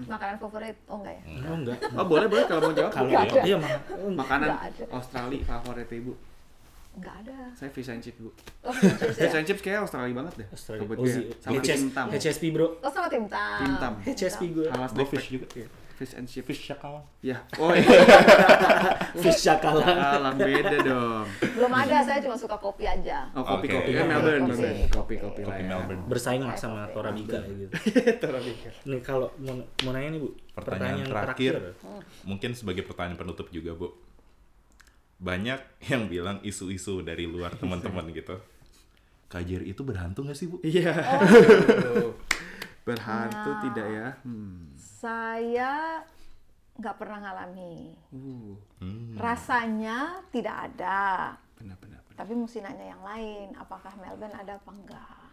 Makanan 0.08 0.36
favorit? 0.40 0.76
Oh 0.88 0.98
enggak 0.98 1.14
ya? 1.14 1.24
Oh 1.46 1.56
enggak. 1.60 1.78
oh 1.94 2.06
boleh 2.08 2.28
boleh 2.32 2.46
kalau 2.48 2.62
mau 2.64 2.74
jawab 2.74 2.92
Kalau 2.96 3.12
ada. 3.12 3.44
iya 3.44 3.58
mah. 3.60 3.72
makanan. 4.16 4.50
Australia 4.90 5.44
favorit 5.44 5.92
ibu 5.92 6.16
Enggak 6.96 7.16
ada. 7.22 7.38
saya 7.52 7.70
fish 7.70 7.88
and 7.88 8.00
chips 8.00 8.18
bu 8.18 8.32
Oh, 8.62 8.72
ya? 8.72 8.96
fish 9.12 9.34
and 9.34 9.44
chips 9.44 9.60
kayak 9.60 9.80
Australia 9.82 10.14
banget 10.14 10.34
deh 10.38 10.48
Australia. 10.50 10.84
Oh, 10.86 11.06
sama 11.38 11.54
HS, 11.58 11.68
tim 11.78 11.90
tam 11.92 12.06
HSP 12.10 12.44
bro. 12.50 12.68
Oh 12.80 12.90
sama 12.90 13.08
tim 13.08 13.26
tam. 13.26 13.60
Tim 13.60 13.74
tam. 13.78 13.94
HSP 14.02 14.42
gue. 14.52 14.66
Sama 14.66 14.86
Gue 14.90 15.06
fish 15.06 15.20
pack. 15.22 15.34
juga. 15.34 15.48
Iya, 15.56 15.68
fish 15.94 16.14
and 16.14 16.26
chips 16.26 16.46
Fish 16.46 16.62
shakalan. 16.66 17.04
ya 17.22 17.38
oh 17.56 17.72
iya 17.72 17.88
Fish 19.18 19.40
Shakalan. 19.42 19.88
Alang 19.88 20.36
beda 20.36 20.78
dong 20.82 21.24
Belum 21.56 21.72
ada, 21.72 21.98
saya 22.02 22.20
cuma 22.20 22.36
suka 22.36 22.56
kopi 22.56 22.84
aja. 22.84 23.32
oh 23.32 23.44
kopi 23.46 23.68
Oke. 23.68 23.76
kopi 23.78 23.90
Iya, 23.92 23.98
kan 23.98 24.08
Melbourne 24.10 24.44
kopi. 24.44 24.52
Melbourne 24.52 24.92
kopi 24.92 25.16
kopi 25.18 25.42
lah 25.42 25.48
Kopi 25.50 25.62
ya 25.62 25.70
Melbourne. 25.70 26.02
Bersaing 26.06 26.44
lah 26.44 26.56
sama 26.56 26.82
Torabika 26.92 27.40
gitu. 27.46 27.72
Torabika. 28.24 28.70
Nih 28.86 29.00
kalau 29.00 29.32
mau, 29.38 29.56
mau 29.82 29.92
nanya 29.92 30.10
nih 30.10 30.20
Bu, 30.20 30.30
Pertanyaan, 30.52 31.04
terakhir, 31.06 31.54
mungkin 32.24 32.52
sebagai 32.52 32.84
pertanyaan 32.84 33.16
penutup 33.18 33.48
juga 33.50 33.72
bu. 33.72 33.88
Banyak 35.26 35.60
yang 35.90 36.06
bilang 36.06 36.38
isu-isu 36.46 37.02
dari 37.02 37.26
luar 37.26 37.58
teman-teman 37.58 38.14
gitu. 38.14 38.38
KJRI 39.26 39.74
itu 39.74 39.82
berhantu 39.82 40.22
nggak 40.22 40.38
sih 40.38 40.46
bu? 40.46 40.62
iya 40.62 40.94
berhantu 42.88 43.50
Nah. 43.50 43.62
tidak 43.66 43.88
ya 43.90 44.08
hmm. 44.22 44.78
Saya 44.78 45.74
nggak 46.78 46.96
pernah 47.02 47.18
ngalami. 47.26 47.98
uh 48.14 48.54
Hmm. 48.78 49.18
Rasanya 49.18 50.22
tidak 50.30 50.70
ada. 50.70 51.34
benar 51.58 51.74
benar 51.82 52.00
benar. 52.06 52.16
Tapi 52.22 52.34
mesti 52.38 52.62
nanya 52.62 52.86
yang 52.94 53.02
lain, 53.02 53.48
apakah 53.58 53.90
Melbourne 53.98 54.38
ada 54.38 54.62
apa 54.62 54.70
enggak? 54.70 55.25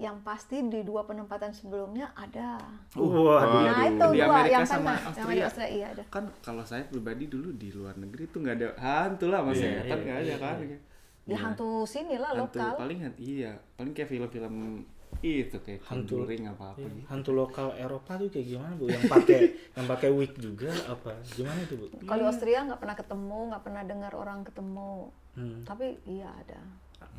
Yang 0.00 0.16
pasti 0.24 0.56
di 0.64 0.80
dua 0.80 1.04
penempatan 1.04 1.52
sebelumnya 1.52 2.08
ada. 2.16 2.56
Waduh. 2.96 3.36
nah 3.68 3.84
aduh. 3.84 3.92
itu 3.92 4.06
Di 4.08 4.18
dua 4.18 4.32
Amerika 4.32 4.54
yang 4.56 4.64
sama 4.64 4.96
pernah, 4.96 4.96
yang 4.96 5.12
di 5.12 5.12
Australia. 5.12 5.44
Australia 5.44 5.76
iya 5.76 5.86
ada. 5.92 6.02
kan 6.08 6.24
kalau 6.40 6.64
saya 6.64 6.82
pribadi 6.88 7.24
dulu 7.28 7.48
di 7.52 7.68
luar 7.68 7.94
negeri 7.94 8.22
tuh 8.26 8.40
nggak 8.40 8.56
ada 8.56 8.68
hantu 8.80 9.26
lah 9.28 9.40
mas 9.44 9.60
Iya, 9.60 9.84
setan 9.84 9.84
iya, 9.84 9.96
nggak 10.00 10.16
ada 10.16 10.24
iya, 10.24 10.36
kan 10.40 10.56
iya. 10.58 10.78
Di 11.20 11.34
hantu 11.36 11.68
sini 11.84 12.16
lah 12.16 12.30
hantu 12.32 12.56
lokal. 12.58 12.74
paling 12.80 12.98
hantu 13.04 13.20
iya 13.20 13.52
paling 13.76 13.92
kayak 13.92 14.08
film-film 14.08 14.54
itu 15.20 15.58
kayak 15.60 15.82
Hantu. 15.84 16.16
Conjuring 16.16 16.48
apa 16.48 16.64
apa 16.72 16.80
Iya, 16.80 16.88
gitu 16.96 17.06
Hantu 17.10 17.30
lokal 17.34 17.66
Eropa 17.76 18.12
tuh 18.16 18.28
kayak 18.30 18.46
gimana 18.46 18.72
Bu? 18.78 18.84
Yang 18.88 19.04
pakai 19.10 19.38
yang 19.76 19.86
pakai 19.90 20.08
wig 20.14 20.32
juga 20.38 20.70
apa? 20.86 21.12
Gimana 21.34 21.58
itu 21.60 21.74
Bu? 21.76 21.86
Kalau 22.06 22.24
di 22.24 22.30
Austria 22.30 22.58
nggak 22.64 22.80
pernah 22.80 22.96
ketemu, 22.96 23.38
nggak 23.52 23.62
pernah 23.66 23.82
dengar 23.84 24.12
orang 24.16 24.40
ketemu. 24.46 25.10
Hmm. 25.34 25.60
Tapi 25.66 25.98
iya 26.08 26.30
ada. 26.30 26.62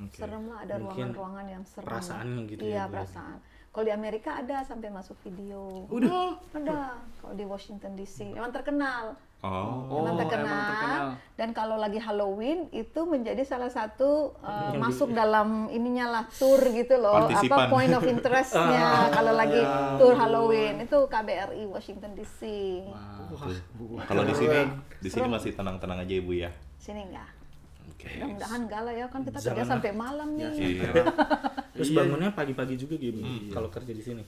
Oke. 0.02 0.18
Serem 0.18 0.44
lah, 0.50 0.66
ada 0.66 0.76
ruangan-ruangan 0.78 1.46
yang 1.46 1.64
serem. 1.66 1.88
perasaannya 1.90 2.42
gitu 2.50 2.62
ya, 2.62 2.68
Iya, 2.68 2.82
ya. 2.82 2.92
perasaan. 2.92 3.38
Kalau 3.72 3.86
di 3.88 3.94
Amerika 3.96 4.30
ada 4.36 4.58
sampai 4.68 4.92
masuk 4.92 5.16
video. 5.24 5.88
udah 5.88 6.36
Ada. 6.52 7.00
Kalau 7.24 7.34
di 7.40 7.46
Washington 7.48 7.96
DC, 7.96 8.36
memang 8.36 8.52
terkenal. 8.52 9.16
Oh. 9.42 9.90
memang 9.90 10.14
Oh, 10.14 10.20
terkenal. 10.22 10.44
emang 10.46 10.70
terkenal. 10.70 11.06
Dan 11.34 11.50
kalau 11.56 11.80
lagi 11.80 11.98
Halloween 11.98 12.70
itu 12.70 13.02
menjadi 13.08 13.42
salah 13.42 13.72
satu 13.74 14.38
uh, 14.44 14.76
masuk 14.78 15.16
dalam 15.16 15.66
ininya 15.72 16.20
lah 16.20 16.24
tour 16.36 16.62
gitu 16.62 17.00
loh. 17.00 17.26
Partisipan. 17.26 17.58
Apa 17.58 17.74
point 17.74 17.94
of 17.96 18.04
interestnya 18.06 18.86
kalau 19.18 19.34
lagi 19.34 19.62
tour 19.98 20.14
Halloween 20.14 20.84
itu 20.84 20.98
KBRI 21.08 21.64
Washington 21.66 22.12
DC. 22.14 22.40
Tuh. 23.34 23.50
Kalau 24.04 24.24
di 24.28 24.36
sini, 24.36 24.60
di 25.00 25.10
sini 25.10 25.26
masih 25.26 25.56
tenang-tenang 25.56 26.04
aja 26.04 26.14
ibu 26.14 26.36
ya. 26.36 26.52
Sini 26.78 27.08
enggak? 27.08 27.41
Oke. 28.02 28.10
Mudah-mudahan 28.12 28.60
enggak 28.62 28.82
lah 28.82 28.94
ya 28.94 29.06
kan 29.06 29.22
kita 29.22 29.38
Jangan 29.38 29.46
kerja 29.48 29.62
lah. 29.62 29.70
sampai 29.72 29.92
malam 29.94 30.30
nih. 30.34 30.50
Iya. 30.52 30.90
Terus 31.74 31.88
Iya. 31.88 31.98
bangunnya 31.98 32.30
pagi-pagi 32.32 32.76
juga 32.76 32.96
gitu 32.96 33.20
kalau 33.50 33.70
kerja 33.70 33.92
di 33.92 34.02
sini. 34.02 34.24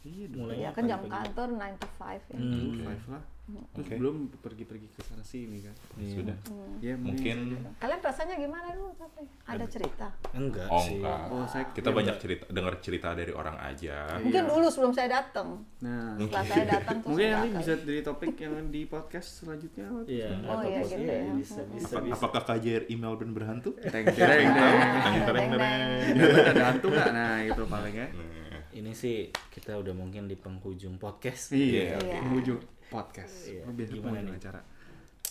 iya 0.00 0.24
Mulainya 0.30 0.56
Iya 0.58 0.70
kan 0.70 0.82
jam 0.82 0.98
pagi-pagi. 0.98 1.14
kantor 1.28 1.48
9 1.50 1.74
to 1.76 1.88
5 1.90 2.20
ya. 2.24 2.38
Hmm. 2.38 2.76
five 2.80 3.04
lah 3.08 3.22
terus 3.48 3.80
Oke. 3.82 3.96
belum 3.96 4.16
pergi-pergi 4.36 4.88
ke 4.88 5.00
sana 5.00 5.22
sini 5.22 5.60
kan 5.60 5.72
Sudah. 5.98 6.36
ya 6.78 6.92
Mungkin 6.94 7.56
Kalian 7.74 7.98
rasanya 7.98 8.36
gimana 8.36 8.68
dulu 8.70 8.92
tapi 8.94 9.24
ada 9.42 9.64
cerita? 9.64 10.06
Enggak 10.30 10.68
Oh 10.68 10.78
sih. 10.78 10.98
enggak. 10.98 11.20
Oh, 11.28 11.44
saya- 11.44 11.70
Kita 11.70 11.88
banyak 11.88 12.16
cerita, 12.16 12.44
dengar 12.46 12.74
cerita 12.78 13.08
dari 13.10 13.30
orang 13.30 13.56
aja. 13.56 14.04
Mungkin 14.18 14.44
dulu 14.44 14.66
sebelum 14.66 14.92
saya 14.92 15.08
datang. 15.14 15.64
nah 15.78 16.12
Setelah 16.14 16.44
saya 16.44 16.64
datang 16.70 16.96
terus 16.98 17.08
mungkin 17.08 17.24
enggak 17.24 17.40
nanti 17.40 17.58
bisa 17.58 17.72
dari 17.80 18.00
topik 18.02 18.32
yang 18.36 18.54
di 18.68 18.80
podcast 18.84 19.28
selanjutnya 19.38 19.86
Iya. 20.04 20.28
Oh, 20.44 20.60
iya, 20.60 20.80
gitu 20.82 20.98
Iya, 20.98 21.16
ya. 21.18 21.32
bisa 21.34 21.60
bisa 21.66 21.86
Apa- 21.90 22.04
bisa. 22.04 22.14
apakah 22.14 22.42
KJRI 22.46 22.94
Melbourne 22.94 23.32
berhantu? 23.32 23.70
teng 23.80 24.04
teng 24.04 24.12
teng 24.12 24.48
Tereng, 24.52 25.24
tereng, 25.24 25.46
tereng. 25.50 25.80
Ada 26.46 26.62
hantu 26.66 26.86
nggak 26.88 27.08
nah 27.10 27.36
itu 27.40 27.62
paling 27.64 27.96
ya 27.96 28.08
Nah, 28.10 28.36
Ini 28.70 28.92
sih 28.92 29.16
kita 29.48 29.74
udah 29.74 29.90
mungkin 29.90 30.24
di 30.24 30.36
penghujung 30.36 30.96
podcast. 30.96 31.50
iya 31.50 31.96
Iya. 31.96 32.20
penghujung 32.20 32.60
podcast. 32.88 33.34
Iya. 33.46 33.62
oh, 33.64 33.72
biasa 33.72 33.92
Gimana 33.92 34.20
nih? 34.20 34.34
acara. 34.34 34.60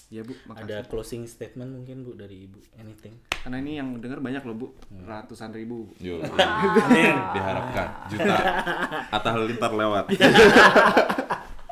Ya 0.07 0.23
bu 0.23 0.31
makasih. 0.47 0.63
Ada 0.63 0.77
closing 0.87 1.23
statement 1.27 1.67
mungkin 1.67 2.07
Bu 2.07 2.15
dari 2.15 2.47
Ibu? 2.47 2.79
Anything. 2.79 3.19
karena 3.43 3.59
ini 3.59 3.75
yang 3.75 3.99
denger 3.99 4.23
banyak 4.23 4.39
loh 4.41 4.55
bu. 4.55 4.67
Ratusan 5.03 5.51
ribu. 5.51 5.91
Yuk, 5.99 6.23
diharapkan. 7.35 7.87
Juta. 8.07 8.35
Atta 9.11 9.29
Halilintar 9.35 9.75
lewat. 9.75 10.07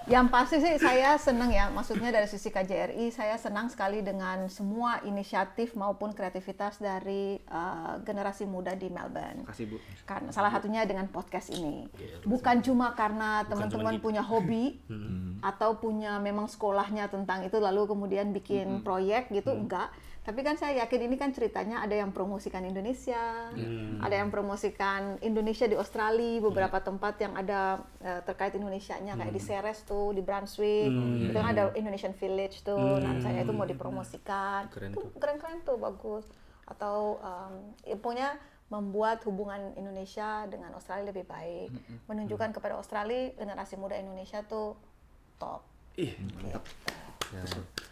Yang 0.06 0.26
pasti 0.30 0.56
sih 0.62 0.78
saya 0.78 1.18
senang 1.18 1.50
ya, 1.50 1.74
maksudnya 1.74 2.14
dari 2.14 2.30
sisi 2.30 2.54
KJRI 2.54 3.10
saya 3.10 3.42
senang 3.42 3.74
sekali 3.74 4.06
dengan 4.06 4.46
semua 4.54 5.02
inisiatif 5.02 5.74
maupun 5.74 6.14
kreativitas 6.14 6.78
dari 6.78 7.42
uh, 7.50 7.98
generasi 8.06 8.46
muda 8.46 8.78
di 8.78 8.94
Melbourne. 8.94 9.50
kasih 9.50 9.66
bu. 9.66 9.78
Karena 10.06 10.30
salah 10.30 10.54
satunya 10.54 10.86
dengan 10.86 11.10
podcast 11.10 11.50
ini. 11.50 11.90
Bukan 12.22 12.62
cuma 12.62 12.94
karena 12.94 13.50
teman-teman 13.50 13.98
punya 13.98 14.22
hobi 14.22 14.78
atau 15.50 15.82
punya 15.82 16.22
memang 16.22 16.46
sekolahnya 16.46 17.10
tentang 17.10 17.42
itu 17.42 17.58
lalu 17.58 17.90
kemudian 17.90 18.30
bikin 18.30 18.86
proyek 18.86 19.34
gitu, 19.34 19.58
enggak. 19.58 19.90
Tapi 20.26 20.42
kan 20.42 20.58
saya 20.58 20.82
yakin 20.82 21.06
ini 21.06 21.22
kan 21.22 21.30
ceritanya 21.30 21.86
ada 21.86 21.94
yang 21.94 22.10
promosikan 22.10 22.66
Indonesia, 22.66 23.54
ada 24.02 24.16
yang 24.18 24.34
promosikan 24.34 25.22
Indonesia 25.22 25.70
di 25.70 25.78
Australia, 25.78 26.42
beberapa 26.42 26.82
tempat 26.82 27.22
yang 27.22 27.38
ada 27.38 27.86
eh, 28.02 28.26
terkait 28.26 28.58
Indonesianya 28.58 29.14
kayak 29.14 29.30
di 29.30 29.38
Ceres 29.38 29.86
tuh, 29.86 30.18
di 30.18 30.26
Brunswick, 30.26 30.90
itu 31.30 31.38
kan 31.38 31.54
ada 31.54 31.70
Indonesian 31.78 32.18
Village 32.18 32.66
tuh. 32.66 32.98
Nah, 32.98 33.22
saya 33.22 33.46
itu 33.46 33.54
mau 33.54 33.70
dipromosikan. 33.70 34.66
Keren 34.74 34.98
Tuh, 34.98 35.14
keren-keren 35.22 35.62
tuh 35.62 35.78
bagus. 35.78 36.26
Atau 36.66 37.22
em, 37.22 37.54
ya, 37.86 37.96
pokoknya 38.02 38.30
membuat 38.74 39.22
hubungan 39.30 39.78
Indonesia 39.78 40.50
dengan 40.50 40.74
Australia 40.74 41.14
lebih 41.14 41.30
baik, 41.30 41.70
menunjukkan 42.10 42.50
kepada 42.50 42.74
Australia 42.82 43.30
generasi 43.38 43.78
muda 43.78 43.94
Indonesia 43.94 44.42
tuh 44.42 44.74
top. 45.38 45.62
ih 45.96 46.12
mantap 46.36 46.66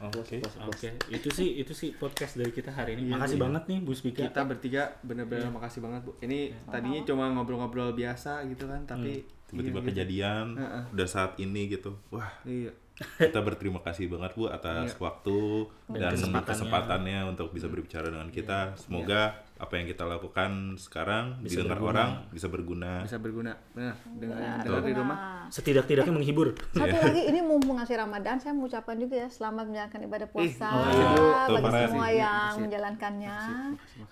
Oke. 0.03 0.37
Oke, 0.43 0.89
itu 1.07 1.29
sih 1.31 1.63
itu 1.63 1.71
sih 1.71 1.95
podcast 1.95 2.35
dari 2.35 2.51
kita 2.51 2.69
hari 2.69 2.99
ini. 2.99 3.07
Iya, 3.07 3.15
Makasih 3.15 3.37
iya. 3.39 3.43
banget 3.47 3.63
nih 3.71 3.79
Bu 3.79 3.91
Spika. 3.95 4.19
kita 4.27 4.41
bertiga 4.43 4.83
bener-bener 4.99 5.47
makasih 5.47 5.79
banget 5.79 6.03
bu 6.03 6.11
ini 6.19 6.51
tadinya 6.67 6.99
cuma 7.07 7.31
ngobrol-ngobrol 7.31 7.95
biasa 7.95 8.43
gitu 8.51 8.67
kan 8.67 8.83
tapi 8.83 9.23
Tiba-tiba 9.47 9.79
iya, 9.79 9.85
gitu. 9.85 9.89
kejadian, 9.93 10.45
Heeh. 10.57 10.83
udah 10.97 11.07
saat 11.07 11.37
ini 11.37 11.69
gitu. 11.69 11.93
Wah, 12.09 12.29
iya 12.43 12.73
kita 12.93 13.41
berterima 13.41 13.81
kasih 13.81 14.05
banget 14.05 14.37
Bu 14.37 14.45
atas 14.45 14.93
waktu 15.01 15.65
dan, 15.89 16.13
kesempatannya. 16.13 16.45
kesempatannya 16.45 17.19
untuk 17.25 17.49
bisa 17.49 17.65
berbicara 17.65 18.05
dengan 18.09 18.29
kita. 18.29 18.77
Semoga 18.77 19.33
apa 19.63 19.73
yang 19.73 19.87
kita 19.87 20.03
lakukan 20.03 20.51
sekarang 20.75 21.39
Bisa 21.39 21.57
didengar 21.57 21.79
berguna. 21.79 21.91
orang 21.93 22.09
bisa 22.29 22.47
berguna. 22.47 22.91
bisa 23.01 23.15
berguna 23.17 23.51
benar 23.71 23.95
dengan 24.11 24.35
Nah, 24.35 24.57
dengar 24.59 24.81
di 24.83 24.93
rumah 24.93 25.15
nah, 25.15 25.47
Setidak-tidaknya 25.47 26.11
menghibur. 26.11 26.47
Satu 26.69 26.95
lagi 26.99 27.21
ini 27.23 27.39
mumpung 27.39 27.77
ngasih 27.77 27.95
Ramadan, 27.95 28.35
saya 28.37 28.51
mau 28.51 28.65
ucapkan 28.65 28.97
juga 28.97 29.15
ya 29.17 29.29
selamat 29.29 29.63
menjalankan 29.65 29.99
ibadah 30.03 30.27
puasa 30.27 30.67
oh 30.67 30.83
iya, 30.85 31.05
Bu. 31.05 31.15
Tuh, 31.15 31.31
bagi 31.31 31.63
makasih. 31.63 31.83
semua 31.85 32.01
Makasih. 32.01 32.19
yang 32.19 32.51
menjalankannya. 32.59 33.37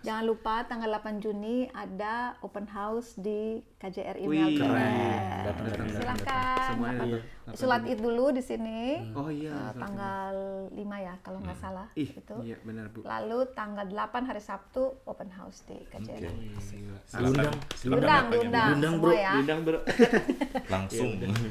Jangan 0.01 0.23
lupa 0.23 0.55
tanggal 0.63 0.89
8 0.93 1.19
Juni 1.19 1.57
ada 1.69 2.15
open 2.39 2.65
house 2.65 3.17
di 3.17 3.59
KJRI 3.81 4.23
Wih, 4.23 4.37
Melbourne. 4.37 4.61
keren. 4.61 4.93
Datang, 5.41 5.65
datang, 5.65 5.87
datang, 5.87 5.97
Silakan. 5.97 6.65
semuanya 6.67 7.01
Iya. 7.03 7.19
Sholat 7.51 7.81
Id 7.83 7.99
dulu 7.99 8.25
di 8.29 8.39
sini. 8.39 8.81
oh 9.11 9.27
iya 9.27 9.51
eh, 9.51 9.71
tanggal 9.73 10.35
5 10.69 10.77
ya 10.77 11.13
kalau 11.19 11.39
nggak 11.39 11.57
salah 11.57 11.87
ih 11.93 12.07
itu. 12.07 12.35
iya 12.39 12.55
benar 12.61 12.87
bu 12.87 13.01
Lalu 13.01 13.39
tanggal 13.51 13.83
8 13.83 13.97
hari 14.23 14.39
Sabtu 14.39 14.85
open 15.03 15.27
house 15.31 15.65
di 15.65 15.81
KJRI. 15.83 16.53
Silakan, 16.55 17.25
Diundang. 17.25 17.55
Diundang, 17.75 18.05
ya, 18.13 18.21
Bu. 18.21 18.31
diundang, 18.31 18.67
Diundang, 18.69 18.95
bro. 18.95 19.11
ya. 19.11 19.31
Diundang 19.33 19.59
bro 19.61 19.79
Langsung. 20.73 21.09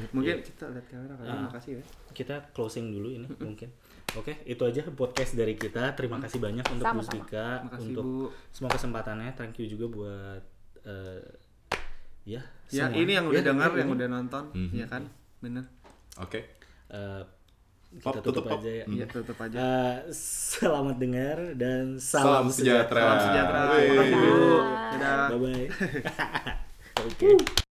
mungkin 0.09 0.35
kita 0.39 0.65
lihat 0.69 0.85
kamera 0.87 1.13
kali 1.13 1.27
Ah. 1.27 1.41
makasih 1.45 1.71
ya 1.73 1.83
Kita 2.11 2.35
closing 2.49 2.89
dulu 2.89 3.07
ini 3.09 3.27
mungkin. 3.37 3.67
Oke, 4.13 4.43
itu 4.43 4.59
aja 4.61 4.83
podcast 4.89 5.31
dari 5.33 5.55
kita. 5.55 5.95
Terima 5.95 6.17
kasih 6.17 6.35
banyak 6.37 6.63
untuk 6.65 6.83
Bu 6.83 6.91
Sama-sama. 6.99 7.11
Spika 7.13 7.47
makasih 7.63 7.87
untuk 7.89 8.03
bu 8.03 8.15
semua 8.49 8.69
kesempatannya. 8.69 9.31
Thank 9.33 9.59
you 9.59 9.67
juga 9.67 9.85
buat 9.87 10.43
eh, 10.83 11.50
ya 12.23 12.41
ya 12.67 12.85
semua. 12.85 12.97
ini 12.97 13.11
yang 13.11 13.25
udah 13.25 13.37
Ya, 13.37 13.47
dengar 13.47 13.69
ini. 13.69 13.79
yang 13.79 13.89
udah 13.91 14.07
nonton 14.09 14.43
Mhm. 14.51 14.73
ya 14.73 14.85
kan 14.85 15.03
bener 15.39 15.65
Oke. 16.17 16.39
Eh, 16.87 17.23
Pop, 17.93 18.13
kita 18.13 18.19
tutup, 18.21 18.43
tutup, 18.43 18.43
Pop. 18.47 18.59
aja 18.59 18.71
ya. 18.71 18.85
Iya 18.85 19.05
tutup 19.05 19.37
aja 19.37 19.57
Eh, 19.57 19.95
selamat 20.13 20.95
dengar 20.97 21.37
dan 21.55 21.95
Salam 21.97 22.45
salam, 22.45 22.45
sejahtera. 22.47 22.99
salam 23.01 23.19
sejahtera 23.21 23.59
Wih. 23.59 23.87
makasih 23.89 24.15
bu 24.15 24.35
dadah 24.91 25.27
Bye 25.27 25.39
bye. 25.43 25.65
Oke. 27.01 27.67